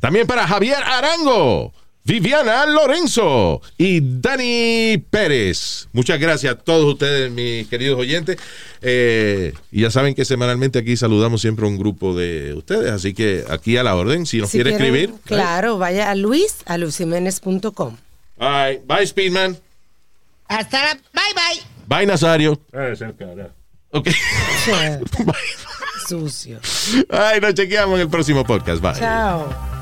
También 0.00 0.26
para 0.26 0.46
Javier 0.46 0.82
Arango, 0.82 1.72
Viviana 2.06 2.64
Lorenzo 2.66 3.60
y 3.76 4.00
Dani 4.00 4.96
Pérez. 5.10 5.88
Muchas 5.92 6.20
gracias 6.20 6.54
a 6.54 6.56
todos 6.56 6.92
ustedes, 6.92 7.32
mis 7.32 7.66
queridos 7.66 7.98
oyentes. 7.98 8.36
Eh, 8.80 9.52
y 9.72 9.80
ya 9.82 9.90
saben 9.90 10.14
que 10.14 10.24
semanalmente 10.24 10.78
aquí 10.78 10.96
saludamos 10.96 11.40
siempre 11.40 11.64
a 11.64 11.68
un 11.68 11.76
grupo 11.78 12.14
de 12.14 12.54
ustedes, 12.54 12.92
así 12.92 13.12
que 13.12 13.44
aquí 13.50 13.76
a 13.76 13.82
la 13.82 13.96
orden, 13.96 14.24
si 14.24 14.38
nos 14.38 14.50
Si 14.50 14.58
quiere 14.58 14.76
quieren, 14.76 14.94
escribir. 14.94 15.20
Claro, 15.24 15.78
vaya 15.78 16.08
a 16.08 16.14
luis, 16.14 16.58
a 16.66 16.78
luisiménez.com. 16.78 17.96
All 18.38 18.70
right, 18.70 18.86
bye 18.86 19.04
Speedman. 19.04 19.58
Hasta 20.46 20.84
la. 20.84 20.94
Bye 20.94 21.34
bye. 21.34 21.62
Bye 21.88 22.06
Nazario. 22.06 22.60
Cara. 22.70 23.50
Ok. 23.90 24.08
Sucio. 26.08 26.60
Ay, 27.10 27.40
nos 27.40 27.54
chequeamos 27.54 27.96
en 27.96 28.02
el 28.02 28.08
próximo 28.08 28.44
podcast. 28.44 28.80
Bye. 28.80 28.94
Chao. 28.94 29.75